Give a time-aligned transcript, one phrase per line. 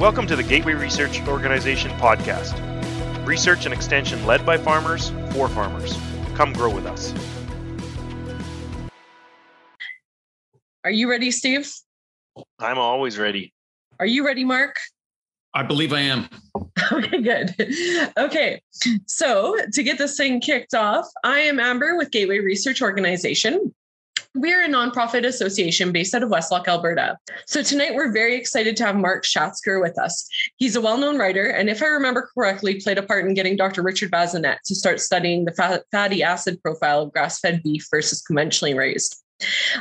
[0.00, 2.56] Welcome to the Gateway Research Organization podcast.
[3.26, 5.94] Research and extension led by farmers for farmers.
[6.34, 7.12] Come grow with us.
[10.84, 11.70] Are you ready, Steve?
[12.58, 13.52] I'm always ready.
[13.98, 14.76] Are you ready, Mark?
[15.52, 16.30] I believe I am.
[16.92, 17.54] Okay, good.
[18.16, 18.60] Okay,
[19.06, 23.72] so to get this thing kicked off, I am Amber with Gateway Research Organization.
[24.36, 27.18] We're a nonprofit association based out of Westlock, Alberta.
[27.46, 30.28] So tonight we're very excited to have Mark Schatzker with us.
[30.56, 33.82] He's a well-known writer, and if I remember correctly, played a part in getting Dr.
[33.82, 39.20] Richard Bazinet to start studying the fatty acid profile of grass-fed beef versus conventionally raised.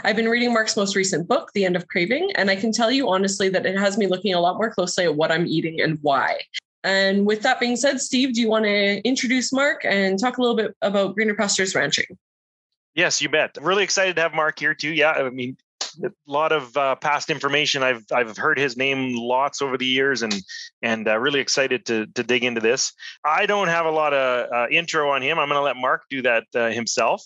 [0.04, 2.90] I've been reading Mark's most recent book, The End of Craving, and I can tell
[2.90, 5.80] you honestly that it has me looking a lot more closely at what I'm eating
[5.80, 6.40] and why.
[6.84, 10.42] And with that being said, Steve, do you want to introduce Mark and talk a
[10.42, 12.18] little bit about Greener Pastures Ranching?
[13.00, 13.58] Yes, you bet.
[13.62, 14.90] Really excited to have Mark here too.
[14.90, 15.56] Yeah, I mean,
[16.04, 17.82] a lot of uh, past information.
[17.82, 20.34] I've I've heard his name lots over the years, and
[20.82, 22.92] and uh, really excited to to dig into this.
[23.24, 25.40] I don't have a lot of uh, intro on him.
[25.40, 27.24] I'm going to let Mark do that uh, himself.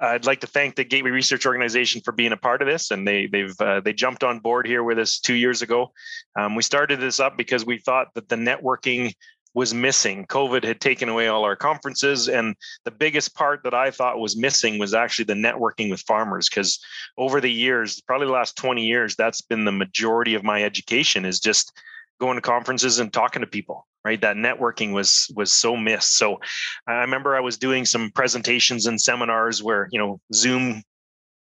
[0.00, 3.06] I'd like to thank the Gateway Research Organization for being a part of this, and
[3.06, 5.92] they they've uh, they jumped on board here with us two years ago.
[6.36, 9.14] Um, we started this up because we thought that the networking
[9.54, 10.26] was missing.
[10.26, 14.36] COVID had taken away all our conferences, and the biggest part that I thought was
[14.36, 16.48] missing was actually the networking with farmers.
[16.48, 16.78] Because
[17.16, 21.24] over the years, probably the last twenty years, that's been the majority of my education
[21.24, 21.72] is just
[22.20, 26.38] going to conferences and talking to people right that networking was was so missed so
[26.86, 30.82] i remember i was doing some presentations and seminars where you know zoom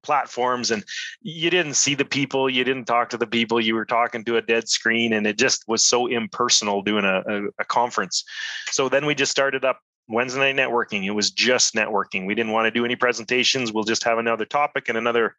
[0.06, 0.84] platforms and
[1.20, 4.36] you didn't see the people you didn't talk to the people you were talking to
[4.36, 8.24] a dead screen and it just was so impersonal doing a, a, a conference.
[8.70, 11.04] So then we just started up wednesday night networking.
[11.04, 12.26] It was just networking.
[12.26, 13.72] We didn't want to do any presentations.
[13.72, 15.34] We'll just have another topic and another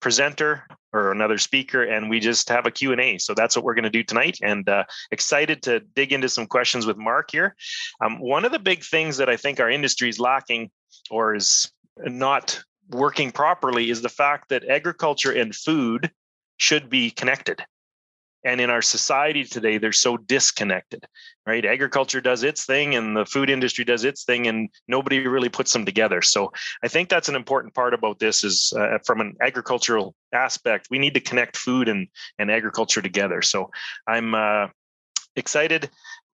[0.00, 3.84] presenter or another speaker and we just have a q&a so that's what we're going
[3.84, 7.54] to do tonight and uh, excited to dig into some questions with mark here.
[8.02, 10.70] Um, one of the big things that i think our industry is lacking
[11.10, 16.10] or is not working properly is the fact that agriculture and food
[16.56, 17.64] should be connected.
[18.44, 21.06] And in our society today they're so disconnected
[21.50, 21.64] right?
[21.64, 25.72] Agriculture does its thing and the food industry does its thing and nobody really puts
[25.72, 26.22] them together.
[26.22, 26.52] So
[26.84, 30.98] i think that's an important part about this is uh, from an agricultural aspect we
[30.98, 32.06] need to connect food and
[32.38, 33.42] and agriculture together.
[33.42, 33.70] So
[34.06, 34.68] i'm uh,
[35.34, 35.90] excited.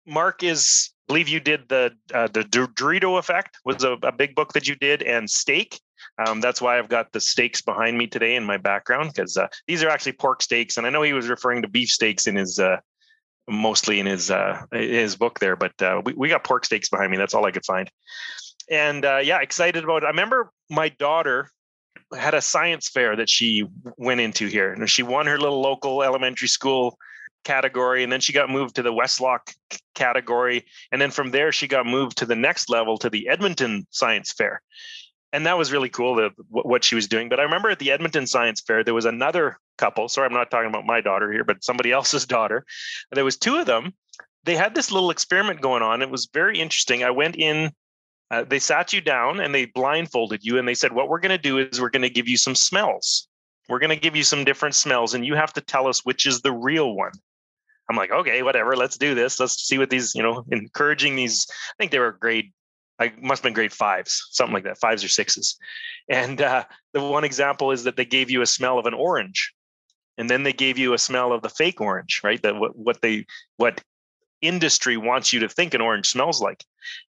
[0.05, 4.53] Mark is believe you did the uh, the Dorito effect was a, a big book
[4.53, 5.79] that you did and steak
[6.25, 9.47] um, that's why I've got the steaks behind me today in my background because uh,
[9.67, 12.35] these are actually pork steaks, and I know he was referring to beef steaks in
[12.35, 12.77] his uh,
[13.47, 17.11] mostly in his uh, his book there, but uh, we we got pork steaks behind
[17.11, 17.17] me.
[17.17, 17.89] That's all I could find,
[18.69, 20.05] and uh, yeah, excited about it.
[20.05, 21.49] I remember my daughter
[22.15, 23.65] had a science fair that she
[23.97, 26.97] went into here, and she won her little local elementary school
[27.45, 29.53] category and then she got moved to the Westlock
[29.93, 33.87] category and then from there she got moved to the next level to the Edmonton
[33.91, 34.61] Science Fair
[35.33, 37.29] and that was really cool the, what she was doing.
[37.29, 40.49] But i remember at the edmonton science fair there was another couple sorry i'm not
[40.49, 42.65] talking about my daughter here but somebody else's daughter.
[43.11, 43.93] There was two of them.
[44.43, 46.01] They had this little experiment going on.
[46.01, 47.03] It was very interesting.
[47.03, 47.71] I went in
[48.31, 51.29] uh, they sat you down and they blindfolded you and they said what we're going
[51.29, 53.27] to do is we're going to give you some smells.
[53.69, 56.25] We're going to give you some different smells and you have to tell us which
[56.25, 57.11] is the real one.
[57.89, 59.39] I'm like okay whatever let's do this.
[59.39, 62.51] Let's see what these you know encouraging these i think they were grade
[62.99, 65.57] I must have been grade fives, something like that, fives or sixes.
[66.09, 66.63] And uh,
[66.93, 69.53] the one example is that they gave you a smell of an orange,
[70.17, 72.41] and then they gave you a smell of the fake orange, right?
[72.41, 73.25] That what what they
[73.57, 73.81] what
[74.41, 76.63] industry wants you to think an orange smells like.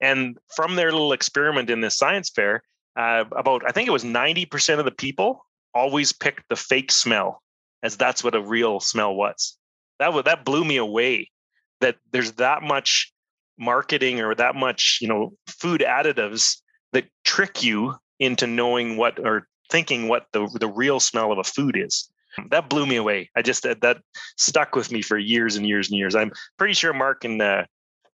[0.01, 2.63] And from their little experiment in this science fair,
[2.95, 6.91] uh, about I think it was ninety percent of the people always picked the fake
[6.91, 7.41] smell
[7.81, 9.57] as that's what a real smell was.
[9.99, 11.31] That would that blew me away.
[11.79, 13.11] That there's that much
[13.61, 16.57] marketing or that much you know food additives
[16.91, 21.43] that trick you into knowing what or thinking what the the real smell of a
[21.43, 22.09] food is.
[22.49, 23.29] That blew me away.
[23.35, 23.97] I just that, that
[24.37, 26.15] stuck with me for years and years and years.
[26.15, 27.65] I'm pretty sure mark can uh,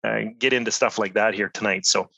[0.04, 1.86] uh, get into stuff like that here tonight.
[1.86, 2.08] So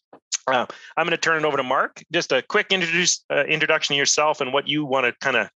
[0.47, 0.65] uh,
[0.97, 2.03] i'm going to turn it over to mark.
[2.13, 5.49] Just a quick introduce uh, introduction to yourself and what you want to kind of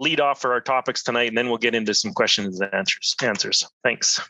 [0.00, 3.14] lead off for our topics tonight and then we'll get into some questions and answers
[3.22, 3.66] answers.
[3.82, 4.20] Thanks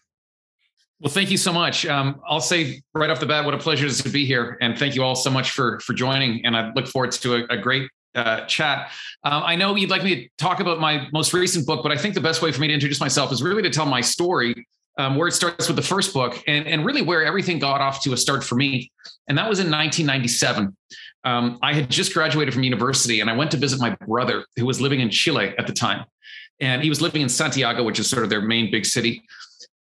[1.01, 1.85] well, thank you so much.
[1.87, 4.57] Um, I'll say right off the bat, what a pleasure it is to be here,
[4.61, 6.45] and thank you all so much for for joining.
[6.47, 8.93] And I look forward to a, a great uh, chat.
[9.25, 11.97] Uh, I know you'd like me to talk about my most recent book, but I
[11.97, 14.67] think the best way for me to introduce myself is really to tell my story,
[14.99, 18.03] um, where it starts with the first book, and and really where everything got off
[18.05, 18.91] to a start for me,
[19.29, 20.77] and that was in 1997.
[21.25, 24.67] Um, I had just graduated from university, and I went to visit my brother, who
[24.67, 26.05] was living in Chile at the time,
[26.61, 29.23] and he was living in Santiago, which is sort of their main big city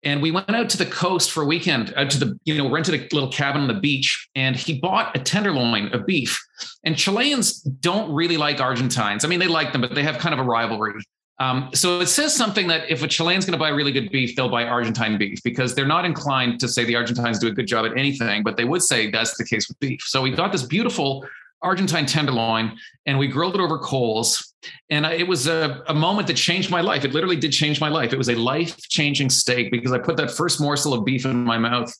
[0.04, 2.70] and we went out to the coast for a weekend out to the you know
[2.70, 6.40] rented a little cabin on the beach and he bought a tenderloin of beef.
[6.84, 9.26] And chileans don't really like argentines.
[9.26, 10.94] I mean they like them but they have kind of a rivalry.
[11.40, 14.36] Um, so it says something that if a chilean's going to buy really good beef
[14.36, 17.68] they'll buy argentine beef because they're not inclined to say the argentines do a good
[17.68, 20.02] job at anything but they would say that's the case with beef.
[20.02, 21.26] So we got this beautiful
[21.63, 24.54] Argentine tenderloin, and we grilled it over coals.
[24.89, 27.04] And it was a, a moment that changed my life.
[27.04, 28.13] It literally did change my life.
[28.13, 31.44] It was a life changing steak because I put that first morsel of beef in
[31.44, 31.94] my mouth,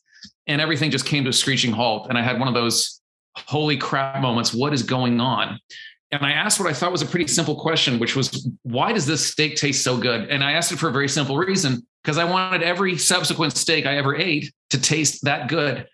[0.46, 2.08] and everything just came to a screeching halt.
[2.08, 3.00] And I had one of those
[3.36, 4.54] holy crap moments.
[4.54, 5.58] What is going on?
[6.12, 9.04] And I asked what I thought was a pretty simple question, which was, why does
[9.04, 10.28] this steak taste so good?
[10.28, 13.84] And I asked it for a very simple reason because I wanted every subsequent steak
[13.84, 15.88] I ever ate to taste that good.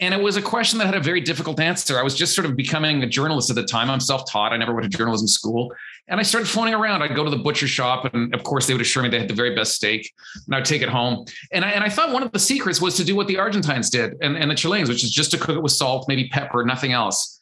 [0.00, 1.98] And it was a question that had a very difficult answer.
[1.98, 3.90] I was just sort of becoming a journalist at the time.
[3.90, 5.72] I'm self taught, I never went to journalism school.
[6.08, 7.02] And I started phoning around.
[7.02, 9.28] I'd go to the butcher shop, and of course, they would assure me they had
[9.28, 10.10] the very best steak,
[10.46, 11.26] and I'd take it home.
[11.52, 13.90] And I, and I thought one of the secrets was to do what the Argentines
[13.90, 16.64] did and, and the Chileans, which is just to cook it with salt, maybe pepper,
[16.64, 17.38] nothing else.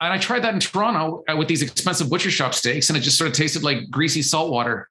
[0.00, 3.02] And I tried that in Toronto uh, with these expensive butcher shop steaks, and it
[3.02, 4.88] just sort of tasted like greasy salt water.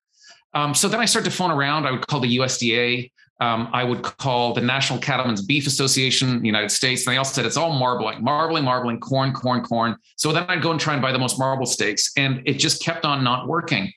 [0.54, 1.88] Um, so then I started to phone around.
[1.88, 3.12] I would call the USDA.
[3.40, 7.06] Um, I would call the National Cattlemen's Beef Association in the United States.
[7.06, 9.96] And they all said it's all marbling, marbling, marbling, corn, corn, corn.
[10.16, 12.12] So then I'd go and try and buy the most marble steaks.
[12.18, 13.94] And it just kept on not working.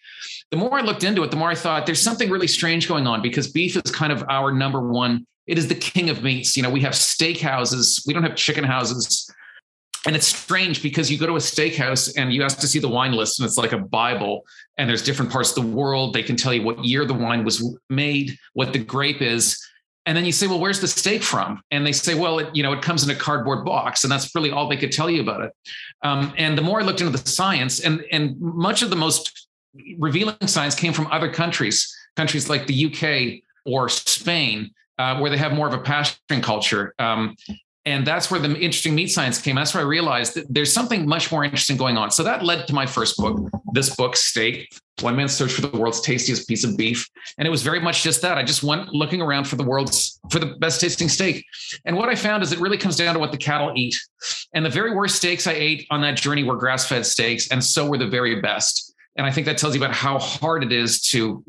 [0.50, 3.06] The more I looked into it, the more I thought there's something really strange going
[3.06, 5.26] on because beef is kind of our number one.
[5.46, 6.56] It is the king of meats.
[6.56, 9.32] You know, we have steak houses, we don't have chicken houses
[10.06, 12.88] and it's strange because you go to a steakhouse and you ask to see the
[12.88, 14.44] wine list and it's like a bible
[14.78, 16.14] and there's different parts of the world.
[16.14, 19.62] They can tell you what year the wine was made what the grape is.
[20.06, 21.62] And then you say well where's the steak from?
[21.70, 24.04] And they say well it, you know it comes in a cardboard box.
[24.04, 25.52] And that's really all they could tell you about it.
[26.02, 29.48] Um, and the more i looked into the science and and much of the most
[29.98, 34.70] revealing science came from other countries countries like the uk or spain
[35.00, 36.94] uh, where they have more of a pasturing culture.
[36.98, 37.34] Um,
[37.86, 39.56] and that's where the interesting meat science came.
[39.56, 42.10] That's where I realized that there's something much more interesting going on.
[42.10, 44.68] So that led to my first book, this book, Steak,
[45.00, 47.08] One Man's Search for the World's Tastiest Piece of Beef.
[47.38, 48.36] And it was very much just that.
[48.36, 51.42] I just went looking around for the world's, for the best tasting steak.
[51.86, 53.98] And what I found is it really comes down to what the cattle eat.
[54.52, 57.48] And the very worst steaks I ate on that journey were grass fed steaks.
[57.48, 58.94] And so were the very best.
[59.16, 61.42] And I think that tells you about how hard it is to,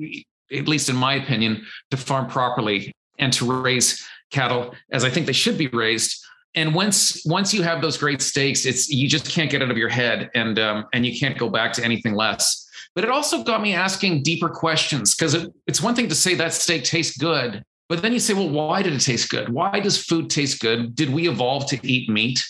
[0.50, 4.02] at least in my opinion, to farm properly and to raise
[4.32, 6.21] cattle as I think they should be raised.
[6.56, 9.78] And once once you have those great steaks, it's you just can't get out of
[9.78, 12.68] your head, and um, and you can't go back to anything less.
[12.94, 16.36] But it also got me asking deeper questions because it, it's one thing to say
[16.36, 19.50] that steak tastes good, but then you say, well, why did it taste good?
[19.50, 20.96] Why does food taste good?
[20.96, 22.44] Did we evolve to eat meat?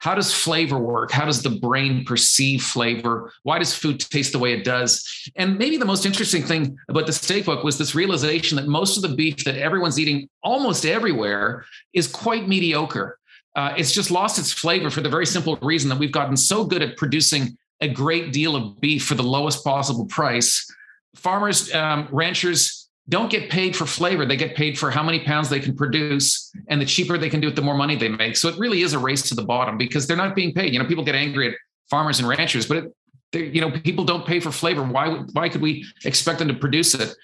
[0.00, 1.12] How does flavor work?
[1.12, 3.32] How does the brain perceive flavor?
[3.44, 5.30] Why does food taste the way it does?
[5.36, 8.96] And maybe the most interesting thing about the steak book was this realization that most
[8.96, 13.18] of the beef that everyone's eating almost everywhere is quite mediocre.
[13.54, 16.64] Uh, it's just lost its flavor for the very simple reason that we've gotten so
[16.64, 20.70] good at producing a great deal of beef for the lowest possible price.
[21.16, 24.24] Farmers, um, ranchers, don't get paid for flavor.
[24.24, 26.50] They get paid for how many pounds they can produce.
[26.68, 28.36] And the cheaper they can do it, the more money they make.
[28.36, 30.72] So it really is a race to the bottom because they're not being paid.
[30.72, 31.54] You know, people get angry at
[31.90, 32.84] farmers and ranchers, but
[33.32, 34.84] it, you know, people don't pay for flavor.
[34.84, 37.14] Why, why could we expect them to produce it?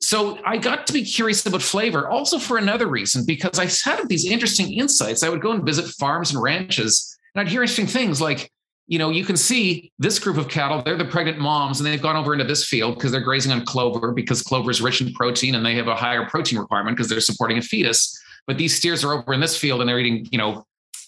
[0.00, 4.08] So I got to be curious about flavor also for another reason, because I had
[4.08, 5.22] these interesting insights.
[5.22, 8.50] I would go and visit farms and ranches and I'd hear interesting things like,
[8.86, 12.00] you know, you can see this group of cattle, they're the pregnant moms, and they've
[12.00, 15.12] gone over into this field because they're grazing on clover because clover is rich in
[15.12, 18.18] protein and they have a higher protein requirement because they're supporting a fetus.
[18.46, 20.64] But these steers are over in this field and they're eating, you know,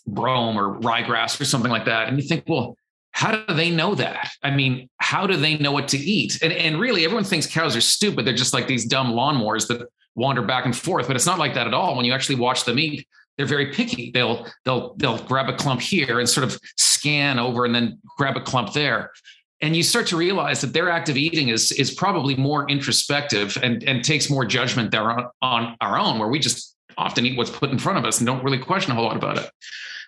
[0.07, 2.09] brome or ryegrass or something like that.
[2.09, 2.77] And you think, well,
[3.13, 4.31] how do they know that?
[4.43, 6.41] I mean, how do they know what to eat?
[6.43, 8.25] And, and really, everyone thinks cows are stupid.
[8.25, 11.55] They're just like these dumb lawnmowers that wander back and forth, but it's not like
[11.55, 11.97] that at all.
[11.97, 14.11] When you actually watch them eat, they're very picky.
[14.11, 18.37] They'll they'll they'll grab a clump here and sort of scan over and then grab
[18.37, 19.13] a clump there.
[19.61, 23.83] And you start to realize that their active eating is is probably more introspective and,
[23.85, 27.51] and takes more judgment there on, on our own, where we just often eat what's
[27.51, 29.49] put in front of us and don't really question a whole lot about it.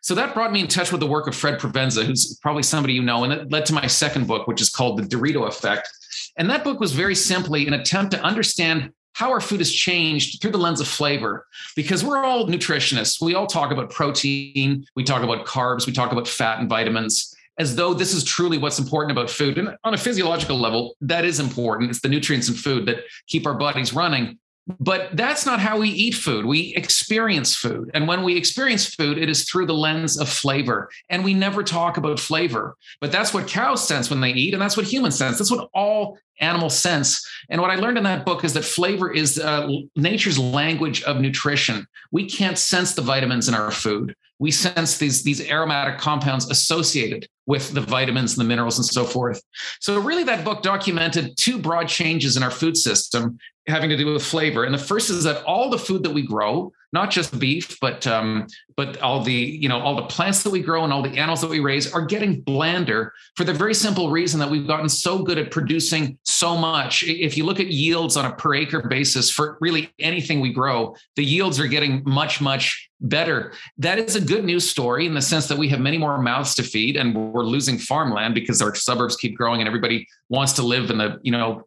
[0.02, 2.94] So that brought me in touch with the work of Fred Provenza, who's probably somebody
[2.94, 5.88] you know, and it led to my second book, which is called The Dorito Effect.
[6.36, 10.40] And that book was very simply an attempt to understand how our food has changed
[10.40, 13.20] through the lens of flavor because we're all nutritionists.
[13.20, 17.34] We all talk about protein, we talk about carbs, we talk about fat and vitamins
[17.58, 19.58] as though this is truly what's important about food.
[19.58, 21.90] And on a physiological level, that is important.
[21.90, 24.38] It's the nutrients in food that keep our bodies running.
[24.78, 26.44] But that's not how we eat food.
[26.44, 27.90] We experience food.
[27.94, 30.90] And when we experience food, it is through the lens of flavor.
[31.08, 32.76] And we never talk about flavor.
[33.00, 34.54] But that's what cows sense when they eat.
[34.54, 35.38] And that's what humans sense.
[35.38, 37.26] That's what all animal sense.
[37.48, 41.20] And what I learned in that book is that flavor is uh, nature's language of
[41.20, 41.86] nutrition.
[42.12, 44.14] We can't sense the vitamins in our food.
[44.38, 49.04] We sense these, these aromatic compounds associated with the vitamins and the minerals and so
[49.04, 49.42] forth.
[49.80, 54.12] So, really, that book documented two broad changes in our food system having to do
[54.12, 54.64] with flavor.
[54.64, 58.06] And the first is that all the food that we grow, not just beef, but
[58.06, 61.16] um, but all the you know all the plants that we grow and all the
[61.16, 64.88] animals that we raise are getting blander for the very simple reason that we've gotten
[64.88, 67.04] so good at producing so much.
[67.04, 70.96] If you look at yields on a per acre basis for really anything we grow,
[71.16, 73.52] the yields are getting much much better.
[73.78, 76.54] That is a good news story in the sense that we have many more mouths
[76.56, 80.62] to feed and we're losing farmland because our suburbs keep growing and everybody wants to
[80.62, 81.62] live in the you know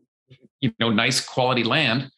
[0.60, 2.10] you know nice quality land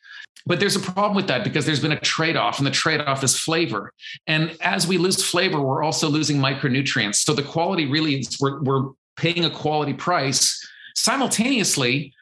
[0.45, 3.01] but there's a problem with that because there's been a trade off, and the trade
[3.01, 3.91] off is flavor.
[4.27, 7.17] And as we lose flavor, we're also losing micronutrients.
[7.17, 10.65] So the quality really is we're, we're paying a quality price.
[10.95, 12.13] Simultaneously,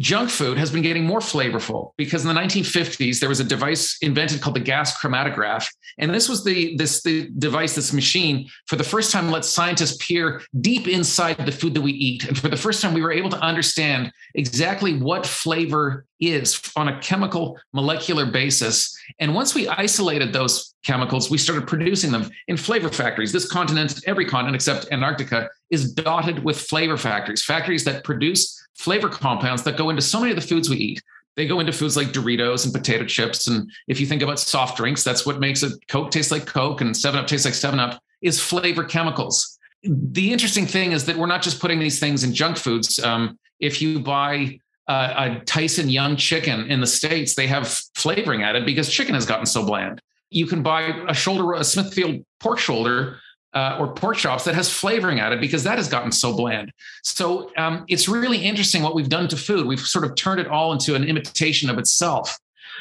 [0.00, 3.98] junk food has been getting more flavorful because in the 1950s there was a device
[4.00, 5.68] invented called the gas chromatograph.
[5.98, 9.98] And this was the this the device this machine for the first time let scientists
[10.04, 12.26] peer deep inside the food that we eat.
[12.26, 16.88] And for the first time we were able to understand exactly what flavor is on
[16.88, 18.96] a chemical molecular basis.
[19.18, 23.32] And once we isolated those chemicals we started producing them in flavor factories.
[23.32, 29.08] This continent every continent except antarctica is dotted with flavor factories factories that produce flavor
[29.08, 31.02] compounds that go into so many of the foods we eat.
[31.36, 33.46] They go into foods like Doritos and potato chips.
[33.46, 36.80] And if you think about soft drinks, that's what makes a Coke taste like Coke
[36.80, 39.58] and 7 Up tastes like 7 Up is flavor chemicals.
[39.82, 42.98] The interesting thing is that we're not just putting these things in junk foods.
[42.98, 44.58] Um, if you buy
[44.88, 49.24] uh, a Tyson Young chicken in the States, they have flavoring added because chicken has
[49.24, 50.02] gotten so bland.
[50.30, 53.18] You can buy a shoulder, a Smithfield pork shoulder
[53.54, 56.72] uh, or pork chops that has flavoring added because that has gotten so bland.
[57.02, 59.66] So um, it's really interesting what we've done to food.
[59.66, 62.38] We've sort of turned it all into an imitation of itself.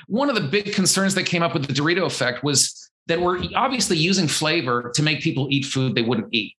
[0.07, 3.43] One of the big concerns that came up with the Dorito effect was that we're
[3.55, 6.53] obviously using flavor to make people eat food they wouldn't eat.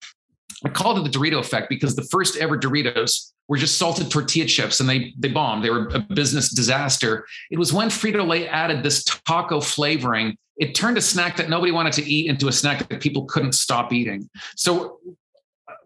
[0.66, 4.46] I called it the Dorito effect because the first ever Doritos were just salted tortilla
[4.46, 5.64] chips and they they bombed.
[5.64, 7.26] They were a business disaster.
[7.50, 11.94] It was when Frito-Lay added this taco flavoring it turned a snack that nobody wanted
[11.94, 14.30] to eat into a snack that people couldn't stop eating.
[14.56, 15.00] So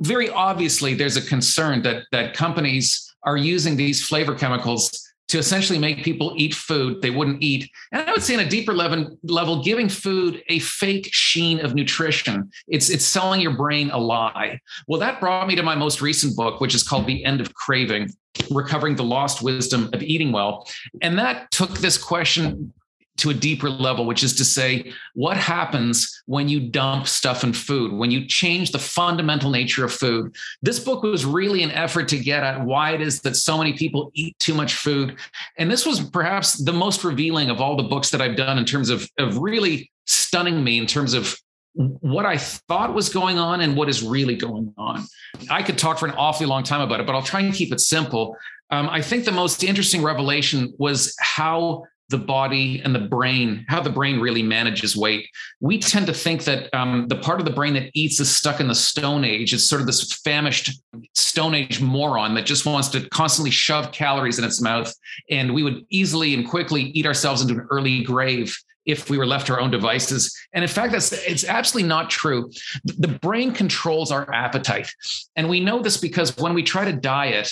[0.01, 4.99] very obviously there's a concern that that companies are using these flavor chemicals
[5.29, 7.69] to essentially make people eat food they wouldn't eat.
[7.91, 11.73] And I would say, on a deeper level, level, giving food a fake sheen of
[11.73, 12.51] nutrition.
[12.67, 14.59] It's it's selling your brain a lie.
[14.87, 17.53] Well, that brought me to my most recent book, which is called The End of
[17.53, 18.11] Craving:
[18.51, 20.67] Recovering the Lost Wisdom of Eating Well.
[21.01, 22.73] And that took this question
[23.17, 27.53] to a deeper level, which is to say, what happens when you dump stuff in
[27.53, 30.36] food, when you change the fundamental nature of food?
[30.62, 33.74] This book was really an effort to get at why it is that so many
[33.74, 35.17] people eat too much food.
[35.58, 38.65] And this was perhaps the most revealing of all the books that I've done in
[38.65, 41.38] terms of, of really stunning me in terms of
[41.75, 45.05] what I thought was going on and what is really going on.
[45.50, 47.74] I could talk for an awfully long time about it, but I'll try and keep
[47.74, 48.38] it simple.
[48.70, 53.81] Um, I think the most interesting revelation was how the body and the brain, how
[53.81, 55.27] the brain really manages weight.
[55.62, 58.60] We tend to think that um, the part of the brain that eats is stuck
[58.60, 59.53] in the Stone Age.
[59.53, 60.81] It's sort of this famished
[61.15, 64.93] Stone Age moron that just wants to constantly shove calories in its mouth.
[65.29, 68.55] And we would easily and quickly eat ourselves into an early grave
[68.86, 70.36] if we were left to our own devices.
[70.53, 72.51] And in fact, that's it's absolutely not true.
[72.83, 74.91] The brain controls our appetite.
[75.36, 77.51] And we know this because when we try to diet,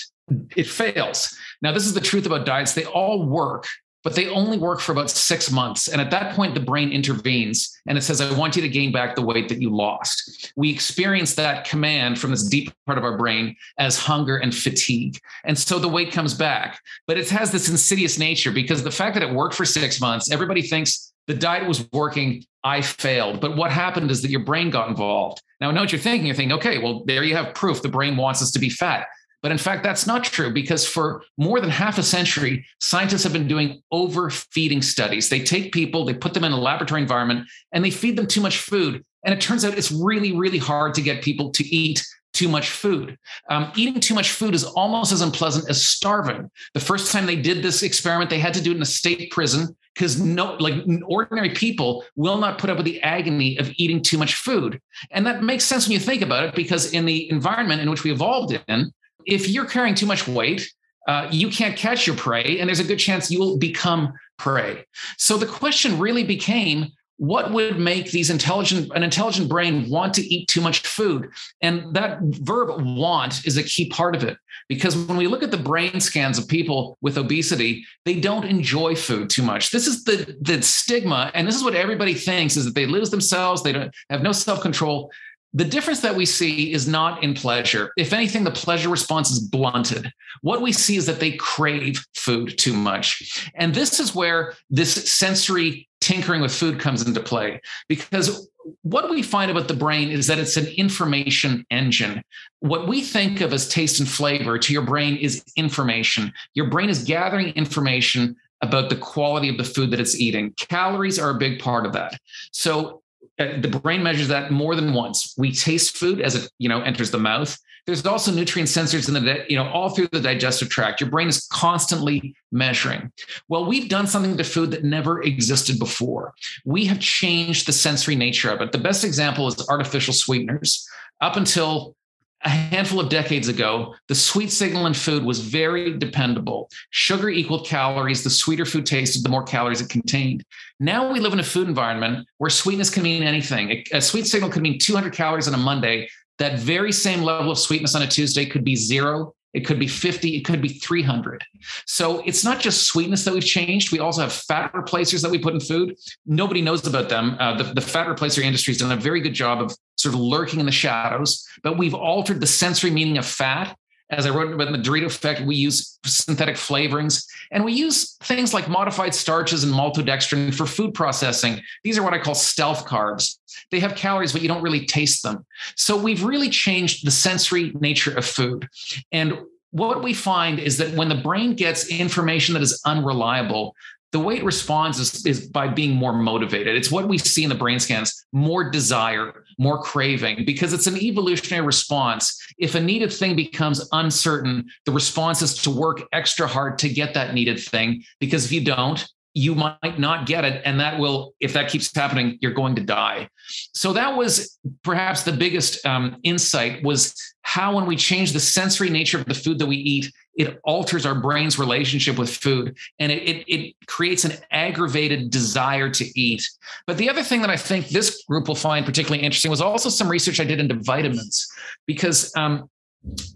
[0.56, 1.36] it fails.
[1.62, 2.74] Now, this is the truth about diets.
[2.74, 3.66] They all work
[4.02, 5.88] but they only work for about six months.
[5.88, 8.92] And at that point, the brain intervenes and it says, I want you to gain
[8.92, 10.52] back the weight that you lost.
[10.56, 15.18] We experience that command from this deep part of our brain as hunger and fatigue.
[15.44, 16.80] And so the weight comes back.
[17.06, 20.30] But it has this insidious nature because the fact that it worked for six months,
[20.30, 22.44] everybody thinks the diet was working.
[22.64, 23.40] I failed.
[23.40, 25.42] But what happened is that your brain got involved.
[25.60, 26.26] Now, I know what you're thinking.
[26.26, 29.06] You're thinking, okay, well, there you have proof the brain wants us to be fat.
[29.42, 33.32] But in fact, that's not true because for more than half a century, scientists have
[33.32, 35.28] been doing overfeeding studies.
[35.28, 38.40] They take people, they put them in a laboratory environment, and they feed them too
[38.40, 39.04] much food.
[39.24, 42.70] And it turns out it's really, really hard to get people to eat too much
[42.70, 43.18] food.
[43.50, 46.50] Um, eating too much food is almost as unpleasant as starving.
[46.72, 49.30] The first time they did this experiment, they had to do it in a state
[49.30, 50.74] prison because no, like
[51.06, 54.80] ordinary people will not put up with the agony of eating too much food.
[55.10, 58.02] And that makes sense when you think about it, because in the environment in which
[58.02, 58.90] we evolved in,
[59.26, 60.70] if you're carrying too much weight,
[61.08, 64.84] uh, you can't catch your prey, and there's a good chance you will become prey.
[65.18, 70.22] So the question really became what would make these intelligent an intelligent brain want to
[70.22, 71.28] eat too much food?
[71.60, 74.36] And that verb want is a key part of it
[74.68, 78.96] because when we look at the brain scans of people with obesity they don't enjoy
[78.96, 79.70] food too much.
[79.70, 83.10] This is the the stigma and this is what everybody thinks is that they lose
[83.10, 85.12] themselves they don't have no self-control
[85.54, 87.92] the difference that we see is not in pleasure.
[87.96, 90.10] If anything, the pleasure response is blunted.
[90.40, 93.50] What we see is that they crave food too much.
[93.54, 98.48] And this is where this sensory tinkering with food comes into play because
[98.82, 102.22] what we find about the brain is that it's an information engine.
[102.60, 106.32] What we think of as taste and flavor to your brain is information.
[106.54, 110.54] Your brain is gathering information about the quality of the food that it's eating.
[110.56, 112.18] Calories are a big part of that.
[112.52, 113.01] So
[113.42, 115.34] Uh, the brain measures that more than once.
[115.36, 117.58] We taste food as it you know enters the mouth.
[117.86, 121.00] There's also nutrient sensors in the you know all through the digestive tract.
[121.00, 123.12] Your brain is constantly measuring.
[123.48, 126.34] Well, we've done something to food that never existed before.
[126.64, 128.72] We have changed the sensory nature of it.
[128.72, 130.86] The best example is artificial sweeteners.
[131.20, 131.96] Up until
[132.44, 136.68] a handful of decades ago, the sweet signal in food was very dependable.
[136.90, 138.24] Sugar equaled calories.
[138.24, 140.44] The sweeter food tasted, the more calories it contained.
[140.80, 143.84] Now we live in a food environment where sweetness can mean anything.
[143.92, 146.08] A sweet signal could mean 200 calories on a Monday.
[146.38, 149.86] That very same level of sweetness on a Tuesday could be zero it could be
[149.86, 151.44] 50, it could be 300.
[151.86, 153.92] So it's not just sweetness that we've changed.
[153.92, 155.96] We also have fat replacers that we put in food.
[156.26, 157.36] Nobody knows about them.
[157.38, 160.20] Uh, the, the fat replacer industry has done a very good job of sort of
[160.20, 163.76] lurking in the shadows, but we've altered the sensory meaning of fat
[164.12, 168.52] as I wrote about the Dorito effect, we use synthetic flavorings and we use things
[168.52, 171.60] like modified starches and maltodextrin for food processing.
[171.82, 173.38] These are what I call stealth carbs.
[173.70, 175.46] They have calories, but you don't really taste them.
[175.76, 178.68] So we've really changed the sensory nature of food.
[179.12, 179.38] And
[179.70, 183.74] what we find is that when the brain gets information that is unreliable,
[184.12, 186.76] the way it responds is, is by being more motivated.
[186.76, 190.98] It's what we see in the brain scans more desire, more craving, because it's an
[190.98, 192.38] evolutionary response.
[192.58, 197.14] If a needed thing becomes uncertain, the response is to work extra hard to get
[197.14, 201.34] that needed thing, because if you don't, you might not get it and that will
[201.40, 203.26] if that keeps happening you're going to die
[203.72, 208.90] so that was perhaps the biggest um, insight was how when we change the sensory
[208.90, 213.12] nature of the food that we eat it alters our brain's relationship with food and
[213.12, 216.42] it, it, it creates an aggravated desire to eat
[216.86, 219.88] but the other thing that i think this group will find particularly interesting was also
[219.88, 221.50] some research i did into vitamins
[221.86, 222.68] because um,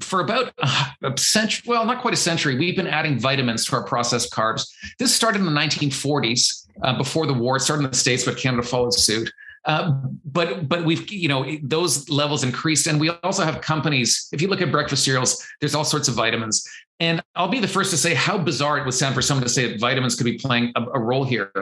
[0.00, 0.52] for about
[1.02, 4.68] a century, well, not quite a century, we've been adding vitamins to our processed carbs.
[5.00, 7.56] This started in the 1940s, uh, before the war.
[7.56, 9.32] It started in the States, but Canada followed suit.
[9.64, 14.28] Uh, but but we've you know those levels increased, and we also have companies.
[14.32, 16.64] If you look at breakfast cereals, there's all sorts of vitamins.
[16.98, 19.50] And I'll be the first to say how bizarre it would sound for someone to
[19.50, 21.52] say that vitamins could be playing a, a, role here.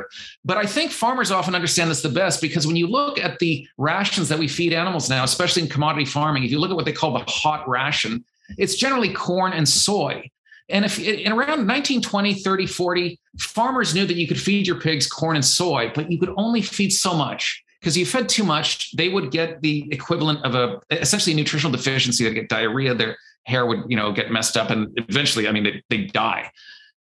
[0.45, 3.67] But I think farmers often understand this the best because when you look at the
[3.77, 6.85] rations that we feed animals now, especially in commodity farming, if you look at what
[6.85, 8.25] they call the hot ration,
[8.59, 10.31] it's generally corn and soy.
[10.69, 15.07] And if in around 1920, 30, 40, farmers knew that you could feed your pigs
[15.07, 18.97] corn and soy, but you could only feed so much because you fed too much,
[18.97, 22.25] they would get the equivalent of a essentially nutritional deficiency.
[22.25, 22.95] They'd get diarrhea.
[22.95, 26.51] Their hair would, you know, get messed up, and eventually, I mean, they they die.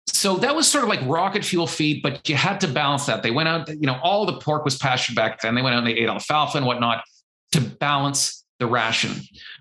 [0.09, 3.22] So that was sort of like rocket fuel feed, but you had to balance that.
[3.22, 5.55] They went out, you know, all the pork was pastured back then.
[5.55, 7.05] They went out and they ate alfalfa and whatnot
[7.53, 9.12] to balance the ration.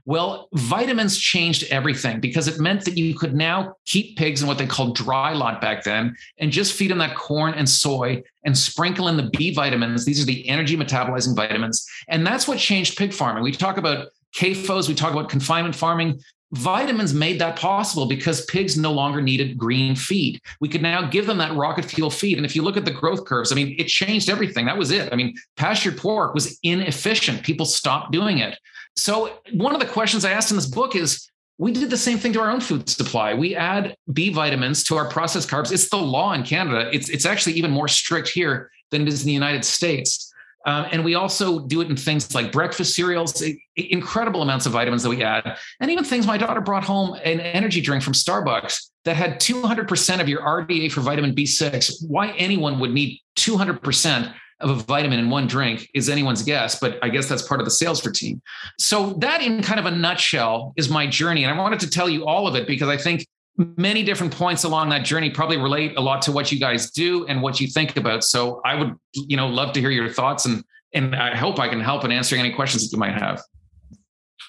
[0.06, 4.58] Well, vitamins changed everything because it meant that you could now keep pigs in what
[4.58, 8.58] they called dry lot back then and just feed them that corn and soy and
[8.58, 10.06] sprinkle in the B vitamins.
[10.06, 11.86] These are the energy metabolizing vitamins.
[12.08, 13.44] And that's what changed pig farming.
[13.44, 16.20] We talk about CAFOs, we talk about confinement farming.
[16.54, 20.40] Vitamins made that possible because pigs no longer needed green feed.
[20.62, 22.38] We could now give them that rocket fuel feed.
[22.38, 24.66] And if you look at the growth curves, I mean, it changed everything.
[24.66, 25.12] That was it.
[25.12, 27.44] I mean, pastured pork was inefficient.
[27.44, 28.58] People stopped doing it.
[28.96, 32.18] So, one of the questions I asked in this book is we did the same
[32.18, 33.34] thing to our own food supply.
[33.34, 35.72] We add B vitamins to our processed carbs.
[35.72, 36.90] It's the law in Canada.
[36.94, 40.34] It's, it's actually even more strict here than it is in the United States.
[40.68, 43.42] Um, and we also do it in things like breakfast cereals,
[43.78, 45.58] incredible amounts of vitamins that we add.
[45.80, 50.20] And even things my daughter brought home an energy drink from Starbucks that had 200%
[50.20, 52.04] of your RDA for vitamin B6.
[52.06, 56.98] Why anyone would need 200% of a vitamin in one drink is anyone's guess, but
[57.02, 58.42] I guess that's part of the sales routine.
[58.80, 61.44] So, that in kind of a nutshell is my journey.
[61.44, 63.26] And I wanted to tell you all of it because I think
[63.58, 67.26] many different points along that journey probably relate a lot to what you guys do
[67.28, 68.24] and what you think about.
[68.24, 71.67] So, I would, you know, love to hear your thoughts and and I hope I
[71.67, 73.41] can help in answering any questions that you might have.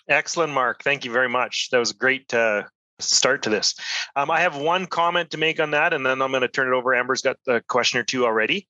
[0.08, 0.82] Excellent, Mark.
[0.84, 1.68] Thank you very much.
[1.72, 2.62] That was a great uh,
[3.00, 3.74] start to this.
[4.14, 6.68] Um, I have one comment to make on that, and then I'm going to turn
[6.68, 6.94] it over.
[6.94, 8.68] Amber's got a question or two already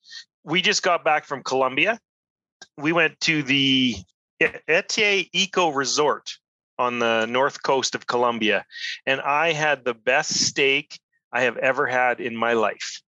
[0.49, 1.99] we just got back from Colombia
[2.77, 3.95] we went to the
[4.41, 6.31] Ete Eco Resort
[6.79, 8.65] on the north coast of Colombia,
[9.07, 10.99] and I had the best steak
[11.33, 13.01] I have ever had in my life.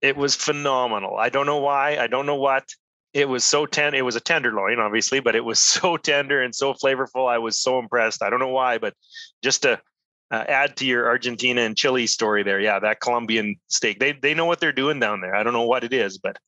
[0.00, 1.16] It was phenomenal.
[1.16, 1.98] I don't know why.
[1.98, 2.64] I don't know what.
[3.12, 3.98] It was so tender.
[3.98, 7.28] It was a tenderloin, obviously, but it was so tender and so flavorful.
[7.28, 8.22] I was so impressed.
[8.22, 8.94] I don't know why, but
[9.42, 9.80] just to
[10.30, 13.98] uh, add to your Argentina and Chile story there, yeah, that Colombian steak.
[13.98, 15.34] They they know what they're doing down there.
[15.34, 16.38] I don't know what it is, but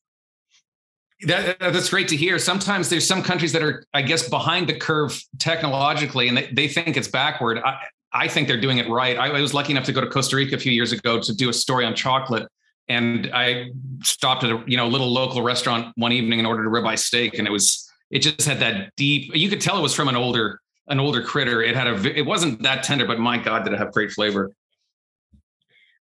[1.23, 2.39] that, that's great to hear.
[2.39, 6.69] Sometimes there's some countries that are, I guess, behind the curve technologically, and they, they
[6.69, 7.59] think it's backward.
[7.59, 7.79] I,
[8.13, 9.17] I think they're doing it right.
[9.17, 11.35] I, I was lucky enough to go to Costa Rica a few years ago to
[11.35, 12.49] do a story on chocolate,
[12.89, 13.71] and I
[14.03, 17.39] stopped at a you know little local restaurant one evening and ordered a ribeye steak,
[17.39, 19.35] and it was it just had that deep.
[19.35, 21.63] You could tell it was from an older an older critter.
[21.63, 24.51] It had a it wasn't that tender, but my God, did it have great flavor.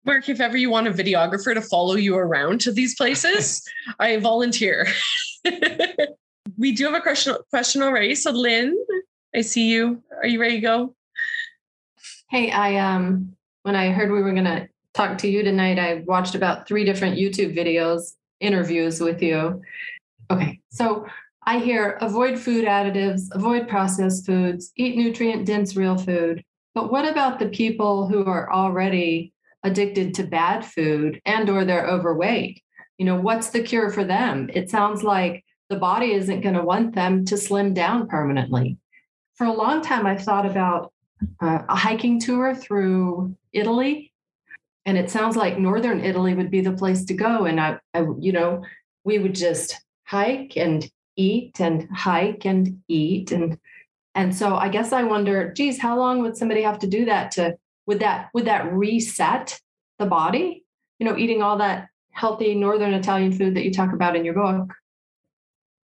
[0.06, 3.62] Mark, if ever you want a videographer to follow you around to these places,
[3.98, 4.86] I volunteer.
[6.56, 8.14] we do have a question question already.
[8.14, 8.78] So Lynn,
[9.34, 10.02] I see you.
[10.22, 10.94] Are you ready to go?
[12.30, 16.36] Hey, I um when I heard we were gonna talk to you tonight, I watched
[16.36, 19.60] about three different YouTube videos, interviews with you.
[20.30, 21.06] Okay, so
[21.44, 26.44] I hear avoid food additives, avoid processed foods, eat nutrient dense real food.
[26.76, 29.32] But what about the people who are already
[29.66, 32.62] addicted to bad food and or they're overweight.
[32.98, 34.48] You know what's the cure for them?
[34.54, 38.78] It sounds like the body isn't going to want them to slim down permanently.
[39.34, 40.92] For a long time i've thought about
[41.42, 44.12] uh, a hiking tour through italy
[44.86, 48.06] and it sounds like northern italy would be the place to go and I, I
[48.18, 48.64] you know
[49.04, 53.58] we would just hike and eat and hike and eat and
[54.14, 57.30] and so i guess i wonder geez how long would somebody have to do that
[57.32, 59.58] to would that would that reset
[59.98, 60.64] the body
[60.98, 64.34] you know eating all that healthy northern italian food that you talk about in your
[64.34, 64.72] book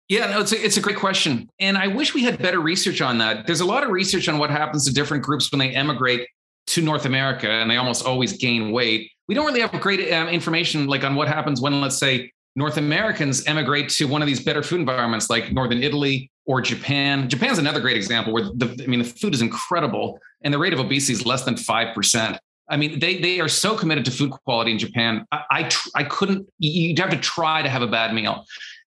[0.08, 1.50] yeah, no, it's a, it's a great question.
[1.58, 3.46] And I wish we had better research on that.
[3.46, 6.28] There's a lot of research on what happens to different groups when they emigrate
[6.68, 9.10] to North America and they almost always gain weight.
[9.26, 12.78] We don't really have great um, information like on what happens when, let's say, North
[12.78, 17.28] Americans emigrate to one of these better food environments like Northern Italy or Japan.
[17.28, 20.72] Japan's another great example where the, I mean, the food is incredible and the rate
[20.72, 22.38] of obesity is less than 5%.
[22.68, 25.24] I mean, they they are so committed to food quality in Japan.
[25.30, 26.48] I I, I couldn't.
[26.58, 28.44] You'd have to try to have a bad meal.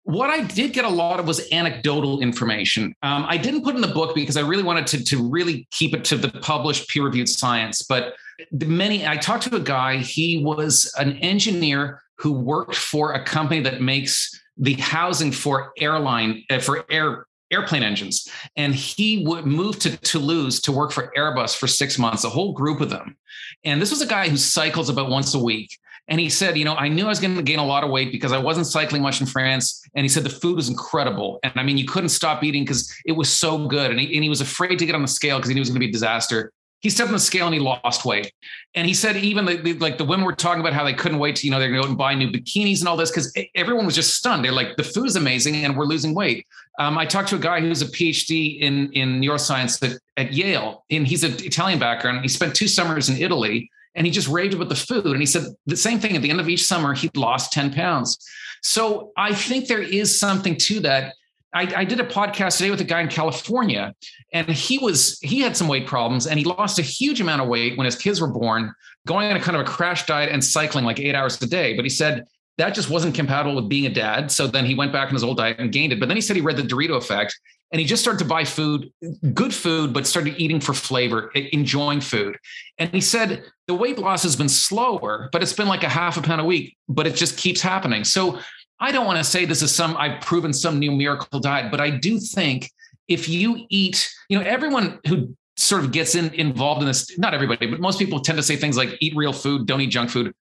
[0.05, 2.95] What I did get a lot of was anecdotal information.
[3.03, 5.95] Um, I didn't put in the book because I really wanted to to really keep
[5.95, 7.83] it to the published peer reviewed science.
[7.83, 8.15] But
[8.51, 9.99] many, I talked to a guy.
[9.99, 16.45] He was an engineer who worked for a company that makes the housing for airline
[16.51, 18.29] uh, for air airplane engines.
[18.57, 22.53] And he would move to Toulouse to work for Airbus for six months, a whole
[22.53, 23.17] group of them.
[23.65, 25.71] And this was a guy who cycles about once a week.
[26.09, 27.91] And he said, you know, I knew I was going to gain a lot of
[27.91, 29.83] weight because I wasn't cycling much in France.
[29.95, 31.41] And he said the food was incredible.
[31.43, 33.91] And I mean, you couldn't stop eating because it was so good.
[33.91, 35.63] And he, and he was afraid to get on the scale because he knew it
[35.63, 36.53] was going to be a disaster
[36.87, 38.33] he stepped on the scale and he lost weight.
[38.77, 41.19] And he said even the, the, like the women were talking about how they couldn't
[41.19, 43.11] wait to, you know, they're going to go and buy new bikinis and all this
[43.11, 44.45] because everyone was just stunned.
[44.45, 46.47] They're like, the food is amazing and we're losing weight.
[46.79, 50.85] Um, I talked to a guy who's a PhD in, in neuroscience at, at Yale,
[50.89, 52.21] and he's an Italian background.
[52.23, 55.07] He spent two summers in Italy and he just raved about the food.
[55.07, 57.73] And he said the same thing at the end of each summer, he lost 10
[57.73, 58.17] pounds.
[58.63, 61.15] So I think there is something to that
[61.57, 63.95] I, I, did a podcast today with a guy in California,
[64.35, 67.49] and he was he had some weight problems, and he lost a huge amount of
[67.49, 68.75] weight when his kids were born,
[69.07, 71.75] going on a kind of a crash diet and cycling like eight hours a day.
[71.75, 72.27] But he said
[72.59, 74.31] that just wasn't compatible with being a dad.
[74.31, 76.01] So then he went back on his old diet and gained it.
[76.01, 77.39] But then he said he read the Dorito effect,
[77.73, 78.93] and he just started to buy food,
[79.33, 82.37] good food, but started eating for flavor, enjoying food.
[82.77, 86.19] And he said the weight loss has been slower, but it's been like a half
[86.19, 88.05] a pound a week, but it just keeps happening.
[88.05, 88.41] So
[88.79, 91.81] I don't want to say this is some, I've proven some new miracle diet, but
[91.81, 92.71] I do think
[93.09, 97.33] if you eat, you know, everyone who sort of gets in, involved in this, not
[97.33, 100.11] everybody, but most people tend to say things like eat real food, don't eat junk
[100.11, 100.35] food.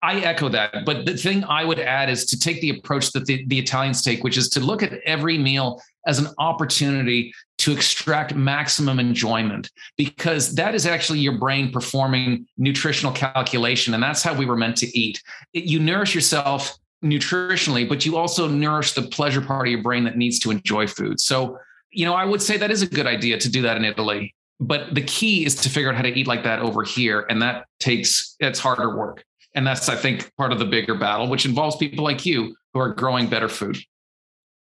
[0.00, 0.86] I echo that.
[0.86, 4.00] But the thing I would add is to take the approach that the, the Italians
[4.00, 9.70] take, which is to look at every meal as an opportunity to extract maximum enjoyment,
[9.96, 13.92] because that is actually your brain performing nutritional calculation.
[13.92, 15.20] And that's how we were meant to eat.
[15.52, 20.04] It, you nourish yourself nutritionally, but you also nourish the pleasure part of your brain
[20.04, 21.20] that needs to enjoy food.
[21.20, 21.58] So,
[21.90, 24.34] you know, I would say that is a good idea to do that in Italy.
[24.60, 27.24] But the key is to figure out how to eat like that over here.
[27.30, 29.24] And that takes, it's harder work.
[29.54, 32.80] And that's, I think, part of the bigger battle, which involves people like you who
[32.80, 33.78] are growing better food.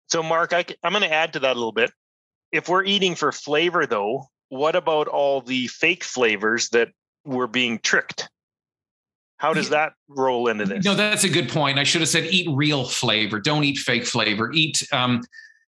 [0.09, 1.93] So, Mark, I, I'm going to add to that a little bit.
[2.53, 6.91] If we're eating for flavor, though, what about all the fake flavors that
[7.25, 8.29] we're being tricked?
[9.37, 10.85] How does that roll into this?
[10.85, 11.79] No, that's a good point.
[11.79, 13.41] I should have said eat real flavor.
[13.41, 14.53] Don't eat fake flavor.
[14.53, 15.23] Eat um,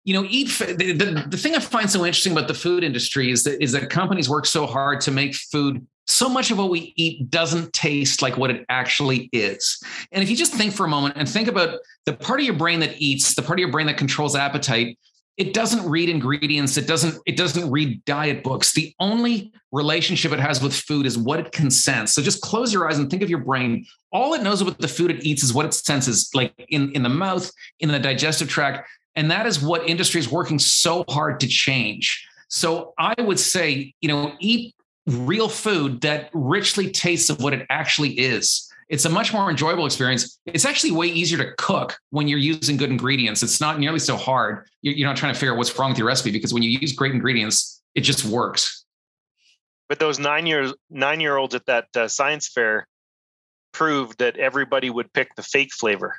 [0.06, 3.32] you know, eat the, the, the thing I find so interesting about the food industry
[3.32, 6.69] is that is that companies work so hard to make food so much of what
[6.69, 9.82] we eat doesn't taste like what it actually is.
[10.12, 12.56] And if you just think for a moment and think about the part of your
[12.56, 14.99] brain that eats, the part of your brain that controls appetite,
[15.37, 18.73] it doesn't read ingredients it doesn't it doesn't read diet books.
[18.73, 22.13] The only relationship it has with food is what it can sense.
[22.13, 23.85] So just close your eyes and think of your brain.
[24.11, 27.03] All it knows about the food it eats is what it senses like in in
[27.03, 31.39] the mouth in the digestive tract and that is what industry is working so hard
[31.41, 32.27] to change.
[32.47, 34.75] So i would say you know eat
[35.07, 39.85] real food that richly tastes of what it actually is it's a much more enjoyable
[39.85, 40.39] experience.
[40.45, 43.41] It's actually way easier to cook when you're using good ingredients.
[43.41, 44.67] It's not nearly so hard.
[44.81, 46.93] You're not trying to figure out what's wrong with your recipe because when you use
[46.93, 48.85] great ingredients, it just works.
[49.89, 52.87] But those nine years nine year olds at that uh, science fair
[53.71, 56.15] proved that everybody would pick the fake flavor.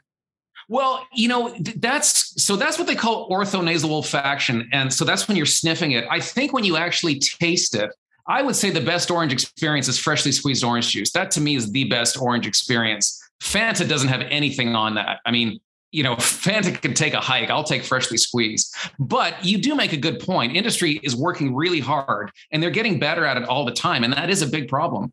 [0.69, 4.67] Well, you know, that's so that's what they call orthonasal olfaction.
[4.73, 6.05] And so that's when you're sniffing it.
[6.11, 7.91] I think when you actually taste it,
[8.29, 11.13] I would say the best orange experience is freshly squeezed orange juice.
[11.13, 13.23] That to me is the best orange experience.
[13.41, 15.21] Fanta doesn't have anything on that.
[15.25, 15.61] I mean,
[15.93, 17.51] you know, Fanta can take a hike.
[17.51, 18.75] I'll take freshly squeezed.
[18.99, 20.57] But you do make a good point.
[20.57, 24.03] Industry is working really hard and they're getting better at it all the time.
[24.03, 25.13] And that is a big problem.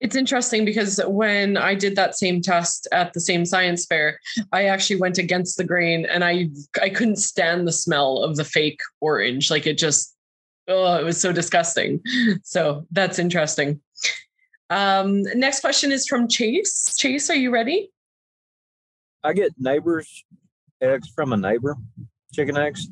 [0.00, 4.18] It's interesting because when I did that same test at the same science fair,
[4.52, 6.50] I actually went against the grain and I
[6.82, 9.50] I couldn't stand the smell of the fake orange.
[9.50, 10.14] Like it just
[10.68, 12.00] oh, it was so disgusting.
[12.42, 13.80] So that's interesting.
[14.70, 16.94] Um, next question is from Chase.
[16.96, 17.90] Chase, are you ready?
[19.22, 20.24] I get neighbors
[20.80, 21.76] eggs from a neighbor,
[22.32, 22.86] chicken eggs,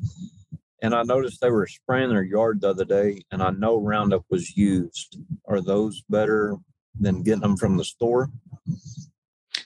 [0.81, 4.23] and I noticed they were spraying their yard the other day, and I know Roundup
[4.29, 5.17] was used.
[5.47, 6.55] Are those better
[6.99, 8.29] than getting them from the store?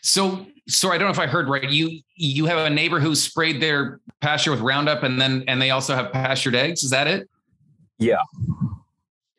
[0.01, 1.69] So, sorry, I don't know if I heard right.
[1.69, 5.71] You you have a neighbor who sprayed their pasture with Roundup, and then and they
[5.71, 6.83] also have pastured eggs.
[6.83, 7.29] Is that it?
[7.99, 8.17] Yeah.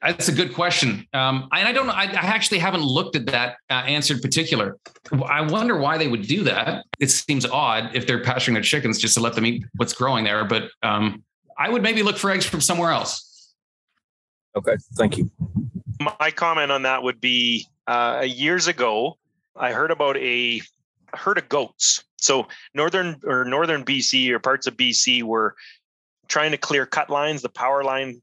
[0.02, 1.06] That's a good question.
[1.12, 1.92] Um, and I don't know.
[1.92, 4.76] I, I, actually haven't looked at that uh, answer in particular.
[5.26, 6.84] I wonder why they would do that.
[7.00, 10.22] It seems odd if they're pasturing their chickens just to let them eat what's growing
[10.22, 10.44] there.
[10.44, 11.24] But um,
[11.58, 13.52] I would maybe look for eggs from somewhere else.
[14.56, 14.76] Okay.
[14.94, 15.30] Thank you.
[16.20, 19.18] My comment on that would be uh, years ago,
[19.56, 20.62] I heard about a
[21.12, 22.04] herd of goats.
[22.18, 25.56] So northern or northern BC or parts of BC were
[26.28, 28.22] trying to clear cut lines, the power line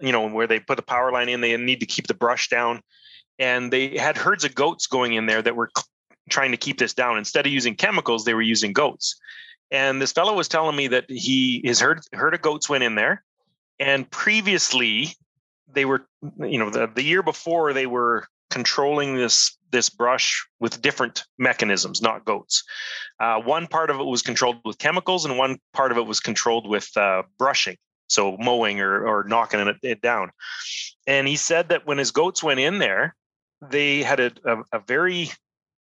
[0.00, 2.48] you know, where they put the power line in, they need to keep the brush
[2.48, 2.80] down.
[3.38, 5.70] And they had herds of goats going in there that were
[6.30, 7.18] trying to keep this down.
[7.18, 9.18] Instead of using chemicals, they were using goats.
[9.70, 12.94] And this fellow was telling me that he his herd herd of goats went in
[12.94, 13.24] there,
[13.78, 15.16] and previously
[15.66, 16.06] they were,
[16.38, 22.02] you know, the, the year before they were controlling this this brush with different mechanisms,
[22.02, 22.64] not goats.
[23.18, 26.20] Uh, one part of it was controlled with chemicals, and one part of it was
[26.20, 27.78] controlled with uh, brushing
[28.12, 30.30] so mowing or, or knocking it, down.
[31.06, 33.16] And he said that when his goats went in there,
[33.70, 35.30] they had a, a, a very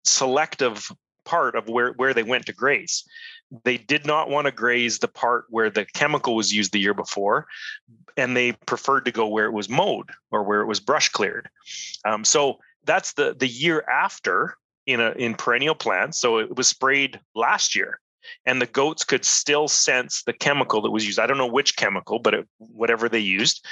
[0.04, 0.92] selective
[1.26, 3.04] part of where, where they went to graze.
[3.64, 6.94] They did not want to graze the part where the chemical was used the year
[6.94, 7.48] before,
[8.16, 11.50] and they preferred to go where it was mowed or where it was brush cleared.
[12.06, 16.20] Um, so that's the the year after in a in perennial plants.
[16.20, 18.00] So it was sprayed last year
[18.46, 21.20] and the goats could still sense the chemical that was used.
[21.20, 23.66] I don't know which chemical, but it, whatever they used,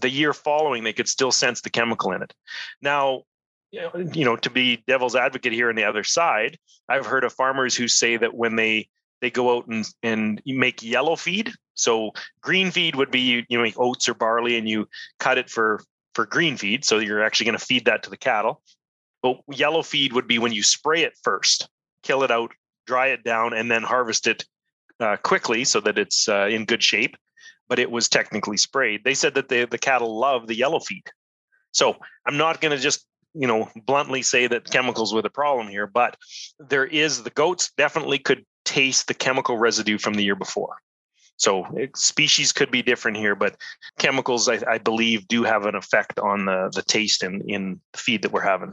[0.00, 2.32] the year following, they could still sense the chemical in it.
[2.82, 3.22] Now,
[3.70, 7.76] you know, to be devil's advocate here on the other side, I've heard of farmers
[7.76, 8.88] who say that when they
[9.20, 13.58] they go out and and make yellow feed, so green feed would be you, you
[13.58, 15.82] make oats or barley and you cut it for
[16.14, 18.62] for green feed, so you're actually going to feed that to the cattle.
[19.22, 21.68] But yellow feed would be when you spray it first,
[22.02, 22.52] kill it out,
[22.88, 24.44] dry it down, and then harvest it
[24.98, 27.16] uh, quickly so that it's uh, in good shape.
[27.68, 29.04] But it was technically sprayed.
[29.04, 31.04] They said that the the cattle love the yellow feed.
[31.70, 31.96] So
[32.26, 35.86] I'm not going to just you know bluntly say that chemicals were the problem here,
[35.86, 36.16] but
[36.58, 40.76] there is the goats definitely could taste the chemical residue from the year before.
[41.36, 43.56] So species could be different here, but
[43.98, 47.98] chemicals, I, I, believe, do have an effect on the the taste in in the
[47.98, 48.72] feed that we're having.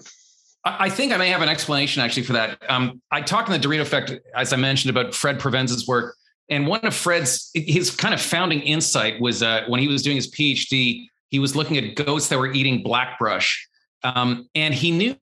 [0.66, 2.58] I think I may have an explanation actually for that.
[2.68, 6.18] Um, I talked in the Dorito Effect, as I mentioned, about Fred Provenza's work.
[6.50, 10.16] And one of Fred's, his kind of founding insight was uh, when he was doing
[10.16, 13.68] his PhD, he was looking at goats that were eating blackbrush.
[14.04, 15.16] Um, and he knew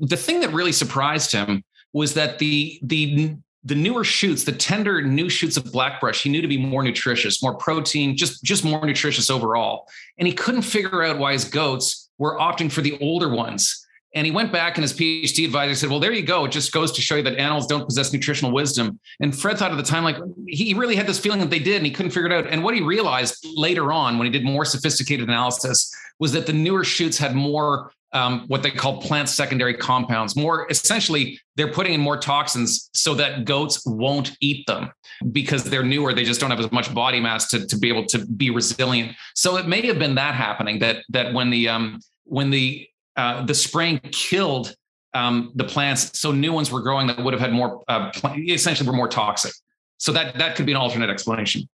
[0.00, 5.02] the thing that really surprised him was that the, the, the newer shoots, the tender
[5.02, 8.84] new shoots of blackbrush, he knew to be more nutritious, more protein, just, just more
[8.84, 9.86] nutritious overall.
[10.18, 14.26] And he couldn't figure out why his goats were opting for the older ones And
[14.26, 16.44] he went back and his PhD advisor said, Well, there you go.
[16.44, 18.98] It just goes to show you that animals don't possess nutritional wisdom.
[19.20, 21.76] And Fred thought at the time, like, he really had this feeling that they did
[21.76, 22.46] and he couldn't figure it out.
[22.46, 26.52] And what he realized later on when he did more sophisticated analysis was that the
[26.52, 30.36] newer shoots had more um, what they call plant secondary compounds.
[30.36, 34.92] More essentially, they're putting in more toxins so that goats won't eat them
[35.32, 36.12] because they're newer.
[36.12, 39.12] They just don't have as much body mass to, to be able to be resilient.
[39.34, 43.44] So it may have been that happening that that when the um, when the uh,
[43.44, 44.74] the spraying killed
[45.14, 48.10] um, the plants, so new ones were growing that would have had more uh,
[48.48, 49.52] essentially were more toxic.
[49.98, 51.68] So that that could be an alternate explanation.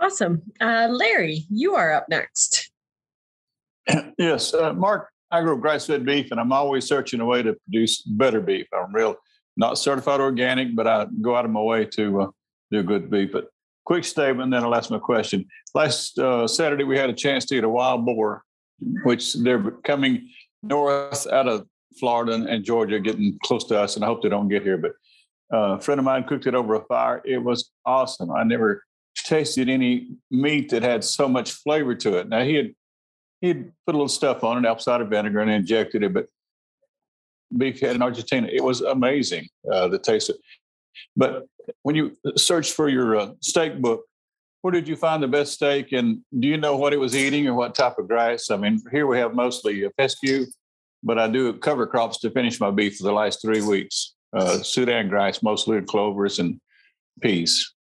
[0.00, 2.70] Awesome, uh, Larry, you are up next.
[4.16, 7.54] Yes, uh, Mark I grow grass fed beef and I'm always searching a way to
[7.64, 8.66] produce better beef.
[8.72, 9.16] I'm real,
[9.56, 12.26] not certified organic, but I go out of my way to uh,
[12.70, 13.32] do good beef.
[13.32, 13.48] But
[13.84, 15.44] quick statement, then I'll ask my question.
[15.74, 18.44] Last uh, Saturday, we had a chance to eat a wild boar,
[19.04, 20.28] which they're coming
[20.62, 21.66] north out of
[21.98, 24.78] Florida and Georgia, getting close to us, and I hope they don't get here.
[24.78, 24.92] But
[25.52, 27.22] uh, a friend of mine cooked it over a fire.
[27.24, 28.30] It was awesome.
[28.32, 28.82] I never
[29.16, 32.28] tasted any meat that had so much flavor to it.
[32.28, 32.74] Now he had
[33.40, 36.12] he'd put a little stuff on it, apple cider vinegar, and injected it.
[36.12, 36.26] But
[37.56, 40.36] beef had in Argentina, it was amazing uh, the taste of.
[41.16, 41.46] But
[41.82, 44.04] when you search for your uh, steak book,
[44.64, 45.92] where did you find the best steak?
[45.92, 48.50] And do you know what it was eating or what type of grass?
[48.50, 50.46] I mean, here we have mostly fescue,
[51.02, 54.14] but I do cover crops to finish my beef for the last three weeks.
[54.34, 56.58] Uh, Sudan grass, mostly clovers and
[57.20, 57.74] peas.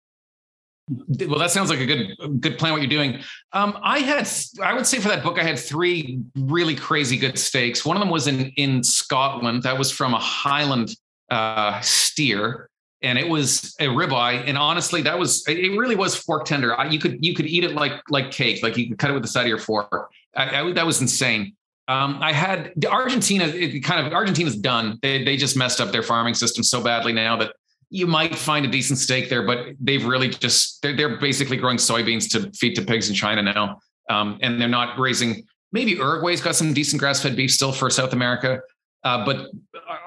[0.90, 2.74] Well, that sounds like a good good plan.
[2.74, 3.22] What you're doing.
[3.54, 4.30] Um, I had,
[4.62, 7.86] I would say for that book, I had three really crazy good steaks.
[7.86, 9.64] One of them was in in Scotland.
[9.64, 10.94] That was from a Highland
[11.30, 12.70] uh, steer,
[13.04, 14.44] and it was a ribeye.
[14.48, 15.78] And honestly, that was it.
[15.78, 16.76] Really was fork tender.
[16.90, 18.64] You could you could eat it like like cake.
[18.64, 20.12] Like you could cut it with the side of your fork.
[20.36, 21.56] I, I, that was insane.
[21.88, 23.46] Um, I had Argentina.
[23.46, 25.00] It kind of Argentina's done.
[25.02, 27.54] They they just messed up their farming system so badly now that
[27.90, 31.78] you might find a decent steak there, but they've really just they're they're basically growing
[31.78, 35.44] soybeans to feed to pigs in China now, um, and they're not raising.
[35.72, 38.62] Maybe Uruguay's got some decent grass-fed beef still for South America,
[39.04, 39.52] uh, but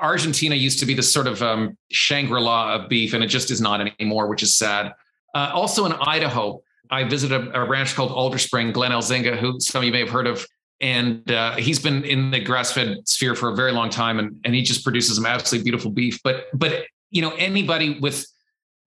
[0.01, 3.61] Argentina used to be the sort of um, Shangri-La of beef, and it just is
[3.61, 4.93] not anymore, which is sad.
[5.35, 9.81] Uh, also in Idaho, I visited a, a, ranch called Alderspring, Glenn Elzinga, who some
[9.81, 10.47] of you may have heard of.
[10.81, 14.55] And uh, he's been in the grass-fed sphere for a very long time, and, and
[14.55, 16.21] he just produces some absolutely beautiful beef.
[16.23, 18.27] But but you know anybody with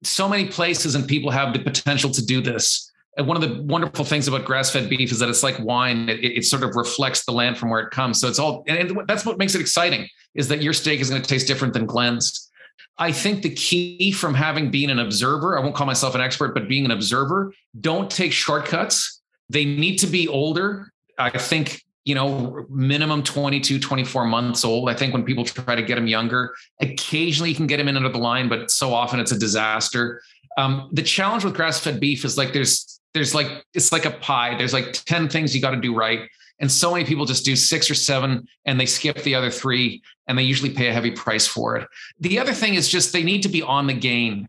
[0.03, 3.63] so many places and people have the potential to do this and one of the
[3.63, 6.09] wonderful things about grass-fed beef is that it's like wine.
[6.09, 8.21] It, it sort of reflects the land from where it comes.
[8.21, 11.23] So it's all and that's what makes it exciting is that your steak is going
[11.23, 12.51] to taste different than glenn's.
[12.99, 16.55] I think the key from having been an observer i won't call myself an expert
[16.55, 19.23] but being an observer don't take shortcuts.
[19.49, 20.93] They need to be older.
[21.19, 24.89] I think you know, minimum 22, 24 months old.
[24.89, 27.97] I think when people try to get them younger, occasionally you can get them in
[27.97, 30.23] under the line, but so often it's a disaster.
[30.57, 34.57] Um, the challenge with grass-fed beef is like there's there's like it's like a pie.
[34.57, 36.29] There's like 10 things you got to do right.
[36.59, 40.03] And so many people just do six or seven and they skip the other three
[40.27, 41.89] and they usually pay a heavy price for it.
[42.21, 44.47] The other thing is just they need to be on the gain.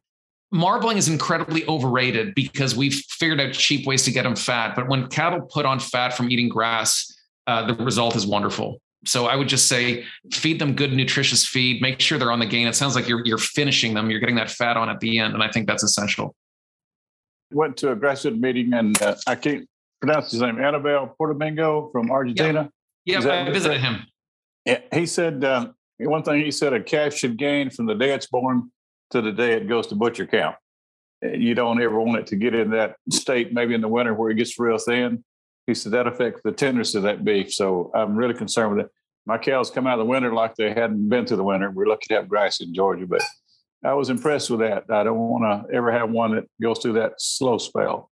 [0.52, 4.76] Marbling is incredibly overrated because we've figured out cheap ways to get them fat.
[4.76, 7.14] But when cattle put on fat from eating grass,
[7.48, 8.82] uh, the result is wonderful.
[9.06, 11.82] So I would just say feed them good nutritious feed.
[11.82, 12.68] Make sure they're on the gain.
[12.68, 14.10] It sounds like you're you're finishing them.
[14.10, 16.36] You're getting that fat on at the end, and I think that's essential.
[17.52, 19.68] Went to a graduate meeting, and uh, I can't
[20.02, 20.60] pronounce his name.
[20.60, 22.70] Anibal Pordomingo from Argentina.
[23.06, 24.06] Yeah, I visited him.
[24.66, 26.44] Yeah, he said um, one thing.
[26.44, 28.72] He said a calf should gain from the day it's born
[29.12, 30.58] to the day it goes to butcher count.
[31.22, 34.30] You don't ever want it to get in that state, maybe in the winter where
[34.30, 35.24] it gets real thin
[35.68, 37.54] he said that affects the tenderness of that beef.
[37.54, 38.92] So I'm really concerned with it.
[39.26, 41.70] My cows come out of the winter like they hadn't been through the winter.
[41.70, 43.22] We're lucky to have grass in Georgia, but
[43.84, 44.86] I was impressed with that.
[44.90, 48.10] I don't want to ever have one that goes through that slow spell.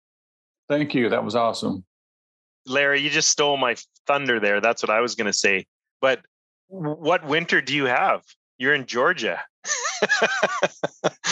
[0.69, 1.09] Thank you.
[1.09, 1.83] That was awesome.
[2.65, 3.75] Larry, you just stole my
[4.07, 4.61] thunder there.
[4.61, 5.65] That's what I was going to say.
[6.01, 6.21] But
[6.67, 8.23] what winter do you have?
[8.57, 9.41] You're in Georgia.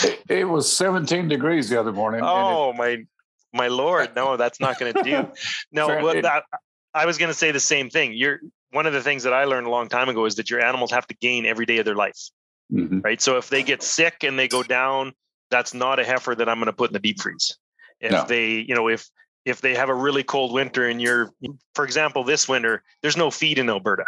[0.04, 2.20] it, it, was 17 degrees the other morning.
[2.22, 3.04] Oh, it, my
[3.52, 5.28] my lord, no, that's not going to do.
[5.72, 6.44] No, well, that,
[6.94, 8.12] I was going to say the same thing.
[8.14, 8.40] You're
[8.70, 10.90] one of the things that I learned a long time ago is that your animals
[10.90, 12.30] have to gain every day of their life,
[12.72, 13.00] mm-hmm.
[13.00, 13.20] right?
[13.20, 15.12] So if they get sick and they go down,
[15.50, 17.56] that's not a heifer that I'm going to put in the deep freeze.
[18.00, 18.24] If no.
[18.26, 19.08] they, you know, if
[19.44, 21.30] if they have a really cold winter and you're,
[21.74, 24.04] for example, this winter, there's no feed in Alberta.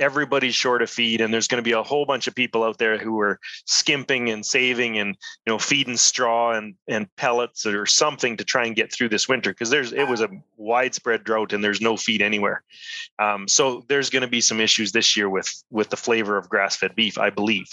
[0.00, 2.78] Everybody's short of feed and there's going to be a whole bunch of people out
[2.78, 5.10] there who are skimping and saving and
[5.46, 9.28] you know feeding straw and and pellets or something to try and get through this
[9.28, 12.62] winter because there's it was a widespread drought and there's no feed anywhere.
[13.18, 16.48] Um, so there's going to be some issues this year with with the flavor of
[16.48, 17.68] grass-fed beef i believe.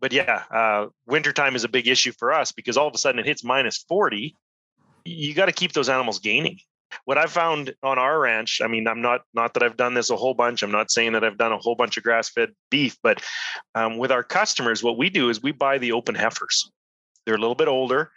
[0.00, 3.18] But yeah uh, wintertime is a big issue for us because all of a sudden
[3.18, 4.36] it hits minus 40
[5.04, 6.58] you got to keep those animals gaining
[7.04, 10.10] what I've found on our ranch, I mean, I'm not not that I've done this
[10.10, 10.62] a whole bunch.
[10.62, 13.22] I'm not saying that I've done a whole bunch of grass-fed beef, but
[13.74, 16.70] um, with our customers, what we do is we buy the open heifers.
[17.24, 18.10] They're a little bit older.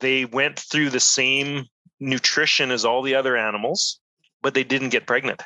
[0.00, 1.66] They went through the same
[2.00, 4.00] nutrition as all the other animals,
[4.42, 5.42] but they didn't get pregnant.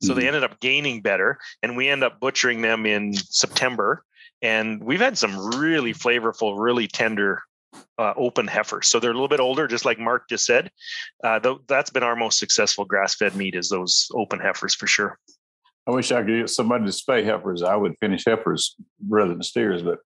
[0.00, 0.20] So mm-hmm.
[0.20, 4.04] they ended up gaining better, and we end up butchering them in September.
[4.40, 7.42] And we've had some really flavorful, really tender
[7.98, 8.88] uh, open heifers.
[8.88, 10.70] So they're a little bit older, just like Mark just said.
[11.22, 15.18] Uh, th- that's been our most successful grass-fed meat is those open heifers for sure.
[15.86, 17.62] I wish I could get somebody to spay heifers.
[17.62, 18.76] I would finish heifers
[19.08, 19.98] rather than steers, but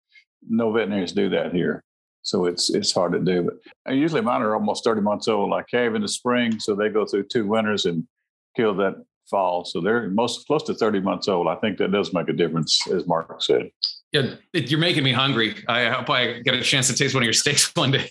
[0.49, 1.83] no veterinarians do that here.
[2.23, 3.51] So it's it's hard to do.
[3.85, 5.53] But usually mine are almost 30 months old.
[5.53, 8.07] I calve in the spring, so they go through two winters and
[8.57, 8.95] kill that
[9.29, 9.65] fall.
[9.65, 11.49] So they're most close to 30 months old.
[11.49, 13.71] I think that does make a difference, as Mark said.
[14.13, 15.57] Yeah, you're making me hungry.
[15.69, 18.11] I hope I get a chance to taste one of your steaks one day.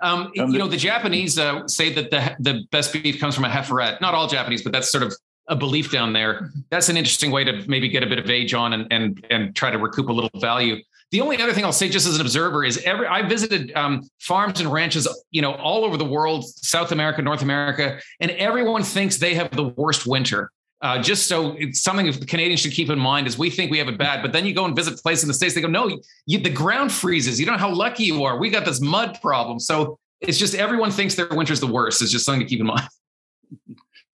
[0.00, 3.48] Um, you know, the Japanese uh, say that the the best beef comes from a
[3.48, 4.00] heiferette.
[4.00, 5.12] Not all Japanese, but that's sort of
[5.48, 6.52] a belief down there.
[6.70, 9.56] That's an interesting way to maybe get a bit of age on and and and
[9.56, 10.76] try to recoup a little value.
[11.12, 14.08] The only other thing I'll say, just as an observer, is every I visited um,
[14.20, 18.82] farms and ranches, you know, all over the world, South America, North America, and everyone
[18.82, 20.50] thinks they have the worst winter.
[20.82, 23.78] Uh, just so it's something the Canadians should keep in mind is we think we
[23.78, 25.68] have it bad, but then you go and visit places in the states, they go,
[25.68, 27.40] no, you, the ground freezes.
[27.40, 28.38] You don't know how lucky you are.
[28.38, 29.58] We got this mud problem.
[29.58, 32.02] So it's just everyone thinks their winter's the worst.
[32.02, 32.88] It's just something to keep in mind.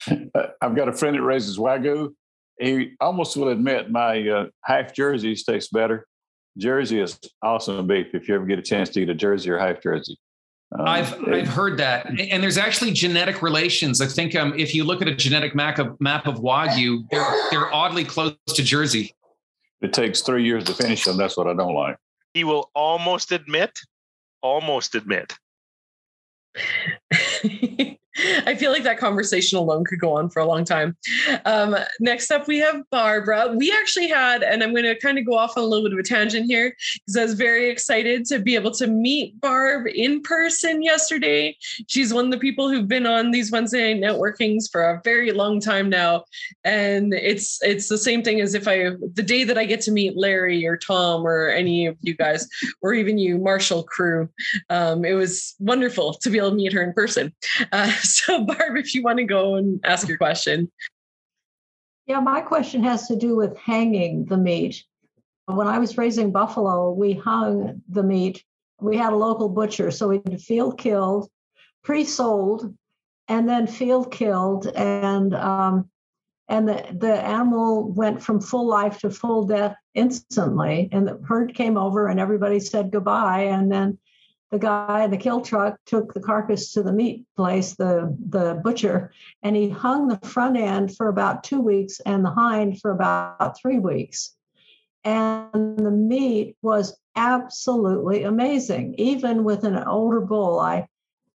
[0.60, 2.14] I've got a friend that raises wagyu.
[2.60, 6.06] He almost will admit my uh, half jerseys taste better.
[6.58, 8.08] Jersey is awesome beef.
[8.14, 10.16] If you ever get a chance to eat a jersey or half jersey,
[10.78, 14.00] um, I've I've heard that, and there's actually genetic relations.
[14.00, 17.48] I think um, if you look at a genetic map of map of Wagyu, they're
[17.50, 19.14] they're oddly close to Jersey.
[19.80, 21.16] It takes three years to finish them.
[21.16, 21.96] That's what I don't like.
[22.34, 23.78] He will almost admit,
[24.40, 25.34] almost admit
[28.46, 30.96] I feel like that conversation alone could go on for a long time.
[31.46, 33.55] Um, next up, we have Barbara.
[33.57, 35.94] We actually had, and I'm going to kind of go off on a little bit
[35.94, 39.86] of a tangent here because I was very excited to be able to meet Barb
[39.86, 41.57] in person yesterday.
[41.88, 45.32] She's one of the people who've been on these Wednesday night networkings for a very
[45.32, 46.24] long time now,
[46.64, 49.90] and it's it's the same thing as if I the day that I get to
[49.90, 52.46] meet Larry or Tom or any of you guys
[52.82, 54.28] or even you Marshall crew.
[54.68, 57.32] Um, it was wonderful to be to meet her in person.
[57.72, 60.70] Uh, so, Barb, if you want to go and ask your question.
[62.07, 64.84] Yeah, my question has to do with hanging the meat.
[65.47, 68.45] When I was raising buffalo, we hung the meat.
[68.80, 71.28] We had a local butcher, so we did field killed,
[71.84, 72.74] pre sold,
[73.28, 74.66] and then field killed.
[74.66, 75.90] And um,
[76.49, 80.88] and the, the animal went from full life to full death instantly.
[80.93, 83.45] And the herd came over and everybody said goodbye.
[83.45, 83.99] And then
[84.53, 88.61] the guy in the kill truck took the carcass to the meat place, the, the
[88.62, 89.11] butcher,
[89.42, 93.59] and he hung the front end for about two weeks and the hind for about
[93.59, 94.36] three weeks.
[95.05, 98.94] And the meat was absolutely amazing.
[98.98, 100.86] Even with an older bull, I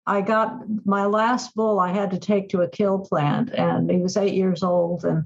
[0.06, 4.02] I got my last bull I had to take to a kill plant, and he
[4.02, 5.24] was eight years old, and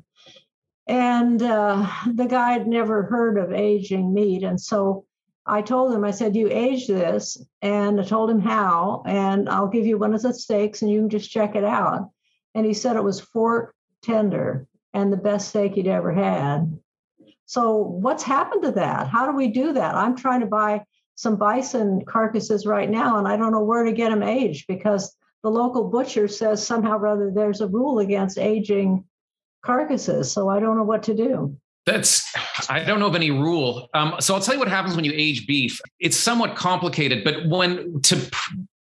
[0.86, 5.04] and uh, the guy had never heard of aging meat, and so
[5.48, 7.42] I told him, I said, you age this.
[7.62, 11.00] And I told him how, and I'll give you one of the steaks and you
[11.00, 12.10] can just check it out.
[12.54, 16.78] And he said it was fork tender and the best steak he'd ever had.
[17.46, 19.08] So, what's happened to that?
[19.08, 19.94] How do we do that?
[19.94, 20.84] I'm trying to buy
[21.14, 25.16] some bison carcasses right now, and I don't know where to get them aged because
[25.42, 29.04] the local butcher says somehow or other there's a rule against aging
[29.64, 30.30] carcasses.
[30.30, 31.56] So, I don't know what to do.
[31.88, 32.22] That's
[32.68, 33.88] I don't know of any rule.
[33.94, 35.80] Um, so I'll tell you what happens when you age beef.
[36.00, 38.30] It's somewhat complicated, but when to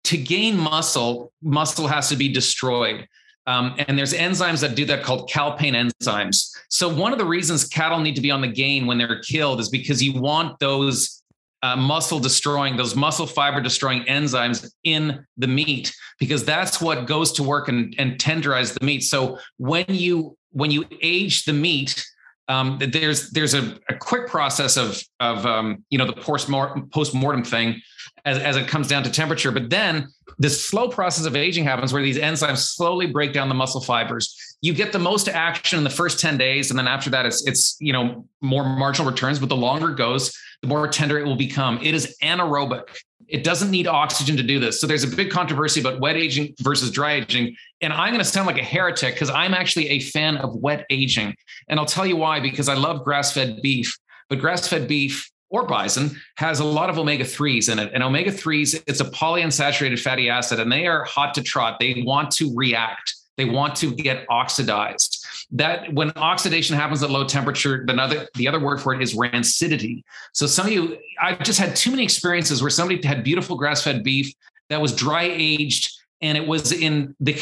[0.04, 3.08] to gain muscle, muscle has to be destroyed.
[3.46, 6.50] Um, and there's enzymes that do that called calpain enzymes.
[6.68, 9.58] So one of the reasons cattle need to be on the gain when they're killed
[9.60, 11.22] is because you want those
[11.62, 17.32] uh, muscle destroying, those muscle fiber destroying enzymes in the meat, because that's what goes
[17.32, 19.02] to work and, and tenderize the meat.
[19.02, 22.04] So when you when you age the meat,
[22.48, 27.44] um, there's there's a, a, quick process of of um, you know the post mortem
[27.44, 27.80] thing
[28.24, 31.92] as, as it comes down to temperature, but then this slow process of aging happens
[31.92, 34.56] where these enzymes slowly break down the muscle fibers.
[34.60, 36.70] You get the most action in the first 10 days.
[36.70, 39.96] And then after that, it's, it's, you know, more marginal returns, but the longer it
[39.96, 41.78] goes, the more tender it will become.
[41.82, 42.84] It is anaerobic.
[43.32, 44.80] It doesn't need oxygen to do this.
[44.80, 47.56] So there's a big controversy about wet aging versus dry aging.
[47.80, 50.84] And I'm going to sound like a heretic because I'm actually a fan of wet
[50.90, 51.34] aging.
[51.68, 55.30] And I'll tell you why, because I love grass fed beef, but grass fed beef
[55.48, 57.90] or bison has a lot of omega 3s in it.
[57.94, 61.78] And omega 3s, it's a polyunsaturated fatty acid, and they are hot to trot.
[61.80, 65.21] They want to react, they want to get oxidized.
[65.52, 69.14] That when oxidation happens at low temperature, the other, the other word for it is
[69.14, 70.02] rancidity.
[70.32, 73.82] So some of you, I've just had too many experiences where somebody had beautiful grass
[73.82, 74.32] fed beef
[74.70, 75.90] that was dry aged
[76.22, 77.34] and it was in the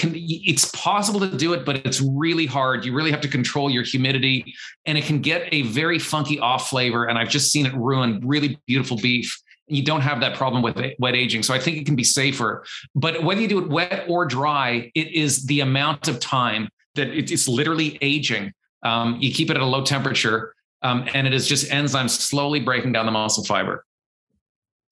[0.45, 2.85] it's possible to do it but it's really hard.
[2.85, 4.55] You really have to control your humidity
[4.87, 7.05] and it can get a very funky off flavor.
[7.05, 9.39] And i've just seen it ruin really beautiful beef.
[9.67, 11.43] You don't have that problem with wet aging.
[11.43, 12.65] So i think it can be safer.
[12.95, 17.09] But whether you do it wet or dry it is the amount of time that
[17.09, 21.47] it's literally aging um, you keep it at a low temperature um, and it is
[21.47, 23.85] just enzymes slowly breaking down the muscle fiber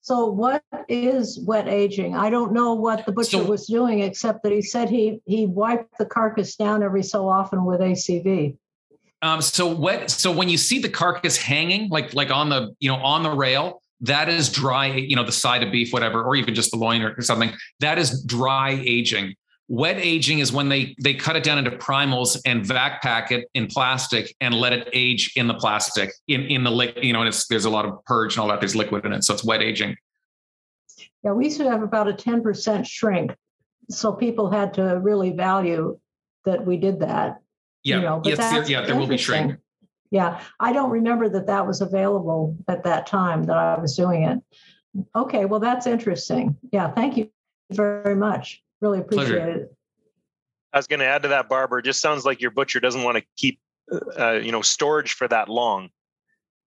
[0.01, 2.15] so what is wet aging?
[2.15, 5.45] I don't know what the butcher so, was doing, except that he said he he
[5.45, 8.57] wiped the carcass down every so often with ACV.
[9.21, 10.09] Um, so wet.
[10.09, 13.29] So when you see the carcass hanging, like like on the you know on the
[13.29, 14.87] rail, that is dry.
[14.87, 17.51] You know the side of beef, whatever, or even just the loin or something.
[17.79, 19.35] That is dry aging.
[19.71, 23.47] Wet aging is when they they cut it down into primals and vac pack it
[23.53, 27.05] in plastic and let it age in the plastic in in the liquid.
[27.05, 28.59] You know, and it's there's a lot of purge and all that.
[28.59, 29.95] There's liquid in it, so it's wet aging.
[31.23, 33.35] Yeah, we used to have about a ten percent shrink,
[33.91, 35.99] so people had to really value
[36.45, 37.39] that we did that.
[37.83, 39.55] Yeah, you know, but yes, there, yeah, there will be shrink.
[40.09, 44.23] Yeah, I don't remember that that was available at that time that I was doing
[44.23, 44.39] it.
[45.15, 46.57] Okay, well that's interesting.
[46.71, 47.29] Yeah, thank you
[47.71, 48.63] very much.
[48.81, 49.49] Really appreciate Pleasure.
[49.49, 49.75] it.
[50.73, 51.79] I was going to add to that, Barbara.
[51.79, 53.59] It just sounds like your butcher doesn't want to keep,
[54.17, 55.89] uh, you know, storage for that long.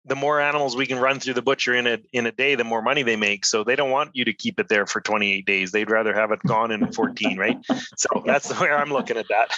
[0.04, 2.64] The more animals we can run through the butcher in a in a day, the
[2.64, 3.44] more money they make.
[3.44, 5.70] So they don't want you to keep it there for 28 days.
[5.70, 7.56] They'd rather have it gone in 14, right?
[7.96, 9.52] So that's the way I'm looking at that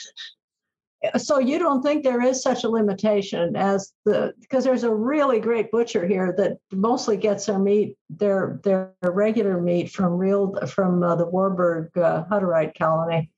[1.16, 5.40] so you don't think there is such a limitation as the because there's a really
[5.40, 11.02] great butcher here that mostly gets their meat their their regular meat from real from
[11.02, 13.30] uh, the Warburg uh, Hutterite colony.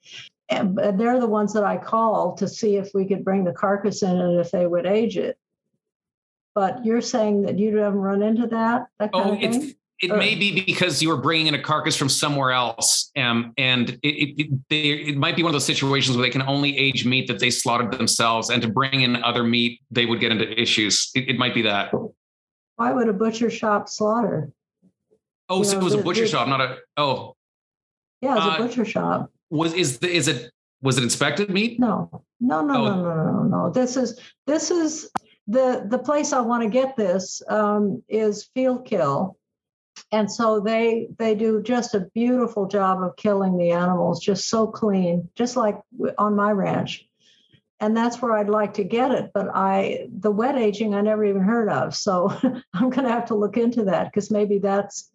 [0.49, 3.53] And, and they're the ones that I call to see if we could bring the
[3.53, 5.37] carcass in and if they would age it.
[6.55, 10.15] But you're saying that you haven't run into that that kind oh, of thing it
[10.17, 14.41] may be because you were bringing in a carcass from somewhere else, um, and it,
[14.41, 17.27] it, they, it might be one of those situations where they can only age meat
[17.29, 21.11] that they slaughtered themselves, and to bring in other meat, they would get into issues.
[21.15, 21.93] It, it might be that.
[22.77, 24.51] Why would a butcher shop slaughter?
[25.49, 26.77] Oh, you so know, it was the, a butcher the, shop, not a.
[26.99, 27.37] Oh,
[28.21, 29.31] yeah, it's uh, a butcher shop.
[29.49, 31.81] Was is the is it was it inspected meat?
[31.81, 32.85] No, no, no, oh.
[32.85, 33.71] no, no, no, no.
[33.71, 35.11] This is this is
[35.47, 39.39] the the place I want to get this um, is Field Kill
[40.17, 44.67] and so they they do just a beautiful job of killing the animals just so
[44.67, 45.79] clean just like
[46.17, 47.07] on my ranch.
[47.79, 51.27] And that's where i'd like to get it but i the wet aging i never
[51.27, 52.31] even heard of so
[52.73, 55.11] i'm going to have to look into that because maybe that's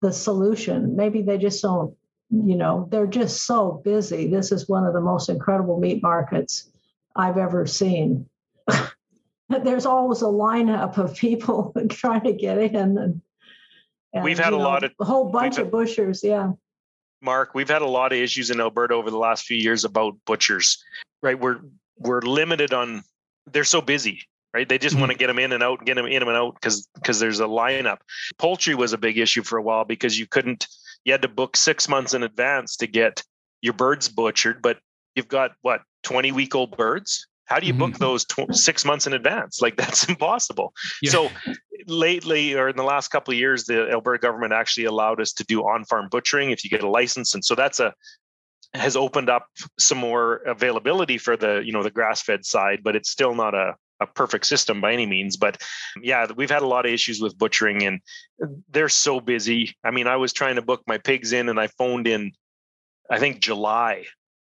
[0.00, 0.96] the solution.
[0.96, 1.94] Maybe they just don't
[2.30, 4.28] you know they're just so busy.
[4.28, 6.70] This is one of the most incredible meat markets
[7.14, 8.28] i've ever seen.
[9.48, 13.20] There's always a lineup of people trying to get in and
[14.16, 16.52] and, we've had a know, lot of a whole bunch of bushers, yeah.
[17.22, 20.14] Mark, we've had a lot of issues in Alberta over the last few years about
[20.26, 20.82] butchers.
[21.22, 21.60] Right, we're
[21.98, 23.02] we're limited on.
[23.50, 24.68] They're so busy, right?
[24.68, 25.00] They just mm-hmm.
[25.00, 27.40] want to get them in and out, get them in and out because because there's
[27.40, 27.98] a lineup.
[28.38, 30.66] Poultry was a big issue for a while because you couldn't.
[31.04, 33.22] You had to book six months in advance to get
[33.62, 34.78] your birds butchered, but
[35.14, 38.04] you've got what 20 week old birds how do you book mm-hmm.
[38.04, 39.60] those tw- six months in advance?
[39.60, 40.72] Like that's impossible.
[41.00, 41.10] Yeah.
[41.10, 41.30] So
[41.86, 45.44] lately, or in the last couple of years, the Alberta government actually allowed us to
[45.44, 47.94] do on-farm butchering if you get a license, and so that's a
[48.74, 49.46] has opened up
[49.78, 53.74] some more availability for the you know the grass-fed side, but it's still not a
[54.00, 55.56] a perfect system by any means but
[56.02, 58.00] yeah we've had a lot of issues with butchering and
[58.68, 61.66] they're so busy i mean i was trying to book my pigs in and i
[61.66, 62.30] phoned in
[63.10, 64.04] i think july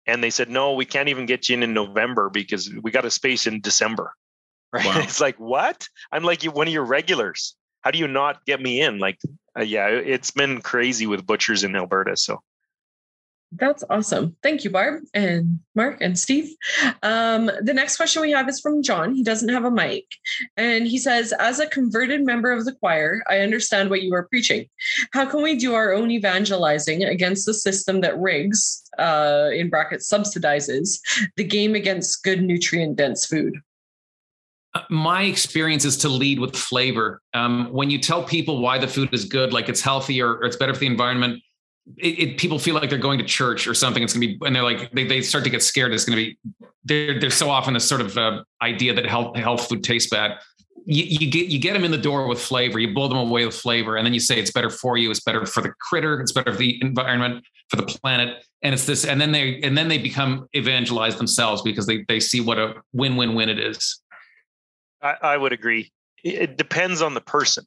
[0.06, 3.04] and they said no we can't even get you in in november because we got
[3.04, 4.12] a space in december.
[4.74, 4.86] Right?
[4.86, 5.00] Wow.
[5.00, 5.86] it's like what?
[6.12, 7.54] I'm like one of your regulars.
[7.82, 8.98] How do you not get me in?
[8.98, 9.18] Like
[9.58, 12.40] uh, yeah it's been crazy with butchers in alberta so
[13.56, 14.34] That's awesome.
[14.42, 16.54] Thank you, Barb and Mark and Steve.
[17.02, 19.14] Um, the next question we have is from John.
[19.14, 20.06] He doesn't have a mic.
[20.56, 24.24] And he says, As a converted member of the choir, I understand what you are
[24.24, 24.68] preaching.
[25.12, 30.10] How can we do our own evangelizing against the system that rigs, uh, in brackets,
[30.10, 30.98] subsidizes
[31.36, 33.58] the game against good nutrient dense food?
[34.74, 37.20] Uh, my experience is to lead with flavor.
[37.34, 40.44] Um, when you tell people why the food is good, like it's healthy or, or
[40.44, 41.42] it's better for the environment,
[41.96, 44.02] it, it, people feel like they're going to church or something.
[44.02, 45.92] It's going to be, and they're like, they, they start to get scared.
[45.92, 49.68] It's going to be, there's so often this sort of uh, idea that health, health
[49.68, 50.38] food tastes bad.
[50.84, 53.46] You, you, get, you get them in the door with flavor, you blow them away
[53.46, 53.96] with flavor.
[53.96, 55.10] And then you say, it's better for you.
[55.10, 56.20] It's better for the critter.
[56.20, 58.44] It's better for the environment, for the planet.
[58.62, 62.20] And it's this, and then they, and then they become evangelized themselves because they, they
[62.20, 64.00] see what a win-win-win it is.
[65.00, 65.92] I, I would agree.
[66.24, 67.64] It depends on the person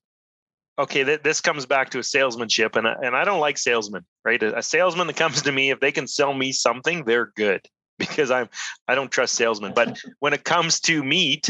[0.78, 4.41] okay, th- this comes back to a salesmanship, and and I don't like salesmen, right?
[4.41, 7.61] A, a, salesman that comes to me, if they can sell me something, they're good
[7.99, 8.49] because I'm
[8.88, 9.73] I don't trust salesmen.
[9.76, 11.49] But when it comes to meat,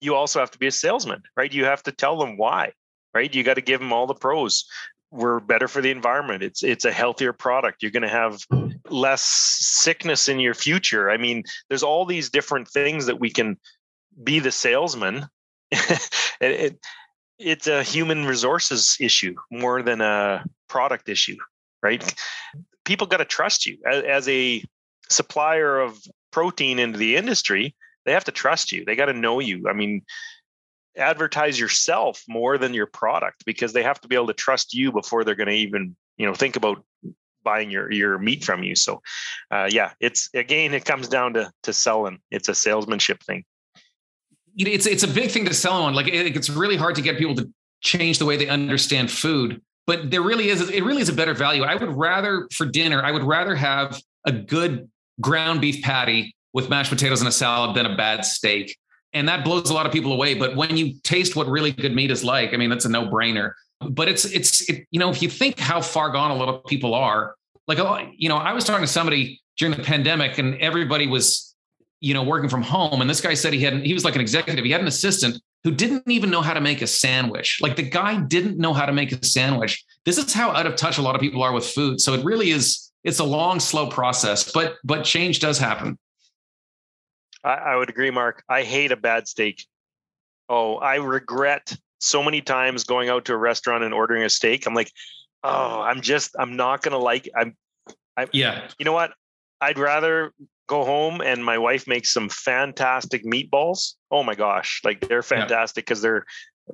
[0.00, 1.52] you also have to be a salesman, right?
[1.52, 2.72] You have to tell them why,
[3.14, 3.32] right?
[3.32, 4.64] You got to give them all the pros.
[5.10, 6.42] We're better for the environment.
[6.42, 7.82] It's it's a healthier product.
[7.82, 8.40] You're going to have
[8.88, 11.10] less sickness in your future.
[11.10, 13.58] I mean, there's all these different things that we can
[14.22, 15.26] be the salesman.
[15.70, 16.10] it,
[16.40, 16.78] it,
[17.42, 21.36] it's a human resources issue more than a product issue,
[21.82, 22.02] right?
[22.84, 24.64] People got to trust you as, a
[25.08, 27.74] supplier of protein into the industry.
[28.06, 28.84] They have to trust you.
[28.84, 29.68] They got to know you.
[29.68, 30.02] I mean,
[30.96, 34.92] advertise yourself more than your product because they have to be able to trust you
[34.92, 36.84] before they're going to even, you know, think about
[37.44, 38.74] buying your your meat from you.
[38.74, 39.02] So,
[39.50, 42.20] uh, yeah, it's again, it comes down to to selling.
[42.30, 43.44] It's a salesmanship thing
[44.54, 45.94] you know, it's it's a big thing to sell on.
[45.94, 47.50] Like it, it's really hard to get people to
[47.80, 49.60] change the way they understand food.
[49.86, 51.62] But there really is it really is a better value.
[51.62, 54.88] I would rather for dinner, I would rather have a good
[55.20, 58.76] ground beef patty with mashed potatoes and a salad than a bad steak.
[59.14, 60.34] And that blows a lot of people away.
[60.34, 63.06] But when you taste what really good meat is like, I mean, that's a no
[63.06, 63.52] brainer.
[63.80, 66.64] But it's it's it, you know, if you think how far gone a lot of
[66.66, 67.34] people are,
[67.66, 71.51] like oh, you know, I was talking to somebody during the pandemic, and everybody was
[72.02, 73.00] you know, working from home.
[73.00, 74.64] And this guy said he had, he was like an executive.
[74.64, 77.60] He had an assistant who didn't even know how to make a sandwich.
[77.62, 79.84] Like the guy didn't know how to make a sandwich.
[80.04, 82.00] This is how out of touch a lot of people are with food.
[82.00, 85.96] So it really is, it's a long, slow process, but, but change does happen.
[87.44, 88.42] I, I would agree, Mark.
[88.48, 89.64] I hate a bad steak.
[90.48, 94.66] Oh, I regret so many times going out to a restaurant and ordering a steak.
[94.66, 94.90] I'm like,
[95.44, 97.56] oh, I'm just, I'm not going to like, I'm,
[98.16, 98.68] I, yeah.
[98.76, 99.12] You know what?
[99.60, 100.32] I'd rather
[100.66, 103.94] go home and my wife makes some fantastic meatballs.
[104.10, 106.10] Oh my gosh, like they're fantastic because yeah.
[106.10, 106.26] they're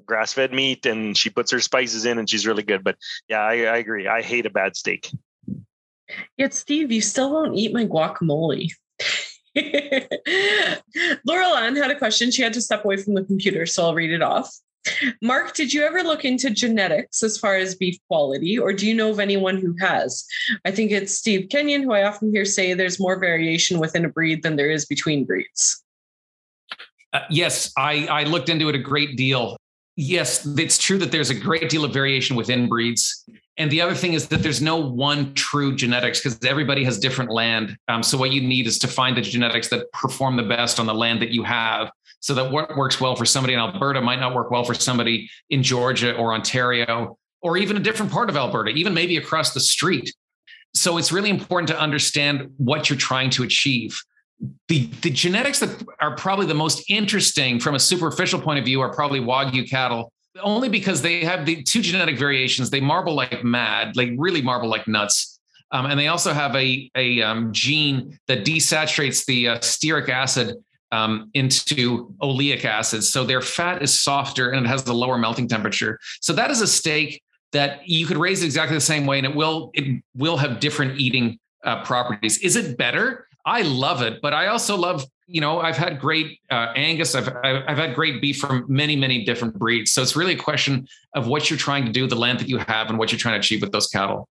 [0.06, 2.84] grass fed meat and she puts her spices in and she's really good.
[2.84, 2.96] But
[3.28, 4.06] yeah, I, I agree.
[4.06, 5.10] I hate a bad steak.
[6.36, 8.70] Yet, Steve, you still won't eat my guacamole.
[11.26, 12.30] Laurel Ann had a question.
[12.30, 14.54] She had to step away from the computer, so I'll read it off.
[15.22, 18.94] Mark, did you ever look into genetics as far as beef quality, or do you
[18.94, 20.24] know of anyone who has?
[20.64, 24.08] I think it's Steve Kenyon, who I often hear say there's more variation within a
[24.08, 25.82] breed than there is between breeds.
[27.12, 29.56] Uh, yes, I, I looked into it a great deal.
[29.96, 33.24] Yes, it's true that there's a great deal of variation within breeds.
[33.56, 37.32] And the other thing is that there's no one true genetics because everybody has different
[37.32, 37.76] land.
[37.88, 40.86] Um, so what you need is to find the genetics that perform the best on
[40.86, 41.90] the land that you have.
[42.20, 45.30] So that what works well for somebody in Alberta might not work well for somebody
[45.50, 49.60] in Georgia or Ontario or even a different part of Alberta, even maybe across the
[49.60, 50.12] street.
[50.74, 54.00] So it's really important to understand what you're trying to achieve.
[54.68, 58.80] The, the genetics that are probably the most interesting from a superficial point of view
[58.80, 60.12] are probably Wagyu cattle
[60.42, 62.70] only because they have the two genetic variations.
[62.70, 65.40] They marble like mad, like really marble like nuts.
[65.70, 70.56] Um, and they also have a, a um, gene that desaturates the uh, stearic acid
[70.92, 73.04] um, into oleic acid.
[73.04, 75.98] So their fat is softer and it has the lower melting temperature.
[76.20, 77.22] So that is a steak
[77.52, 80.98] that you could raise exactly the same way and it will it will have different
[80.98, 82.38] eating uh, properties.
[82.38, 83.26] Is it better?
[83.44, 87.14] I love it, but I also love you know, I've had great uh, Angus.
[87.14, 89.92] I've I've had great beef from many many different breeds.
[89.92, 92.56] So it's really a question of what you're trying to do, the land that you
[92.56, 94.26] have, and what you're trying to achieve with those cattle.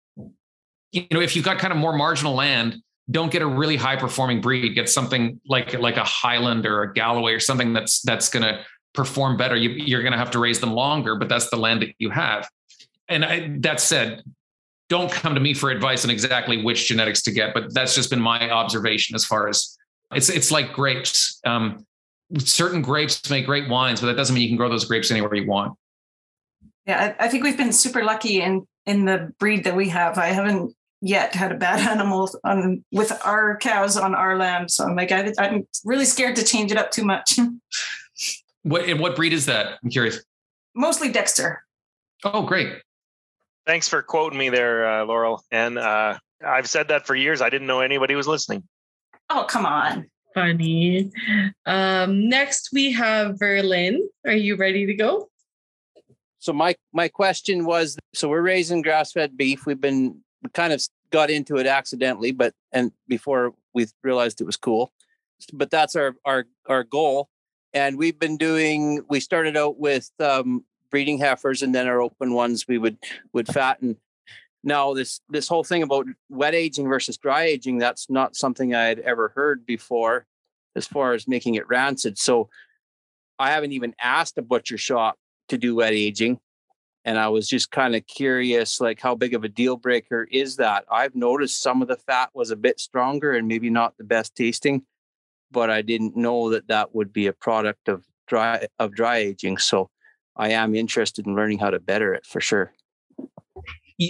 [0.92, 2.78] You know, if you've got kind of more marginal land,
[3.12, 4.74] don't get a really high performing breed.
[4.76, 8.64] Get something like like a Highland or a Galloway or something that's that's going to
[8.94, 9.56] perform better.
[9.56, 12.10] You, you're going to have to raise them longer, but that's the land that you
[12.12, 12.48] have.
[13.10, 14.24] And I, that said,
[14.88, 18.10] don't come to me for advice on exactly which genetics to get, but that's just
[18.10, 19.78] been my observation as far as
[20.14, 21.40] it's it's like grapes.
[21.46, 21.86] Um,
[22.38, 25.34] certain grapes make great wines, but that doesn't mean you can grow those grapes anywhere
[25.36, 25.78] you want.
[26.86, 30.18] Yeah, I, I think we've been super lucky in in the breed that we have.
[30.18, 34.72] I haven't yet had a bad animal on with our cows on our land.
[34.72, 37.38] So I'm like, I, I'm really scared to change it up too much.
[38.66, 39.78] What and what breed is that?
[39.84, 40.24] I'm curious.
[40.74, 41.66] Mostly Dexter.
[42.24, 42.70] Oh, great.
[43.68, 45.44] Thanks for quoting me there, uh, Laurel.
[45.52, 47.42] And uh, I've said that for years.
[47.42, 48.64] I didn't know anybody was listening.
[49.30, 50.10] Oh, come on.
[50.34, 51.12] Funny.
[51.66, 53.98] Um, next, we have Verlin.
[54.26, 55.28] Are you ready to go?
[56.40, 59.66] So my my question was: so we're raising grass fed beef.
[59.66, 60.82] We've been we kind of
[61.12, 64.92] got into it accidentally, but and before we realized it was cool.
[65.54, 67.30] But that's our our our goal.
[67.74, 72.34] And we've been doing we started out with um, breeding heifers and then our open
[72.34, 72.98] ones we would
[73.32, 73.98] would fatten.
[74.64, 78.84] Now this this whole thing about wet aging versus dry aging that's not something i
[78.84, 80.26] had ever heard before
[80.76, 82.18] as far as making it rancid.
[82.18, 82.50] So
[83.40, 85.18] i haven't even asked a butcher shop
[85.50, 86.40] to do wet aging
[87.06, 90.56] and i was just kind of curious like how big of a deal breaker is
[90.56, 94.04] that i've noticed some of the fat was a bit stronger and maybe not the
[94.04, 94.84] best tasting
[95.54, 99.60] but I didn't know that that would be a product of dry of dry aging.
[99.60, 99.90] So
[100.36, 102.74] I am interested in learning how to better it for sure.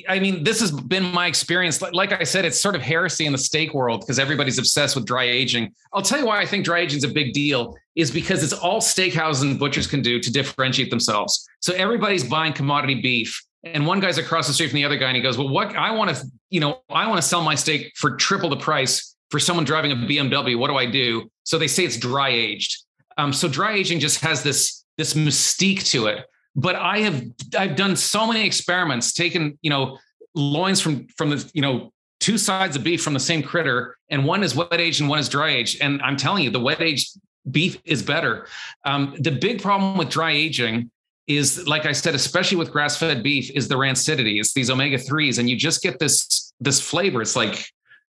[0.07, 1.81] I mean, this has been my experience.
[1.81, 5.05] Like I said, it's sort of heresy in the steak world because everybody's obsessed with
[5.05, 5.73] dry aging.
[5.91, 8.53] I'll tell you why I think dry aging is a big deal is because it's
[8.53, 11.47] all steakhouses and butchers can do to differentiate themselves.
[11.59, 13.41] So everybody's buying commodity beef.
[13.63, 15.73] And one guy's across the street from the other guy, and he goes, "Well, what
[15.75, 19.15] I want to, you know, I want to sell my steak for triple the price
[19.31, 20.57] for someone driving a BMW.
[20.57, 22.83] What do I do?" So they say it's dry aged.
[23.17, 26.25] Um, so dry aging just has this this mystique to it.
[26.55, 27.23] But I have
[27.57, 29.97] I've done so many experiments, taken you know
[30.35, 34.25] loins from from the you know two sides of beef from the same critter, and
[34.25, 35.81] one is wet aged and one is dry aged.
[35.81, 37.17] And I'm telling you, the wet aged
[37.49, 38.47] beef is better.
[38.85, 40.91] Um, the big problem with dry aging
[41.27, 44.39] is, like I said, especially with grass fed beef, is the rancidity.
[44.39, 47.21] It's these omega threes, and you just get this this flavor.
[47.21, 47.65] It's like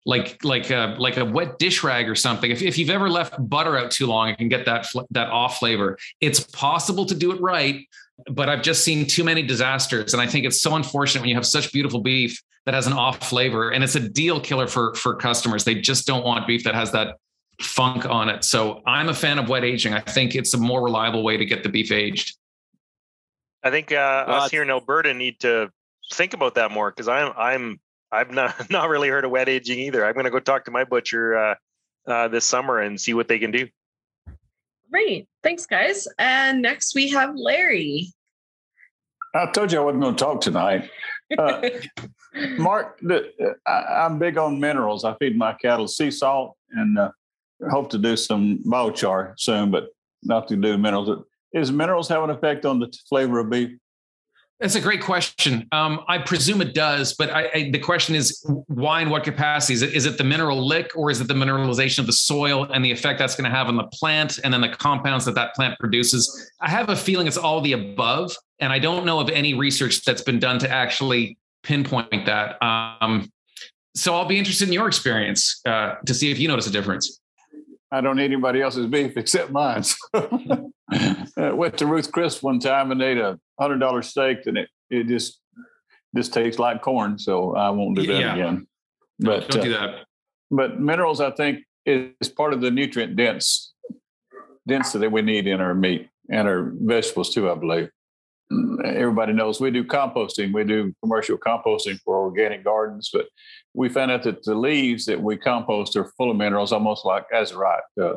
[0.05, 2.49] like like a like a wet dish rag or something.
[2.49, 5.59] If, if you've ever left butter out too long, it can get that that off
[5.59, 5.97] flavor.
[6.21, 7.85] It's possible to do it right,
[8.31, 11.35] but I've just seen too many disasters, and I think it's so unfortunate when you
[11.35, 14.93] have such beautiful beef that has an off flavor, and it's a deal killer for
[14.95, 15.63] for customers.
[15.63, 17.17] They just don't want beef that has that
[17.61, 18.43] funk on it.
[18.43, 19.93] So I'm a fan of wet aging.
[19.93, 22.37] I think it's a more reliable way to get the beef aged.
[23.63, 25.71] I think uh, well, us here in Alberta need to
[26.13, 27.79] think about that more because I'm I'm
[28.11, 30.05] I've not not really heard of wet aging either.
[30.05, 31.55] I'm going to go talk to my butcher uh,
[32.07, 33.67] uh, this summer and see what they can do.
[34.89, 36.07] Great, thanks, guys.
[36.17, 38.13] And next we have Larry.
[39.35, 40.89] I told you I wasn't going to talk tonight.
[41.37, 41.69] Uh,
[42.57, 43.31] Mark, the,
[43.65, 45.03] I, am big on minerals.
[45.03, 47.11] I feed my cattle sea salt and uh,
[47.69, 49.89] hope to do some biochar soon, but
[50.23, 51.23] not to do minerals.
[51.53, 53.71] Is minerals have an effect on the flavor of beef?
[54.59, 55.67] That's a great question.
[55.71, 59.75] Um, I presume it does, but I, I, the question is why and what capacity?
[59.75, 62.63] Is it, is it the mineral lick or is it the mineralization of the soil
[62.63, 65.35] and the effect that's going to have on the plant and then the compounds that
[65.35, 66.51] that plant produces?
[66.59, 68.35] I have a feeling it's all the above.
[68.59, 72.61] And I don't know of any research that's been done to actually pinpoint that.
[72.63, 73.31] Um,
[73.95, 77.19] so I'll be interested in your experience uh, to see if you notice a difference.
[77.91, 79.83] I don't eat anybody else's beef except mine.
[80.13, 84.69] I went to Ruth Chris one time and ate a hundred dollar steak, and it
[84.89, 85.39] it just
[86.15, 87.17] just tastes like corn.
[87.17, 88.33] So I won't do that yeah.
[88.33, 88.67] again.
[89.19, 90.05] But don't do uh, that.
[90.51, 93.73] but minerals, I think, is part of the nutrient dense
[94.67, 97.49] density that we need in our meat and our vegetables too.
[97.49, 97.89] I believe
[98.83, 100.53] everybody knows we do composting.
[100.53, 103.27] We do commercial composting for organic gardens, but
[103.77, 107.25] we found out that the leaves that we compost are full of minerals, almost like
[107.31, 108.15] azurite uh,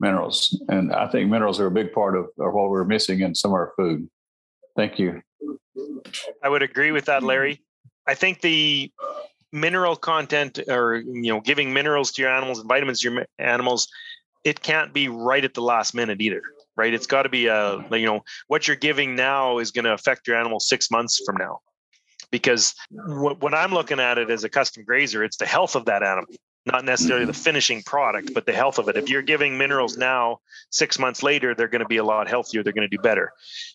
[0.00, 0.58] minerals.
[0.68, 3.50] And I think minerals are a big part of, of what we're missing in some
[3.50, 4.08] of our food.
[4.74, 5.20] Thank you.
[6.42, 7.62] I would agree with that, Larry.
[8.08, 8.90] I think the
[9.52, 13.86] mineral content or you know giving minerals to your animals and vitamins to your animals
[14.44, 16.40] it can't be right at the last minute either
[16.74, 19.92] right it's got to be a you know what you're giving now is going to
[19.92, 21.58] affect your animal six months from now
[22.32, 26.02] because when i'm looking at it as a custom grazer it's the health of that
[26.02, 27.42] animal not necessarily the mm-hmm.
[27.42, 28.96] finishing product, but the health of it.
[28.96, 30.38] If you're giving minerals now,
[30.70, 32.62] six months later, they're going to be a lot healthier.
[32.62, 33.32] They're going to do better.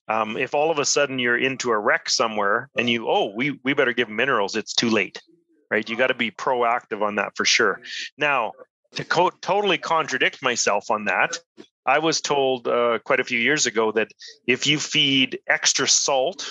[0.08, 3.60] Um, if all of a sudden you're into a wreck somewhere and you, oh, we
[3.64, 5.22] we better give minerals, it's too late,
[5.70, 5.88] right?
[5.88, 7.82] You got to be proactive on that for sure.
[8.18, 8.54] Now,
[8.96, 11.38] to co- totally contradict myself on that,
[11.86, 14.12] I was told uh, quite a few years ago that
[14.46, 16.50] if you feed extra salt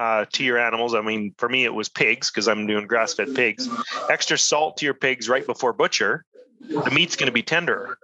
[0.00, 0.94] uh, to your animals.
[0.94, 3.68] I mean, for me, it was pigs because I'm doing grass fed pigs.
[4.08, 6.24] Extra salt to your pigs right before butcher,
[6.60, 7.98] the meat's going to be tender.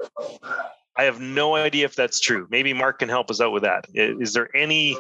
[0.97, 2.47] I have no idea if that's true.
[2.51, 3.87] Maybe Mark can help us out with that.
[3.95, 4.97] Is there any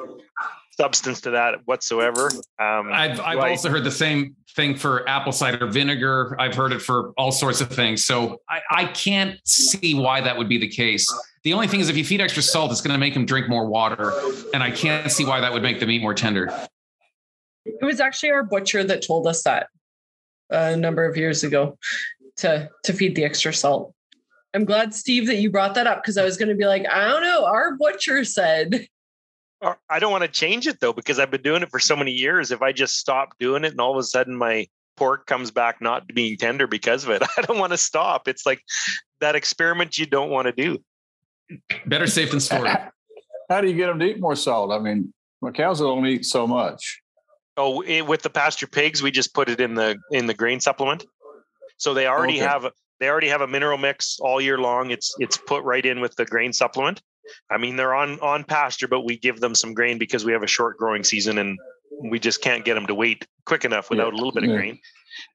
[0.76, 2.30] substance to that whatsoever.
[2.59, 6.36] Um, I've I've also heard the same thing for apple cider vinegar.
[6.38, 8.05] I've heard it for all sorts of things.
[8.05, 11.07] So I, I can't see why that would be the case.
[11.44, 13.49] The only thing is if you feed extra salt, it's going to make them drink
[13.49, 14.12] more water,
[14.53, 16.53] and I can't see why that would make the meat more tender.
[17.80, 19.68] It was actually our butcher that told us that
[20.50, 21.78] a number of years ago
[22.38, 23.92] to to feed the extra salt.
[24.54, 26.86] I'm glad, Steve, that you brought that up because I was going to be like,
[26.88, 27.44] I don't know.
[27.44, 28.86] Our butcher said,
[29.60, 31.96] uh, I don't want to change it though because I've been doing it for so
[31.96, 32.50] many years.
[32.50, 35.80] If I just stop doing it and all of a sudden my pork comes back
[35.80, 38.28] not being tender because of it, I don't want to stop.
[38.28, 38.60] It's like
[39.20, 40.78] that experiment you don't want to do.
[41.86, 42.70] Better safe than sorry.
[43.48, 44.72] How do you get them to eat more salt?
[44.72, 47.02] I mean, my cows will only eat so much.
[47.57, 50.61] Oh, it, with the pasture pigs, we just put it in the in the grain
[50.61, 51.07] supplement.
[51.78, 52.44] So they already Okay.
[52.44, 52.66] have
[53.00, 54.90] they already have a mineral mix all year long.
[54.90, 57.02] It's it's put right in with the grain supplement.
[57.50, 60.42] I mean, they're on on pasture, but we give them some grain because we have
[60.42, 61.59] a short growing season and
[62.11, 64.57] we just can't get them to wait quick enough without a little bit of yeah.
[64.57, 64.78] grain.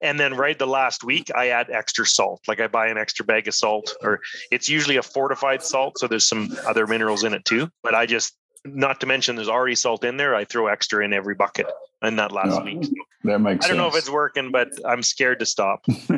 [0.01, 2.41] And then right the last week, I add extra salt.
[2.47, 6.07] Like I buy an extra bag of salt, or it's usually a fortified salt, so
[6.07, 7.69] there's some other minerals in it too.
[7.81, 8.35] But I just,
[8.65, 10.35] not to mention, there's already salt in there.
[10.35, 11.67] I throw extra in every bucket
[12.03, 12.63] in that last Yeah.
[12.63, 12.89] week.
[13.23, 15.83] That makes I don't know if it's working, but I'm scared to stop.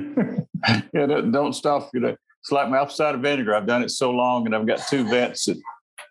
[0.94, 1.89] yeah, don't, stop.
[1.94, 3.56] You know, it's like my apple cider vinegar.
[3.56, 5.58] I've done it so long, and I've got two vets that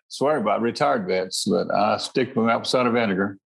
[0.07, 3.37] swear by it, retired vets, but I stick with apple cider vinegar.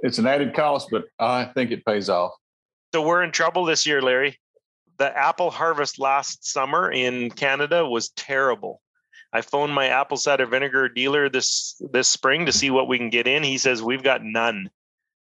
[0.00, 2.32] It's an added cost, but I think it pays off.
[2.94, 4.38] So we're in trouble this year, Larry.
[4.98, 8.80] The apple harvest last summer in Canada was terrible.
[9.34, 13.10] I phoned my apple cider vinegar dealer this this spring to see what we can
[13.10, 13.42] get in.
[13.42, 14.70] He says we've got none.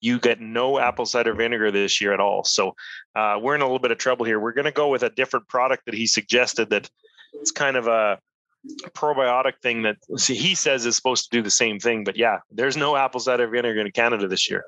[0.00, 2.42] You get no apple cider vinegar this year at all.
[2.42, 2.74] So
[3.14, 4.40] uh, we're in a little bit of trouble here.
[4.40, 6.88] We're going to go with a different product that he suggested that
[7.34, 8.18] it's kind of a
[8.92, 12.04] probiotic thing that see, he says is supposed to do the same thing.
[12.04, 14.64] But yeah, there's no apple cider vinegar in Canada this year.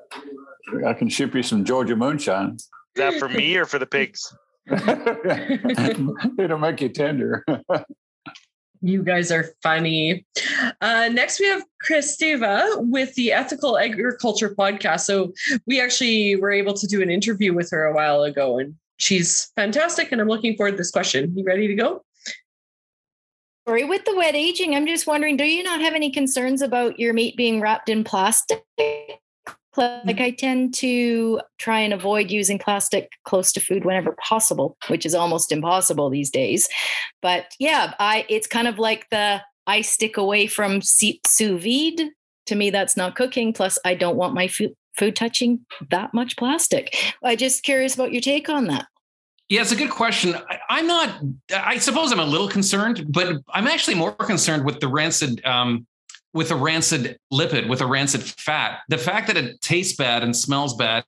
[0.85, 2.57] I can ship you some Georgia moonshine.
[2.95, 4.35] that for me or for the pigs?
[6.37, 7.43] It'll make you tender.
[8.81, 10.25] You guys are funny.
[10.81, 15.01] Uh, next, we have Christeva with the Ethical Agriculture podcast.
[15.01, 15.33] So,
[15.67, 19.51] we actually were able to do an interview with her a while ago, and she's
[19.55, 20.11] fantastic.
[20.11, 21.31] And I'm looking forward to this question.
[21.37, 22.03] You ready to go?
[23.67, 26.99] Sorry, with the wet aging, I'm just wondering, do you not have any concerns about
[26.99, 28.63] your meat being wrapped in plastic?
[29.77, 35.05] Like I tend to try and avoid using plastic close to food whenever possible, which
[35.05, 36.67] is almost impossible these days.
[37.21, 42.09] But yeah, I it's kind of like the I stick away from sous vide.
[42.47, 43.53] To me, that's not cooking.
[43.53, 46.95] Plus, I don't want my food food touching that much plastic.
[47.23, 48.87] I just curious about your take on that.
[49.47, 50.35] Yeah, it's a good question.
[50.49, 51.09] I, I'm not.
[51.53, 55.85] I suppose I'm a little concerned, but I'm actually more concerned with the rancid, um,
[56.33, 58.79] with a rancid lipid, with a rancid fat.
[58.89, 61.03] The fact that it tastes bad and smells bad,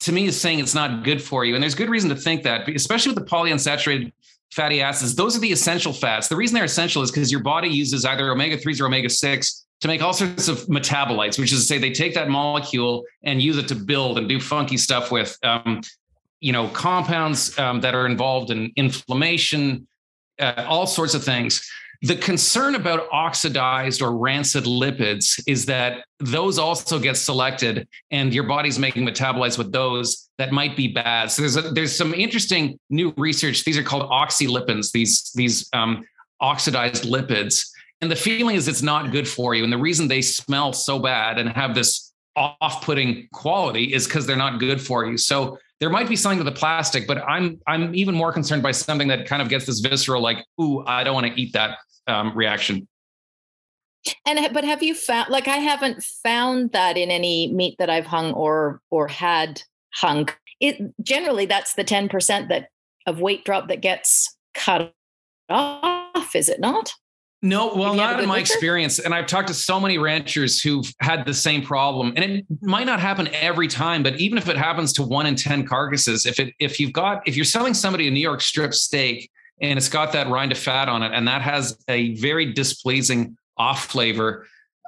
[0.00, 1.54] to me, is saying it's not good for you.
[1.54, 4.12] And there's good reason to think that, especially with the polyunsaturated
[4.52, 5.14] fatty acids.
[5.14, 6.28] Those are the essential fats.
[6.28, 9.64] The reason they're essential is because your body uses either omega threes or omega six
[9.80, 13.40] to make all sorts of metabolites, which is to say they take that molecule and
[13.40, 15.38] use it to build and do funky stuff with.
[15.42, 15.80] Um,
[16.42, 19.86] you know compounds um, that are involved in inflammation
[20.38, 21.66] uh, all sorts of things
[22.02, 28.42] the concern about oxidized or rancid lipids is that those also get selected and your
[28.44, 31.30] body's making metabolites with those that might be bad.
[31.30, 33.64] So there's a, there's some interesting new research.
[33.64, 36.04] These are called oxylipins these these um,
[36.40, 37.68] oxidized lipids.
[38.00, 39.62] And the feeling is it's not good for you.
[39.62, 44.36] And the reason they smell so bad and have this off-putting quality is because they're
[44.36, 45.16] not good for you.
[45.16, 48.70] So there might be something to the plastic, but I'm I'm even more concerned by
[48.70, 51.78] something that kind of gets this visceral, like, ooh, I don't want to eat that
[52.06, 52.86] um, reaction.
[54.24, 58.06] And but have you found like I haven't found that in any meat that I've
[58.06, 59.60] hung or or had
[59.94, 60.28] hung.
[60.60, 62.68] It generally that's the 10% that
[63.08, 64.94] of weight drop that gets cut
[65.48, 66.92] off, is it not?
[67.44, 68.52] No, well, Have you had a not in my winter?
[68.52, 68.98] experience.
[69.00, 72.12] And I've talked to so many ranchers who've had the same problem.
[72.14, 75.34] And it might not happen every time, but even if it happens to one in
[75.34, 78.72] 10 carcasses, if it if you've got if you're selling somebody a New York strip
[78.74, 79.28] steak
[79.60, 83.36] and it's got that rind of fat on it, and that has a very displeasing
[83.56, 84.46] off flavor.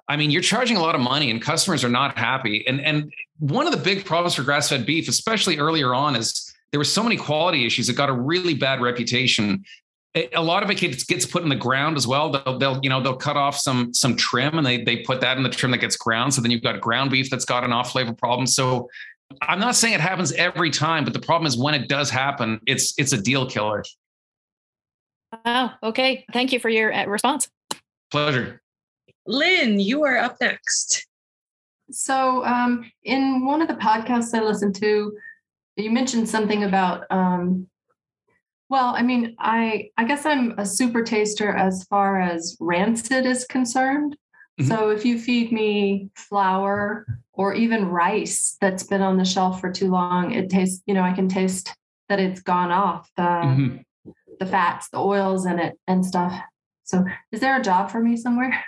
[0.09, 2.64] I mean, you're charging a lot of money and customers are not happy.
[2.68, 6.78] And and one of the big problems for grass-fed beef, especially earlier on, is there
[6.78, 7.88] were so many quality issues.
[7.88, 9.64] It got a really bad reputation.
[10.14, 12.30] It- a lot of it gets, gets put in the ground as well.
[12.30, 15.36] They'll, they'll, you know, they'll cut off some some trim and they they put that
[15.36, 16.32] in the trim that gets ground.
[16.32, 18.46] So then you've got ground beef that's got an off flavor problem.
[18.46, 18.88] So
[19.42, 22.60] I'm not saying it happens every time, but the problem is when it does happen,
[22.66, 23.84] it's it's a deal killer.
[25.44, 26.24] Oh, okay.
[26.32, 27.48] Thank you for your uh, response.
[28.10, 28.62] Pleasure.
[29.26, 31.06] Lynn, you are up next.
[31.90, 35.12] So, um, in one of the podcasts I listened to,
[35.76, 37.04] you mentioned something about.
[37.10, 37.66] Um,
[38.75, 43.45] well, I mean, I I guess I'm a super taster as far as rancid is
[43.45, 44.16] concerned.
[44.61, 44.68] Mm-hmm.
[44.68, 49.70] So if you feed me flour or even rice that's been on the shelf for
[49.70, 50.83] too long, it tastes.
[50.87, 51.72] You know, I can taste
[52.09, 54.11] that it's gone off the mm-hmm.
[54.41, 56.35] the fats, the oils in it, and stuff.
[56.83, 58.61] So, is there a job for me somewhere?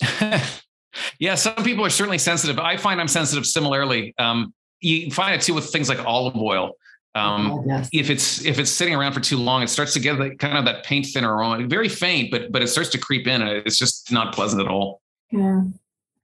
[1.18, 2.60] yeah, some people are certainly sensitive.
[2.60, 4.14] I find I'm sensitive similarly.
[4.20, 6.74] Um, you find it too with things like olive oil.
[7.14, 7.88] Um, oh, yes.
[7.92, 10.58] If it's if it's sitting around for too long, it starts to get like, kind
[10.58, 11.66] of that paint thinner aroma.
[11.66, 13.42] Very faint, but but it starts to creep in.
[13.42, 15.00] It's just not pleasant at all.
[15.30, 15.62] Yeah.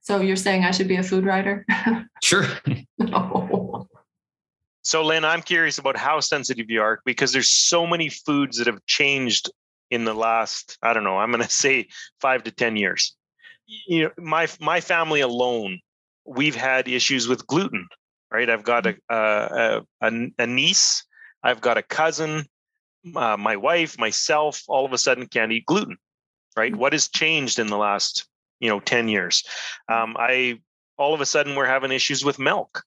[0.01, 1.65] So you're saying I should be a food writer?
[2.21, 2.45] sure.
[2.99, 3.87] no.
[4.83, 8.67] So Lynn, I'm curious about how sensitive you are because there's so many foods that
[8.67, 9.49] have changed
[9.89, 11.87] in the last, I don't know, I'm going to say
[12.21, 13.15] five to 10 years.
[13.65, 15.79] You know, my, my family alone,
[16.23, 17.87] we've had issues with gluten,
[18.35, 18.49] right?
[18.49, 21.05] I've got a, a, a, a niece,
[21.41, 22.43] I've got a cousin,
[23.15, 25.97] uh, my wife, myself, all of a sudden can't eat gluten,
[26.57, 26.73] right?
[26.73, 26.75] Mm.
[26.75, 28.27] What has changed in the last,
[28.59, 29.45] you know, 10 years?
[29.87, 30.59] Um, I,
[30.97, 32.83] all of a sudden we're having issues with milk,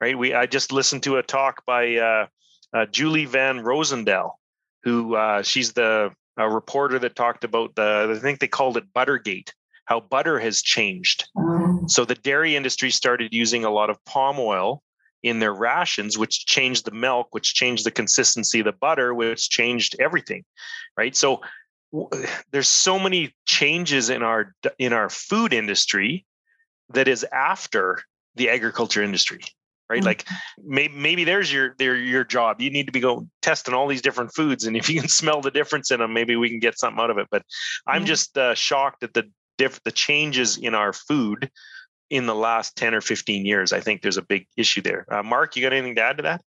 [0.00, 0.16] right?
[0.16, 2.26] We, I just listened to a talk by uh,
[2.72, 4.38] uh, Julie Van Rosendaal,
[4.84, 9.52] who uh, she's the reporter that talked about the I think they called it Buttergate,
[9.86, 11.28] how butter has changed.
[11.36, 11.75] Mm.
[11.88, 14.82] So the dairy industry started using a lot of palm oil
[15.22, 19.48] in their rations, which changed the milk, which changed the consistency of the butter, which
[19.50, 20.44] changed everything,
[20.96, 21.16] right?
[21.16, 21.40] So
[21.92, 22.08] w-
[22.52, 26.24] there's so many changes in our in our food industry
[26.90, 27.98] that is after
[28.36, 29.40] the agriculture industry
[29.88, 30.06] right mm-hmm.
[30.06, 30.24] like
[30.62, 34.02] maybe maybe there's your their your job you need to be going testing all these
[34.02, 36.78] different foods and if you can smell the difference in them maybe we can get
[36.78, 37.42] something out of it but
[37.86, 38.06] i'm mm-hmm.
[38.06, 39.24] just uh, shocked at the
[39.58, 41.50] diff the changes in our food
[42.10, 45.22] in the last 10 or 15 years i think there's a big issue there uh,
[45.22, 46.42] mark you got anything to add to that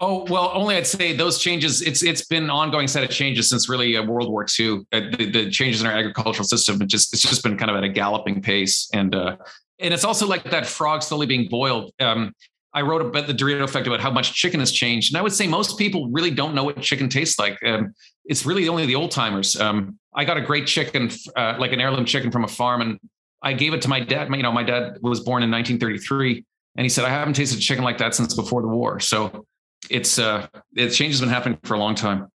[0.00, 1.80] Oh well, only I'd say those changes.
[1.80, 4.80] It's it's been an ongoing set of changes since really uh, World War II.
[4.92, 7.76] Uh, the, the, changes in our agricultural system, it just it's just been kind of
[7.76, 9.36] at a galloping pace, and uh,
[9.78, 11.92] and it's also like that frog slowly being boiled.
[12.00, 12.34] Um,
[12.72, 15.32] I wrote about the Dorito effect about how much chicken has changed, and I would
[15.32, 17.56] say most people really don't know what chicken tastes like.
[17.64, 17.94] Um,
[18.24, 19.58] it's really only the old timers.
[19.58, 22.98] Um, I got a great chicken, uh, like an heirloom chicken from a farm, and
[23.44, 24.34] I gave it to my dad.
[24.34, 26.44] You know, my dad was born in 1933,
[26.76, 28.98] and he said I haven't tasted chicken like that since before the war.
[28.98, 29.44] So
[29.90, 32.28] it's uh, it change has been happening for a long time.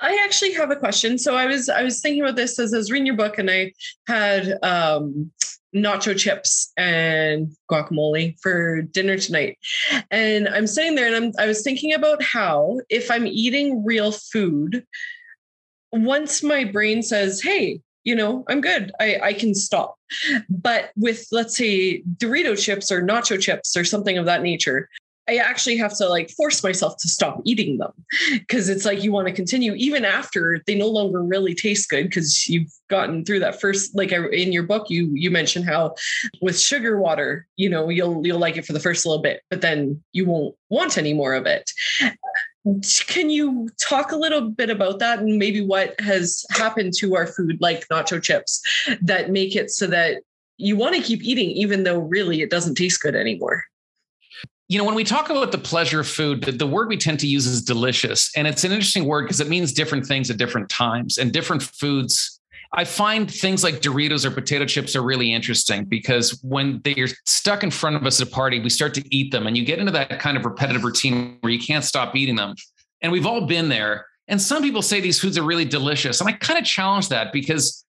[0.00, 1.16] I actually have a question.
[1.16, 3.50] So I was I was thinking about this as I was reading your book, and
[3.50, 3.72] I
[4.08, 5.30] had um,
[5.74, 9.58] nacho chips and guacamole for dinner tonight.
[10.10, 14.10] And I'm sitting there and I'm I was thinking about how if I'm eating real
[14.12, 14.84] food,
[15.92, 18.90] once my brain says, hey, you know, I'm good.
[18.98, 19.98] I, I can stop.
[20.48, 24.88] But with, let's say, Dorito chips or nacho chips or something of that nature,
[25.28, 27.92] I actually have to like force myself to stop eating them
[28.32, 32.04] because it's like you want to continue even after they no longer really taste good
[32.04, 35.94] because you've gotten through that first like in your book you you mentioned how
[36.40, 39.60] with sugar water you know you'll you'll like it for the first little bit but
[39.60, 41.70] then you won't want any more of it
[43.06, 47.26] can you talk a little bit about that and maybe what has happened to our
[47.26, 48.62] food like nacho chips
[49.02, 50.22] that make it so that
[50.56, 53.64] you want to keep eating even though really it doesn't taste good anymore
[54.70, 57.18] you know, when we talk about the pleasure of food, the, the, word we tend
[57.20, 58.30] to use is delicious.
[58.36, 61.62] And it's an interesting word because it means different things at different times and different
[61.62, 62.37] foods.
[62.72, 67.62] I find things like Doritos or potato chips are really interesting because when they're stuck
[67.62, 69.78] in front of us at a party, we start to eat them and you get
[69.78, 72.54] into that kind of repetitive routine where you can't stop eating them.
[73.00, 74.06] And we've all been there.
[74.26, 76.20] And some people say these foods are really delicious.
[76.20, 77.86] And I kind of challenge that because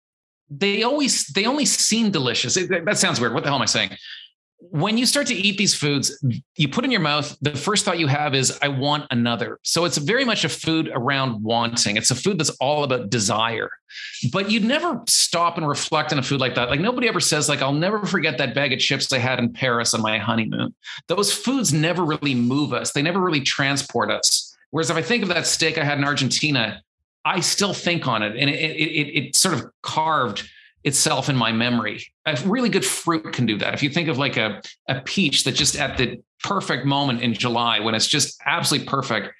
[0.49, 2.57] they always, they only seem delicious.
[2.57, 3.35] It, that sounds weird.
[3.35, 3.91] What the hell am I saying?
[4.71, 6.23] When you start to eat these foods,
[6.55, 9.59] you put in your mouth, the first thought you have is, I want another.
[9.63, 11.97] So it's very much a food around wanting.
[11.97, 13.69] It's a food that's all about desire.
[14.31, 16.69] But you'd never stop and reflect on a food like that.
[16.69, 19.51] Like nobody ever says, like, I'll never forget that bag of chips I had in
[19.51, 20.73] Paris on my honeymoon.
[21.07, 24.55] Those foods never really move us, they never really transport us.
[24.71, 26.81] Whereas if I think of that steak I had in Argentina,
[27.25, 30.49] I still think on it and it, it, it, it sort of carved
[30.83, 32.05] itself in my memory.
[32.25, 33.73] A really good fruit can do that.
[33.73, 37.33] If you think of like a, a peach that just at the perfect moment in
[37.33, 39.33] July when it's just absolutely perfect,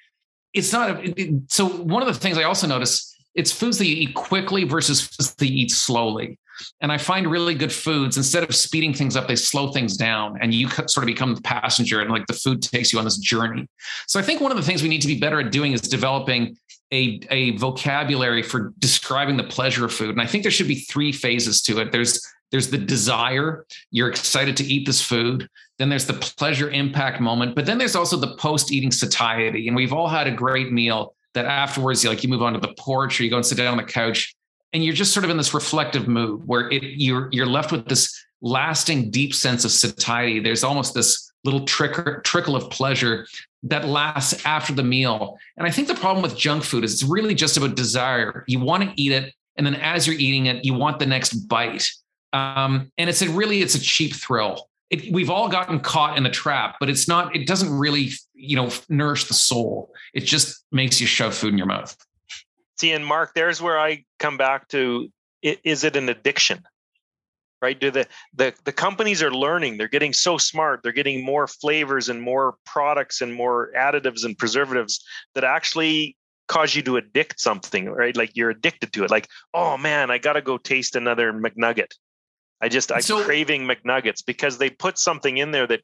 [0.52, 0.90] it's not.
[0.90, 4.14] A, it, so one of the things I also notice it's foods that you eat
[4.14, 6.38] quickly versus foods that you eat slowly.
[6.80, 10.38] And I find really good foods instead of speeding things up, they slow things down,
[10.40, 13.18] and you sort of become the passenger, and like the food takes you on this
[13.18, 13.66] journey.
[14.06, 15.80] So I think one of the things we need to be better at doing is
[15.80, 16.56] developing
[16.94, 20.10] a, a vocabulary for describing the pleasure of food.
[20.10, 21.92] And I think there should be three phases to it.
[21.92, 23.66] There's there's the desire.
[23.90, 25.48] You're excited to eat this food.
[25.78, 27.56] Then there's the pleasure impact moment.
[27.56, 29.66] But then there's also the post eating satiety.
[29.66, 32.60] And we've all had a great meal that afterwards, you like you move on to
[32.60, 34.36] the porch or you go and sit down on the couch
[34.72, 37.88] and you're just sort of in this reflective mood where it, you're, you're left with
[37.88, 40.38] this lasting deep sense of satiety.
[40.38, 43.26] There's almost this little trick, trickle of pleasure
[43.62, 45.38] that lasts after the meal.
[45.56, 48.44] And I think the problem with junk food is it's really just about desire.
[48.46, 49.32] You want to eat it.
[49.56, 51.86] And then as you're eating it, you want the next bite.
[52.32, 54.68] Um, and it's a really, it's a cheap thrill.
[54.90, 58.56] It, we've all gotten caught in the trap, but it's not, it doesn't really, you
[58.56, 59.92] know, nourish the soul.
[60.12, 61.96] It just makes you shove food in your mouth.
[62.76, 65.08] See, and Mark, there's where I come back to,
[65.42, 66.64] is it an addiction?
[67.64, 67.80] Right?
[67.80, 69.78] Do the, the the companies are learning.
[69.78, 70.80] They're getting so smart.
[70.82, 75.02] They're getting more flavors and more products and more additives and preservatives
[75.34, 78.14] that actually cause you to addict something right?
[78.16, 79.10] Like you're addicted to it.
[79.10, 81.92] Like oh man i got to go taste another mcnugget.
[82.60, 85.80] I just i'm so, craving mcnuggets because they put something in there that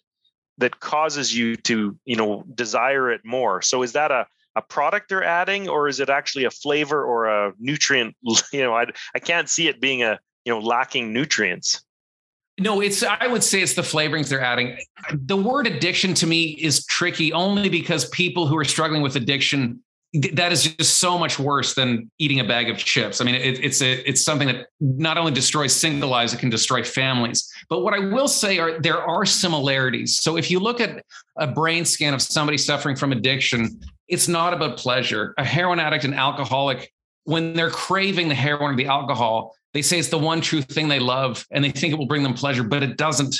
[0.58, 3.62] that causes you to you know desire it more.
[3.62, 4.26] So is that a
[4.56, 8.14] a product they're adding or is it actually a flavor or a nutrient?
[8.52, 11.82] You know i, I can't see it being a you know lacking nutrients
[12.58, 14.78] no, it's I would say it's the flavorings they're adding.
[15.12, 19.80] The word addiction to me is tricky only because people who are struggling with addiction
[20.12, 23.20] that is just so much worse than eating a bag of chips.
[23.20, 26.50] I mean, it, it's a it's something that not only destroys single lives, it can
[26.50, 27.50] destroy families.
[27.68, 30.18] But what I will say are there are similarities.
[30.18, 31.04] So if you look at
[31.36, 35.32] a brain scan of somebody suffering from addiction, it's not about pleasure.
[35.38, 36.92] A heroin addict and alcoholic,
[37.24, 40.88] when they're craving the heroin or the alcohol, they say it's the one true thing
[40.88, 43.36] they love and they think it will bring them pleasure, but it doesn't.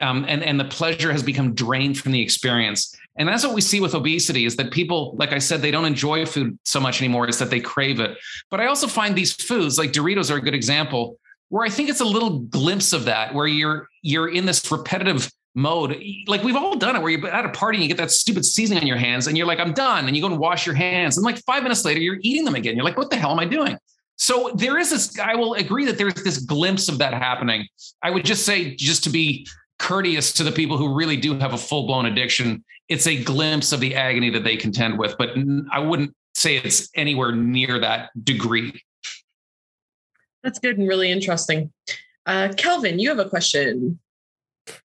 [0.00, 2.94] Um, and, and the pleasure has become drained from the experience.
[3.16, 5.84] And that's what we see with obesity is that people, like I said, they don't
[5.84, 8.16] enjoy food so much anymore, is that they crave it.
[8.50, 11.18] But I also find these foods, like Doritos are a good example,
[11.50, 15.30] where I think it's a little glimpse of that, where you're you're in this repetitive
[15.60, 16.02] mode.
[16.26, 18.44] Like we've all done it where you're at a party and you get that stupid
[18.44, 20.06] seasoning on your hands and you're like, I'm done.
[20.06, 21.16] And you go and wash your hands.
[21.16, 22.76] And like five minutes later, you're eating them again.
[22.76, 23.76] You're like, what the hell am I doing?
[24.16, 27.66] So there is this, I will agree that there's this glimpse of that happening.
[28.02, 29.46] I would just say, just to be
[29.78, 33.72] courteous to the people who really do have a full blown addiction, it's a glimpse
[33.72, 35.30] of the agony that they contend with, but
[35.72, 38.82] I wouldn't say it's anywhere near that degree.
[40.42, 41.72] That's good and really interesting.
[42.26, 43.98] Uh, Kelvin, you have a question.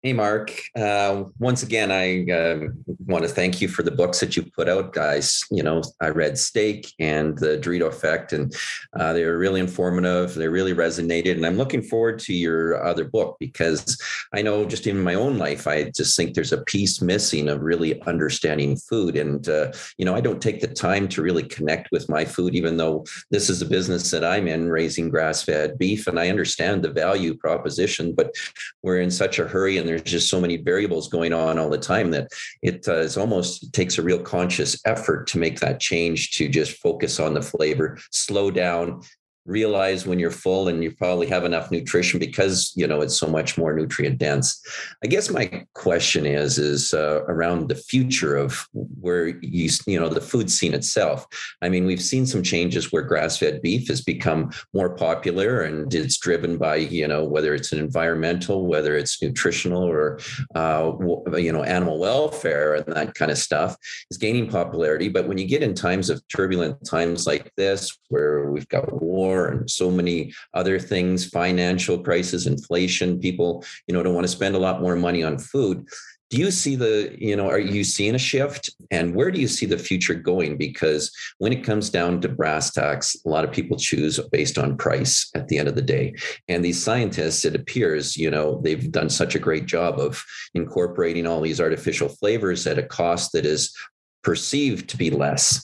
[0.04, 0.52] Hey, Mark.
[0.76, 2.70] Uh, once again, I uh,
[3.06, 5.44] want to thank you for the books that you put out, guys.
[5.52, 8.52] You know, I read Steak and the Dorito Effect, and
[9.00, 10.34] uh, they were really informative.
[10.34, 11.34] They really resonated.
[11.34, 13.96] And I'm looking forward to your other book because
[14.34, 17.62] I know just in my own life, I just think there's a piece missing of
[17.62, 19.16] really understanding food.
[19.16, 22.56] And, uh, you know, I don't take the time to really connect with my food,
[22.56, 26.08] even though this is a business that I'm in, raising grass fed beef.
[26.08, 28.34] And I understand the value proposition, but
[28.82, 31.78] we're in such a hurry and there's just so many variables going on all the
[31.78, 32.32] time that
[32.62, 36.78] it uh, almost it takes a real conscious effort to make that change to just
[36.78, 39.02] focus on the flavor slow down
[39.46, 43.28] realize when you're full and you probably have enough nutrition because you know it's so
[43.28, 44.62] much more nutrient dense.
[45.04, 50.10] I guess my question is is uh, around the future of where you you know
[50.10, 51.26] the food scene itself.
[51.62, 56.18] I mean we've seen some changes where grass-fed beef has become more popular and it's
[56.18, 60.20] driven by you know whether it's an environmental whether it's nutritional or
[60.56, 60.92] uh,
[61.38, 63.76] you know animal welfare and that kind of stuff
[64.12, 65.10] is gaining popularity.
[65.10, 69.41] But when you get in times of turbulent times like this where we've got war
[69.48, 74.56] and so many other things, financial crisis, inflation, people, you know, don't want to spend
[74.56, 75.88] a lot more money on food.
[76.30, 78.70] Do you see the, you know, are you seeing a shift?
[78.90, 80.56] And where do you see the future going?
[80.58, 84.78] Because when it comes down to brass tacks, a lot of people choose based on
[84.78, 86.16] price at the end of the day.
[86.48, 90.24] And these scientists, it appears, you know, they've done such a great job of
[90.54, 93.76] incorporating all these artificial flavors at a cost that is
[94.24, 95.62] perceived to be less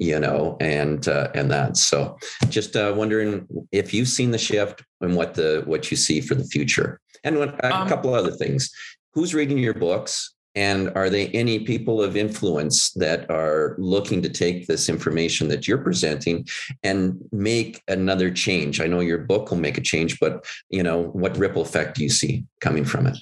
[0.00, 1.76] you know, and uh, and that.
[1.76, 2.16] So,
[2.48, 6.34] just uh, wondering if you've seen the shift and what the what you see for
[6.34, 8.72] the future, and a um, couple other things.
[9.12, 10.34] Who's reading your books?
[10.56, 15.68] And are they any people of influence that are looking to take this information that
[15.68, 16.48] you're presenting
[16.82, 18.80] and make another change?
[18.80, 22.02] I know your book will make a change, but you know, what ripple effect do
[22.02, 23.16] you see coming from it?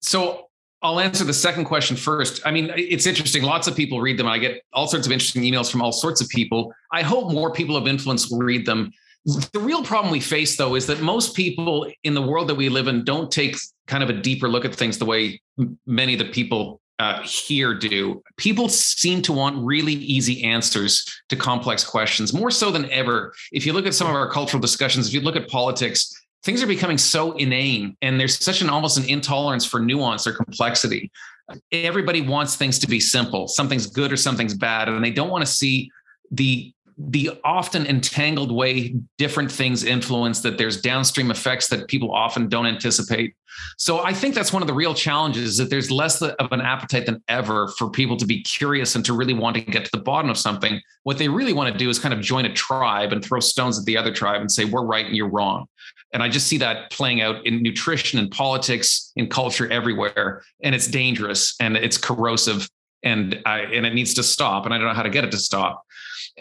[0.00, 0.43] So
[0.84, 2.42] I'll answer the second question first.
[2.44, 3.42] I mean, it's interesting.
[3.42, 4.26] Lots of people read them.
[4.26, 6.74] I get all sorts of interesting emails from all sorts of people.
[6.92, 8.92] I hope more people of influence will read them.
[9.24, 12.68] The real problem we face, though, is that most people in the world that we
[12.68, 13.56] live in don't take
[13.86, 15.40] kind of a deeper look at things the way
[15.86, 18.22] many of the people uh, here do.
[18.36, 23.32] People seem to want really easy answers to complex questions, more so than ever.
[23.52, 26.14] If you look at some of our cultural discussions, if you look at politics,
[26.44, 30.32] things are becoming so inane and there's such an almost an intolerance for nuance or
[30.32, 31.10] complexity.
[31.72, 33.48] Everybody wants things to be simple.
[33.48, 35.90] Something's good or something's bad and they don't want to see
[36.30, 42.48] the the often entangled way different things influence that there's downstream effects that people often
[42.48, 43.34] don't anticipate.
[43.78, 47.06] So i think that's one of the real challenges that there's less of an appetite
[47.06, 50.02] than ever for people to be curious and to really want to get to the
[50.02, 50.80] bottom of something.
[51.02, 53.78] What they really want to do is kind of join a tribe and throw stones
[53.78, 55.66] at the other tribe and say we're right and you're wrong.
[56.12, 60.74] And i just see that playing out in nutrition and politics in culture everywhere and
[60.74, 62.68] it's dangerous and it's corrosive
[63.02, 65.30] and I, and it needs to stop and i don't know how to get it
[65.32, 65.84] to stop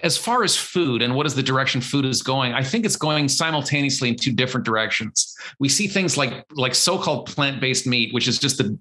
[0.02, 2.96] as far as food and what is the direction food is going, I think it's
[2.96, 5.36] going simultaneously in two different directions.
[5.60, 8.78] We see things like like so-called plant-based meat, which is just the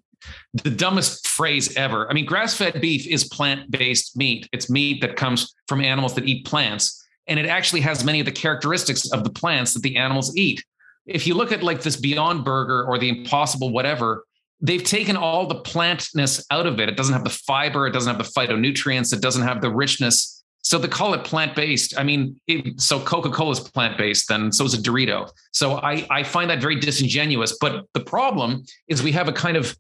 [0.55, 2.09] the dumbest phrase ever.
[2.09, 4.49] I mean, grass-fed beef is plant-based meat.
[4.53, 8.27] It's meat that comes from animals that eat plants, and it actually has many of
[8.27, 10.65] the characteristics of the plants that the animals eat.
[11.07, 14.25] If you look at like this Beyond Burger or the Impossible whatever,
[14.61, 16.89] they've taken all the plantness out of it.
[16.89, 20.32] It doesn't have the fiber, it doesn't have the phytonutrients, it doesn't have the richness
[20.63, 21.99] so they call it plant based.
[21.99, 25.29] I mean, it, so Coca Cola is plant based, then so is a Dorito.
[25.53, 27.59] So I, I find that very disingenuous.
[27.61, 29.77] But the problem is we have a kind of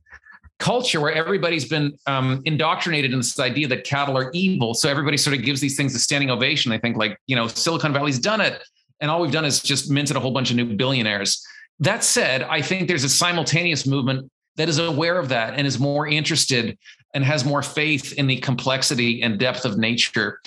[0.58, 4.74] culture where everybody's been um, indoctrinated in this idea that cattle are evil.
[4.74, 6.70] So everybody sort of gives these things a standing ovation.
[6.70, 8.62] They think like, you know, Silicon Valley's done it.
[9.00, 11.44] And all we've done is just minted a whole bunch of new billionaires.
[11.80, 15.78] That said, I think there's a simultaneous movement that is aware of that and is
[15.78, 16.78] more interested
[17.14, 20.38] and has more faith in the complexity and depth of nature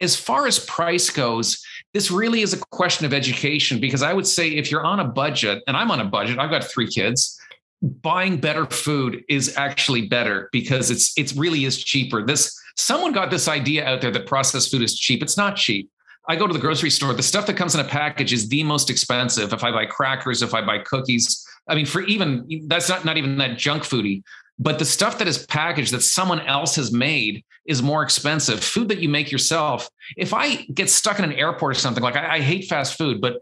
[0.00, 1.62] as far as price goes,
[1.92, 5.04] this really is a question of education because I would say if you're on a
[5.04, 7.38] budget, and I'm on a budget, I've got three kids,
[7.82, 12.24] buying better food is actually better because it's it really is cheaper.
[12.24, 15.22] This someone got this idea out there that processed food is cheap.
[15.22, 15.90] It's not cheap.
[16.28, 18.62] I go to the grocery store, the stuff that comes in a package is the
[18.62, 19.52] most expensive.
[19.52, 23.16] If I buy crackers, if I buy cookies, I mean, for even that's not, not
[23.16, 24.22] even that junk foodie.
[24.60, 28.62] But the stuff that is packaged that someone else has made is more expensive.
[28.62, 29.88] Food that you make yourself.
[30.18, 33.20] If I get stuck in an airport or something, like I, I hate fast food,
[33.20, 33.38] but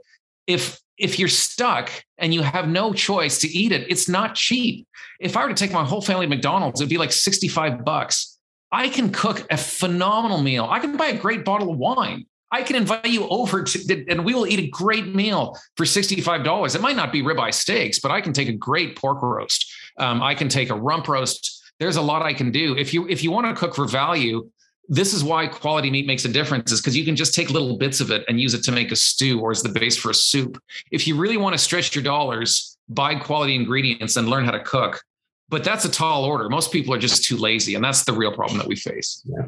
[0.47, 4.87] if if you're stuck and you have no choice to eat it, it's not cheap.
[5.21, 8.39] If I were to take my whole family to McDonald's, it'd be like 65 bucks.
[8.73, 10.67] I can cook a phenomenal meal.
[10.69, 12.27] I can buy a great bottle of wine.
[12.51, 16.75] I can invite you over to, and we will eat a great meal for $65.
[16.75, 19.71] It might not be ribeye steaks, but I can take a great pork roast.
[19.99, 21.63] Um, I can take a rump roast.
[21.79, 22.77] There's a lot I can do.
[22.77, 24.51] If you if you want to cook for value,
[24.89, 27.77] this is why quality meat makes a difference is because you can just take little
[27.77, 30.11] bits of it and use it to make a stew or as the base for
[30.11, 30.61] a soup.
[30.91, 34.61] If you really want to stretch your dollars, buy quality ingredients and learn how to
[34.61, 35.03] cook.
[35.51, 36.49] But that's a tall order.
[36.49, 39.23] Most people are just too lazy, and that's the real problem that we face.
[39.25, 39.47] Yeah.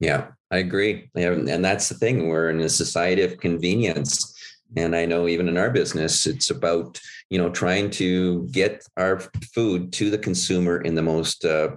[0.00, 1.08] Yeah, I agree.
[1.14, 2.28] And that's the thing.
[2.28, 4.33] We're in a society of convenience.
[4.76, 7.00] And I know even in our business, it's about,
[7.30, 9.20] you know, trying to get our
[9.54, 11.70] food to the consumer in the most, uh,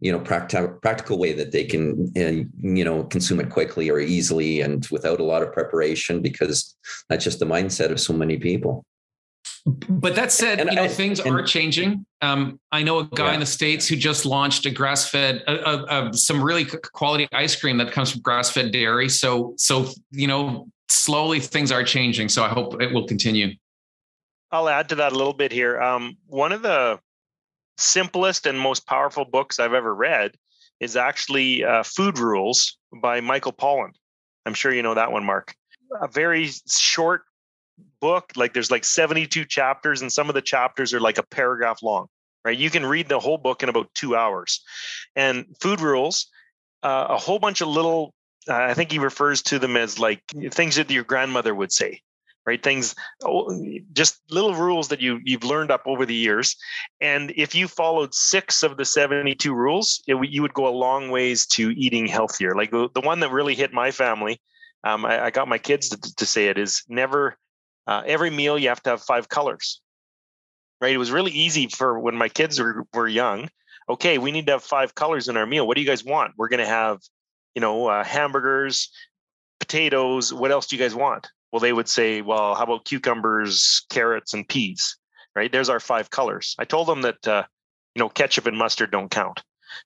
[0.00, 2.46] you know, practical practical way that they can, uh,
[2.76, 6.76] you know, consume it quickly or easily and without a lot of preparation, because
[7.08, 8.84] that's just the mindset of so many people.
[9.66, 12.06] But that said, and you know, I, things and, are changing.
[12.22, 13.34] Um, I know a guy yeah.
[13.34, 17.54] in the states who just launched a grass-fed, uh, uh, uh, some really quality ice
[17.56, 19.08] cream that comes from grass-fed dairy.
[19.08, 22.28] So, so you know, slowly things are changing.
[22.28, 23.54] So I hope it will continue.
[24.50, 25.80] I'll add to that a little bit here.
[25.80, 26.98] Um, one of the
[27.76, 30.32] simplest and most powerful books I've ever read
[30.80, 33.90] is actually uh, Food Rules by Michael Pollan.
[34.46, 35.54] I'm sure you know that one, Mark.
[36.00, 37.22] A very short
[38.00, 41.82] book like there's like 72 chapters and some of the chapters are like a paragraph
[41.82, 42.06] long
[42.44, 44.62] right you can read the whole book in about two hours
[45.16, 46.28] and food rules
[46.82, 48.14] uh, a whole bunch of little
[48.48, 52.00] uh, i think he refers to them as like things that your grandmother would say
[52.48, 52.62] right?
[52.62, 52.94] Things
[53.24, 53.62] oh,
[53.92, 56.56] just little rules that you you've learned up over the years.
[56.98, 61.10] And if you followed six of the 72 rules it, you would go a long
[61.10, 62.54] ways to eating healthier.
[62.54, 64.40] Like the, the one that really hit my family
[64.82, 67.36] um, I, I, got my kids to, to say it is never
[67.86, 69.82] uh, every meal you have to have five colors
[70.80, 70.94] right?
[70.94, 73.50] It was really easy for when my kids were, were young.
[73.90, 75.66] Okay we need to have five colors in our meal.
[75.66, 76.32] What do you guys want?
[76.38, 77.00] We're going to have
[77.58, 78.88] you know uh, hamburgers
[79.58, 83.84] potatoes what else do you guys want well they would say well how about cucumbers
[83.90, 84.96] carrots and peas
[85.34, 87.42] right there's our five colors i told them that uh,
[87.96, 89.42] you know ketchup and mustard don't count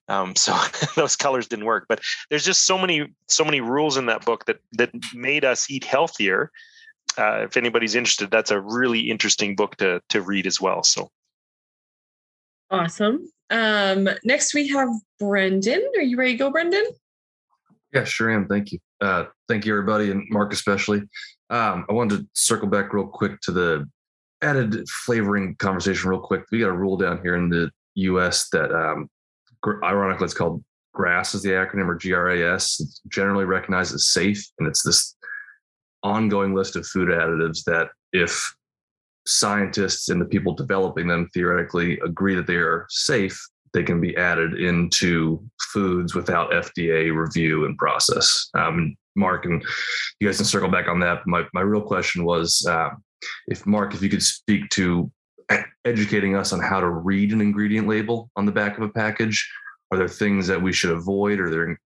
[0.07, 0.55] um, so
[0.95, 4.45] those colors didn't work but there's just so many so many rules in that book
[4.45, 6.51] that that made us eat healthier
[7.17, 10.81] uh, if anybody's interested, that's a really interesting book to to read as well.
[10.81, 11.11] So
[12.71, 13.29] awesome.
[13.51, 14.89] Um, next we have
[15.19, 15.83] Brendan.
[15.95, 16.85] Are you ready to go, Brendan?
[17.93, 18.47] Yeah, sure am.
[18.47, 18.79] Thank you.
[19.01, 20.99] Uh, thank you, everybody, and Mark especially.
[21.49, 23.87] Um, I wanted to circle back real quick to the
[24.41, 26.43] added flavoring conversation real quick.
[26.51, 28.49] We got a rule down here in the U.S.
[28.49, 29.09] that, um,
[29.83, 30.63] ironically, it's called
[30.93, 32.79] GRAS is the acronym or GRAS.
[32.79, 35.15] It's generally recognized as safe, and it's this
[36.01, 38.55] ongoing list of food additives that if
[39.25, 43.39] scientists and the people developing them theoretically agree that they are safe,
[43.73, 48.49] they can be added into foods without FDA review and process.
[48.53, 49.63] Um, Mark, and
[50.19, 51.25] you guys can circle back on that.
[51.25, 52.89] My, my real question was uh,
[53.47, 55.11] if, Mark, if you could speak to
[55.85, 59.49] educating us on how to read an ingredient label on the back of a package.
[59.91, 61.39] Are there things that we should avoid?
[61.39, 61.79] Or there,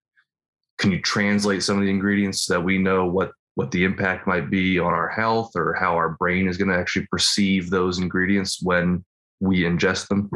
[0.77, 4.27] can you translate some of the ingredients so that we know what what the impact
[4.27, 7.97] might be on our health or how our brain is going to actually perceive those
[7.97, 9.03] ingredients when
[9.39, 10.29] we ingest them?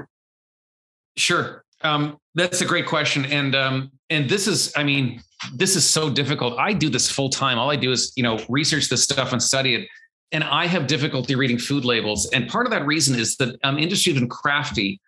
[1.17, 1.63] Sure.
[1.83, 3.25] Um, that's a great question.
[3.25, 5.21] And um, and this is, I mean,
[5.55, 6.57] this is so difficult.
[6.59, 7.57] I do this full time.
[7.57, 9.87] All I do is, you know, research this stuff and study it.
[10.31, 12.29] And I have difficulty reading food labels.
[12.31, 15.01] And part of that reason is that has been crafty.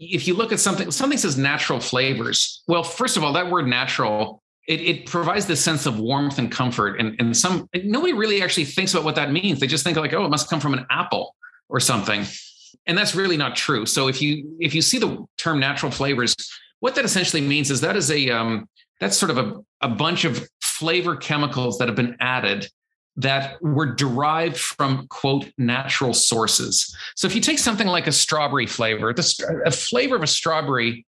[0.00, 2.62] If you look at something, something says natural flavors.
[2.66, 6.50] Well, first of all, that word natural it, it, provides this sense of warmth and
[6.50, 6.98] comfort.
[6.98, 9.60] And, and some nobody really actually thinks about what that means.
[9.60, 11.36] They just think like, oh, it must come from an apple
[11.68, 12.24] or something.
[12.86, 13.86] And that's really not true.
[13.86, 16.34] So if you if you see the term natural flavors,
[16.80, 18.68] what that essentially means is that is a um,
[19.00, 22.68] that's sort of a, a bunch of flavor chemicals that have been added
[23.16, 26.94] that were derived from quote natural sources.
[27.14, 31.06] So if you take something like a strawberry flavor, the a flavor of a strawberry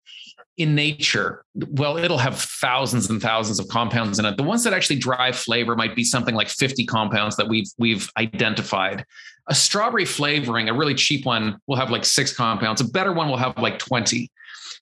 [0.57, 4.37] in nature, well, it'll have thousands and thousands of compounds in it.
[4.37, 8.11] The ones that actually drive flavor might be something like 50 compounds that we've we've
[8.17, 9.05] identified.
[9.51, 12.81] A strawberry flavoring, a really cheap one, will have like six compounds.
[12.81, 14.31] A better one will have like 20.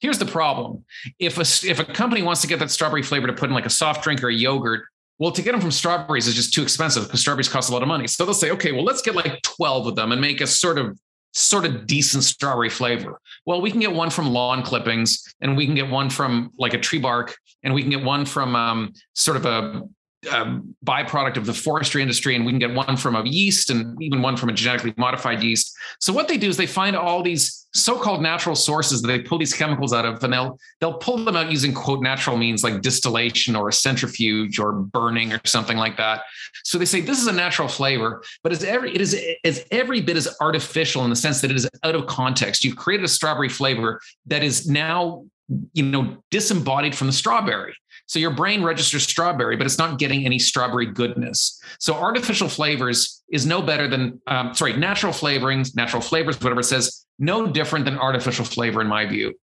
[0.01, 0.85] Here's the problem:
[1.19, 3.67] if a if a company wants to get that strawberry flavor to put in like
[3.67, 4.85] a soft drink or a yogurt,
[5.19, 7.83] well, to get them from strawberries is just too expensive because strawberries cost a lot
[7.83, 8.07] of money.
[8.07, 10.79] So they'll say, okay, well, let's get like 12 of them and make a sort
[10.79, 10.99] of
[11.33, 13.21] sort of decent strawberry flavor.
[13.45, 16.75] Well, we can get one from lawn clippings, and we can get one from like
[16.75, 19.83] a tree bark, and we can get one from um, sort of a
[20.31, 24.01] um, byproduct of the forestry industry, and we can get one from a yeast and
[24.03, 25.77] even one from a genetically modified yeast.
[26.01, 29.39] So what they do is they find all these so-called natural sources that they pull
[29.39, 32.81] these chemicals out of, and they'll they'll pull them out using quote natural means like
[32.81, 36.23] distillation or a centrifuge or burning or something like that.
[36.65, 39.15] So they say this is a natural flavor, but it's every it is
[39.45, 42.65] it's every bit as artificial in the sense that it is out of context.
[42.65, 45.25] You've created a strawberry flavor that is now
[45.73, 47.75] you know disembodied from the strawberry
[48.09, 51.61] so your brain registers strawberry, but it's not getting any strawberry goodness.
[51.79, 56.65] So artificial flavors is no better than, um, sorry, natural flavorings, natural flavors, whatever it
[56.65, 59.35] says, no different than artificial flavor in my view.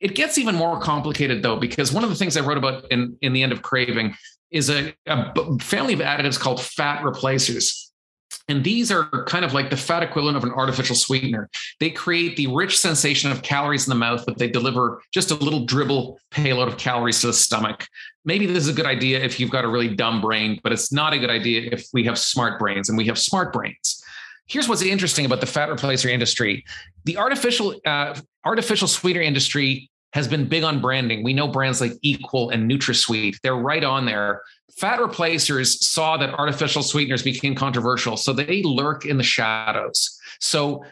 [0.00, 3.16] It gets even more complicated though, because one of the things I wrote about in,
[3.22, 4.14] in the end of craving
[4.50, 7.90] is a, a family of additives called fat replacers.
[8.48, 11.48] And these are kind of like the fat equivalent of an artificial sweetener.
[11.78, 15.36] They create the rich sensation of calories in the mouth, but they deliver just a
[15.36, 17.86] little dribble payload of calories to the stomach.
[18.30, 20.92] Maybe this is a good idea if you've got a really dumb brain, but it's
[20.92, 24.04] not a good idea if we have smart brains and we have smart brains.
[24.46, 26.64] Here's what's interesting about the fat replacer industry:
[27.06, 31.24] the artificial uh, artificial sweetener industry has been big on branding.
[31.24, 34.42] We know brands like Equal and NutraSweet; they're right on there.
[34.78, 40.16] Fat replacers saw that artificial sweeteners became controversial, so they lurk in the shadows.
[40.38, 40.84] So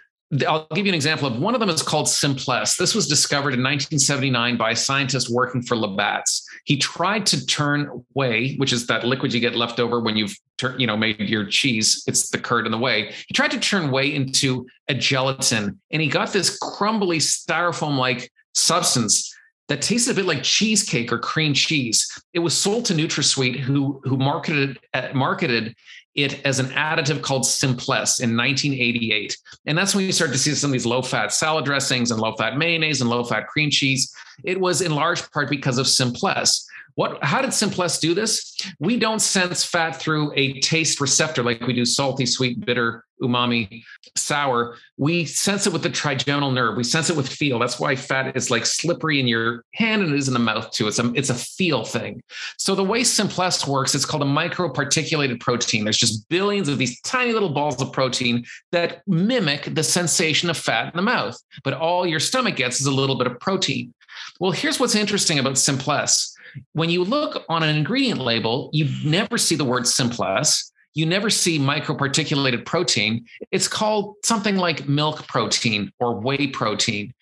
[0.47, 2.77] I'll give you an example of one of them is called Simplesse.
[2.77, 6.47] This was discovered in 1979 by a scientist working for Labatt's.
[6.65, 10.37] He tried to turn whey, which is that liquid you get left over when you've
[10.77, 12.05] you know made your cheese.
[12.07, 13.15] It's the curd and the whey.
[13.27, 19.35] He tried to turn whey into a gelatin, and he got this crumbly styrofoam-like substance
[19.69, 22.07] that tasted a bit like cheesecake or cream cheese.
[22.35, 25.75] It was sold to NutraSweet, who who marketed uh, marketed
[26.15, 29.37] it as an additive called Simplesse in 1988,
[29.67, 32.57] and that's when you start to see some of these low-fat salad dressings and low-fat
[32.57, 34.15] mayonnaise and low-fat cream cheese.
[34.45, 36.65] It was in large part because of Simplesse.
[36.99, 38.57] What, how did Simplesse do this?
[38.81, 43.85] We don't sense fat through a taste receptor like we do salty, sweet, bitter, umami,
[44.17, 44.77] sour.
[44.97, 46.77] We sense it with the trigeminal nerve.
[46.77, 47.61] We sense it with feel.
[47.61, 50.73] That's why fat is like slippery in your hand and it is in the mouth
[50.73, 50.89] too.
[50.89, 52.21] It's a, it's a feel thing.
[52.57, 55.85] So the way Simplesse works, it's called a microparticulated protein.
[55.85, 60.57] There's just billions of these tiny little balls of protein that mimic the sensation of
[60.57, 61.41] fat in the mouth.
[61.63, 63.95] But all your stomach gets is a little bit of protein.
[64.41, 66.35] Well, here's what's interesting about Simplesse
[66.73, 70.71] when you look on an ingredient label, you never see the word Simplesse.
[70.95, 73.27] You never see microparticulated protein.
[73.53, 77.13] It's called something like milk protein or whey protein.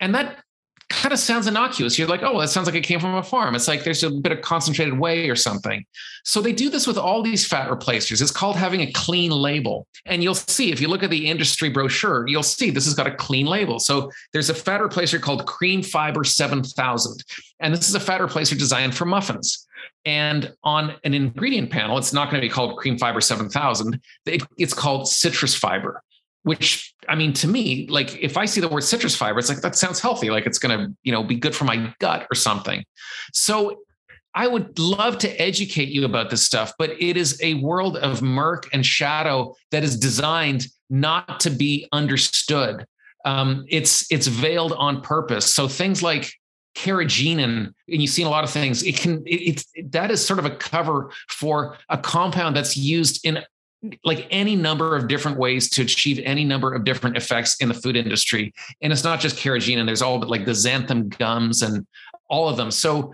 [0.00, 0.42] And that
[0.88, 1.98] kind of sounds innocuous.
[1.98, 3.54] You're like, oh, that sounds like it came from a farm.
[3.54, 5.84] It's like there's a bit of concentrated whey or something.
[6.24, 8.22] So they do this with all these fat replacers.
[8.22, 9.86] It's called having a clean label.
[10.04, 13.06] And you'll see if you look at the industry brochure, you'll see this has got
[13.08, 13.80] a clean label.
[13.80, 17.24] So there's a fat replacer called Cream Fiber 7000.
[17.60, 19.66] And this is a fat replacer designed for muffins.
[20.04, 24.00] And on an ingredient panel, it's not going to be called Cream Fiber 7000.
[24.24, 26.02] It's called citrus fiber
[26.46, 29.62] which I mean, to me, like if I see the word citrus fiber, it's like
[29.62, 32.36] that sounds healthy, like it's going to, you know, be good for my gut or
[32.36, 32.84] something.
[33.32, 33.80] So
[34.32, 38.22] I would love to educate you about this stuff, but it is a world of
[38.22, 42.86] murk and shadow that is designed not to be understood.
[43.24, 45.52] Um, it's it's veiled on purpose.
[45.52, 46.32] So things like
[46.76, 48.84] carrageenan, and you've seen a lot of things.
[48.84, 53.26] It can it, it's that is sort of a cover for a compound that's used
[53.26, 53.40] in
[54.04, 57.74] like any number of different ways to achieve any number of different effects in the
[57.74, 58.52] food industry.
[58.82, 61.86] And it's not just carrageenan, there's all but like the xanthan gums and
[62.28, 62.70] all of them.
[62.70, 63.12] So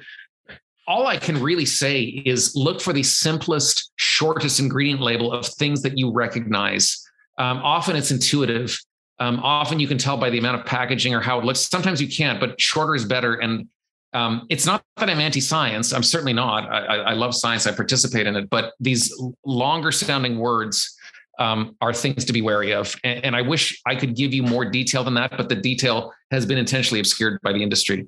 [0.86, 5.82] all I can really say is look for the simplest, shortest ingredient label of things
[5.82, 7.02] that you recognize.
[7.38, 8.78] Um, often it's intuitive.
[9.18, 11.60] Um, often you can tell by the amount of packaging or how it looks.
[11.60, 13.34] Sometimes you can't, but shorter is better.
[13.34, 13.68] And
[14.12, 15.92] um, it's not that I'm anti-science.
[15.92, 16.70] I'm certainly not.
[16.70, 17.66] I, I, love science.
[17.66, 18.50] I participate in it.
[18.50, 19.12] But these
[19.44, 20.94] longer sounding words
[21.38, 22.94] um, are things to be wary of.
[23.04, 26.12] And, and, I wish I could give you more detail than that, but the detail
[26.30, 28.06] has been intentionally obscured by the industry.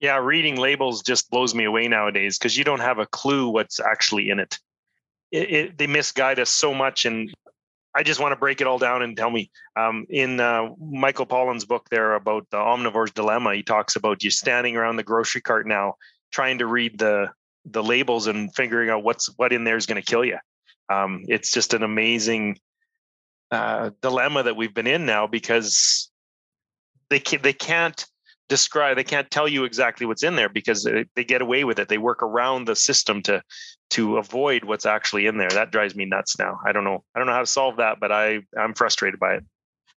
[0.00, 3.78] Yeah, reading labels just blows me away nowadays because you don't have a clue what's
[3.78, 4.58] actually in it.
[5.30, 5.78] It, it.
[5.78, 7.32] They misguide us so much, and
[7.94, 9.50] I just want to break it all down and tell me.
[9.76, 14.30] Um, in uh, Michael Pollan's book there about the omnivore's dilemma, he talks about you
[14.30, 15.94] standing around the grocery cart now,
[16.30, 17.30] trying to read the
[17.66, 20.38] the labels and figuring out what's what in there is going to kill you.
[20.88, 22.58] Um, it's just an amazing
[23.50, 26.10] uh, dilemma that we've been in now because
[27.10, 28.04] they can, they can't
[28.50, 31.88] describe they can't tell you exactly what's in there because they, get away with it.
[31.88, 33.42] They work around the system to
[33.90, 35.48] to avoid what's actually in there.
[35.48, 36.60] That drives me nuts now.
[36.66, 37.02] I don't know.
[37.14, 39.44] I don't know how to solve that but i i'm frustrated by it.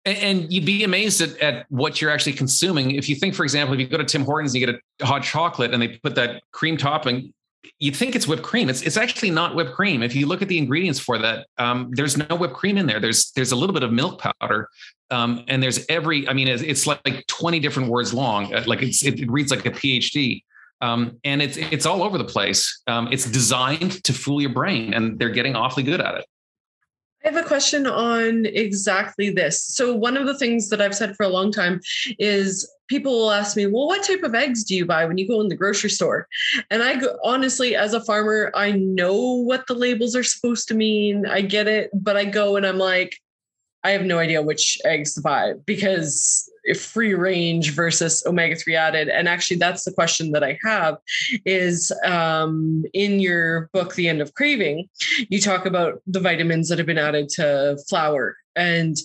[0.04, 2.92] And you'd be amazed at, at what you're actually consuming.
[2.92, 5.06] If you think, for example, if you go to Tim Hortons and you get a
[5.06, 7.32] hot chocolate and they put that cream topping,
[7.80, 8.70] you think it's whipped cream.
[8.70, 10.04] It's it's actually not whipped cream.
[10.04, 13.00] If you look at the ingredients for that, um, there's no whipped cream in there.
[13.00, 14.70] There's there's a little bit of milk powder,
[15.10, 16.28] um, and there's every.
[16.28, 18.54] I mean, it's, it's like, like 20 different words long.
[18.54, 20.44] Uh, like it's it reads like a PhD.
[20.82, 22.82] Um, and it's it's all over the place.
[22.88, 26.26] Um, it's designed to fool your brain, and they're getting awfully good at it.
[27.24, 29.64] I have a question on exactly this.
[29.64, 31.80] So, one of the things that I've said for a long time
[32.18, 35.28] is people will ask me, Well, what type of eggs do you buy when you
[35.28, 36.28] go in the grocery store?
[36.70, 40.74] And I go, honestly, as a farmer, I know what the labels are supposed to
[40.74, 41.26] mean.
[41.26, 43.18] I get it, but I go and I'm like,
[43.84, 49.10] I have no idea which eggs to buy because free range versus omega 3 added.
[49.10, 50.98] And actually that's the question that i have
[51.46, 54.88] is um, in your book the end of craving
[55.30, 58.36] you talk about the vitamins that have been added to flour.
[58.56, 58.98] And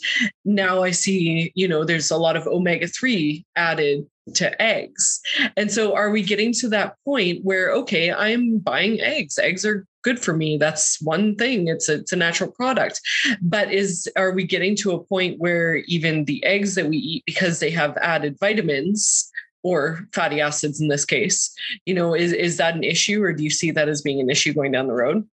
[0.44, 5.20] now i see you know there's a lot of omega 3 added to eggs.
[5.56, 9.38] And so are we getting to that point where okay i'm buying eggs.
[9.38, 13.00] Eggs are good for me that's one thing it's a, it's a natural product.
[13.42, 17.24] But is are we getting to a point where even the eggs that we eat
[17.26, 19.28] because they have added vitamins
[19.64, 21.52] or fatty acids in this case
[21.86, 24.30] you know is is that an issue or do you see that as being an
[24.30, 25.26] issue going down the road?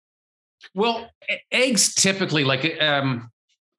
[0.73, 1.09] Well
[1.51, 3.29] eggs typically like um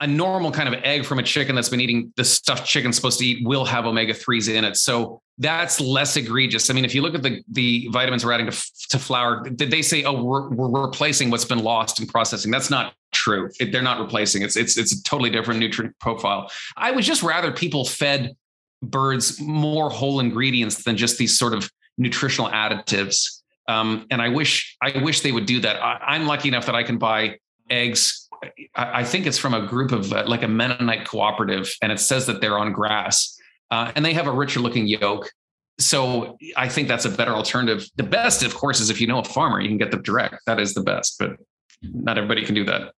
[0.02, 3.20] a normal kind of egg from a chicken that's been eating the stuff chicken's supposed
[3.20, 4.76] to eat will have omega 3s in it.
[4.76, 6.68] So that's less egregious.
[6.70, 9.70] I mean, if you look at the, the vitamins we're adding to, to flour, did
[9.70, 12.50] they say, oh, we're, we're replacing what's been lost in processing?
[12.50, 13.48] That's not true.
[13.60, 14.42] It, they're not replacing.
[14.42, 16.50] It's, it's, it's a totally different nutrient profile.
[16.76, 18.36] I would just rather people fed
[18.82, 23.40] birds more whole ingredients than just these sort of nutritional additives.
[23.68, 25.80] Um, and I wish, I wish they would do that.
[25.80, 27.38] I, I'm lucky enough that I can buy
[27.70, 28.28] eggs
[28.74, 32.26] I think it's from a group of uh, like a Mennonite cooperative, and it says
[32.26, 33.38] that they're on grass,
[33.70, 35.30] uh, and they have a richer looking yolk.
[35.78, 37.88] So I think that's a better alternative.
[37.96, 40.36] The best, of course, is if you know a farmer, you can get them direct.
[40.46, 41.36] That is the best, but
[41.82, 42.92] not everybody can do that.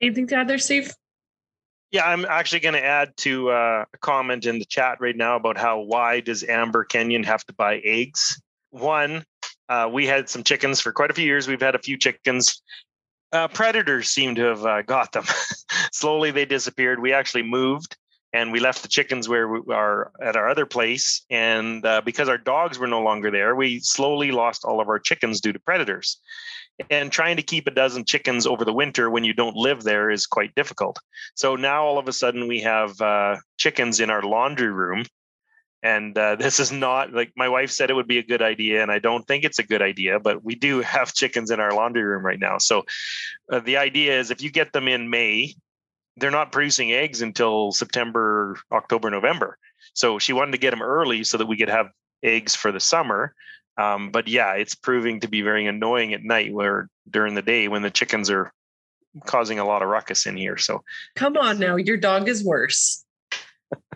[0.00, 0.92] Anything to add there, Steve?
[1.90, 5.36] Yeah, I'm actually going to add to uh, a comment in the chat right now
[5.36, 8.40] about how why does Amber Kenyon have to buy eggs?
[8.70, 9.24] One,
[9.68, 11.46] uh, we had some chickens for quite a few years.
[11.46, 12.60] We've had a few chickens
[13.34, 15.24] uh, predators seem to have uh, got them.
[15.92, 17.00] Slowly they disappeared.
[17.00, 17.96] We actually moved
[18.32, 21.24] and we left the chickens where we are at our other place.
[21.30, 24.98] And uh, because our dogs were no longer there, we slowly lost all of our
[24.98, 26.20] chickens due to predators.
[26.90, 30.10] And trying to keep a dozen chickens over the winter when you don't live there
[30.10, 30.98] is quite difficult.
[31.36, 35.04] So now all of a sudden we have uh, chickens in our laundry room
[35.84, 38.82] And uh, this is not like my wife said it would be a good idea,
[38.82, 40.18] and I don't think it's a good idea.
[40.18, 42.58] But we do have chickens in our laundry room right now.
[42.58, 42.84] So
[43.52, 45.54] uh, the idea is if you get them in May,
[46.16, 49.58] they're not producing eggs until September, October, November.
[49.92, 51.90] So she wanted to get them early so that we could have
[52.22, 53.34] eggs for the summer.
[53.76, 57.66] Um, but yeah, it's proving to be very annoying at night where during the day
[57.68, 58.52] when the chickens are
[59.26, 60.56] causing a lot of ruckus in here.
[60.56, 60.84] So
[61.16, 63.03] come on now, your dog is worse.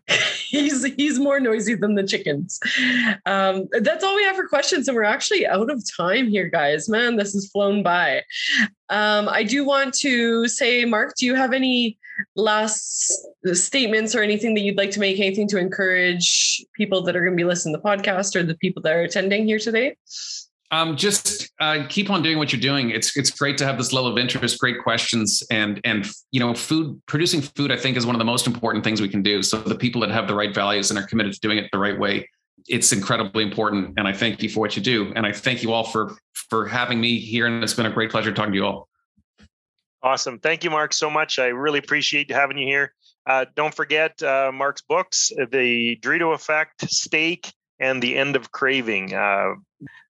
[0.48, 2.58] he's he's more noisy than the chickens.
[3.26, 6.88] Um, that's all we have for questions, and we're actually out of time here, guys.
[6.88, 8.22] Man, this has flown by.
[8.88, 11.98] Um, I do want to say, Mark, do you have any
[12.36, 13.12] last
[13.52, 15.20] statements or anything that you'd like to make?
[15.20, 18.56] Anything to encourage people that are going to be listening to the podcast or the
[18.56, 19.96] people that are attending here today?
[20.70, 22.90] Um, just uh, keep on doing what you're doing.
[22.90, 26.54] It's it's great to have this level of interest, great questions, and and you know,
[26.54, 27.72] food producing food.
[27.72, 29.42] I think is one of the most important things we can do.
[29.42, 31.78] So the people that have the right values and are committed to doing it the
[31.78, 32.28] right way,
[32.66, 33.94] it's incredibly important.
[33.96, 36.18] And I thank you for what you do, and I thank you all for
[36.50, 37.46] for having me here.
[37.46, 38.88] And it's been a great pleasure talking to you all.
[40.02, 41.38] Awesome, thank you, Mark, so much.
[41.38, 42.94] I really appreciate having you here.
[43.26, 49.14] Uh, don't forget uh, Mark's books, The Dorito Effect, Steak, and The End of Craving.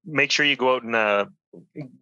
[0.06, 1.26] Make sure you go out and uh,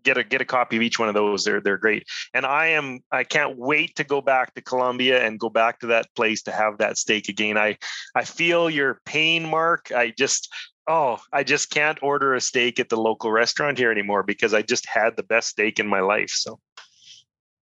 [0.03, 1.45] get a get a copy of each one of those.
[1.45, 2.07] They're they're great.
[2.35, 5.87] And I am I can't wait to go back to Colombia and go back to
[5.89, 7.57] that place to have that steak again.
[7.59, 7.77] I
[8.15, 9.93] I feel your pain, Mark.
[9.93, 10.53] I just
[10.89, 14.63] oh I just can't order a steak at the local restaurant here anymore because I
[14.63, 16.31] just had the best steak in my life.
[16.31, 16.59] So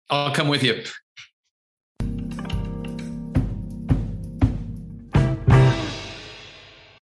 [0.09, 0.83] I'll come with you.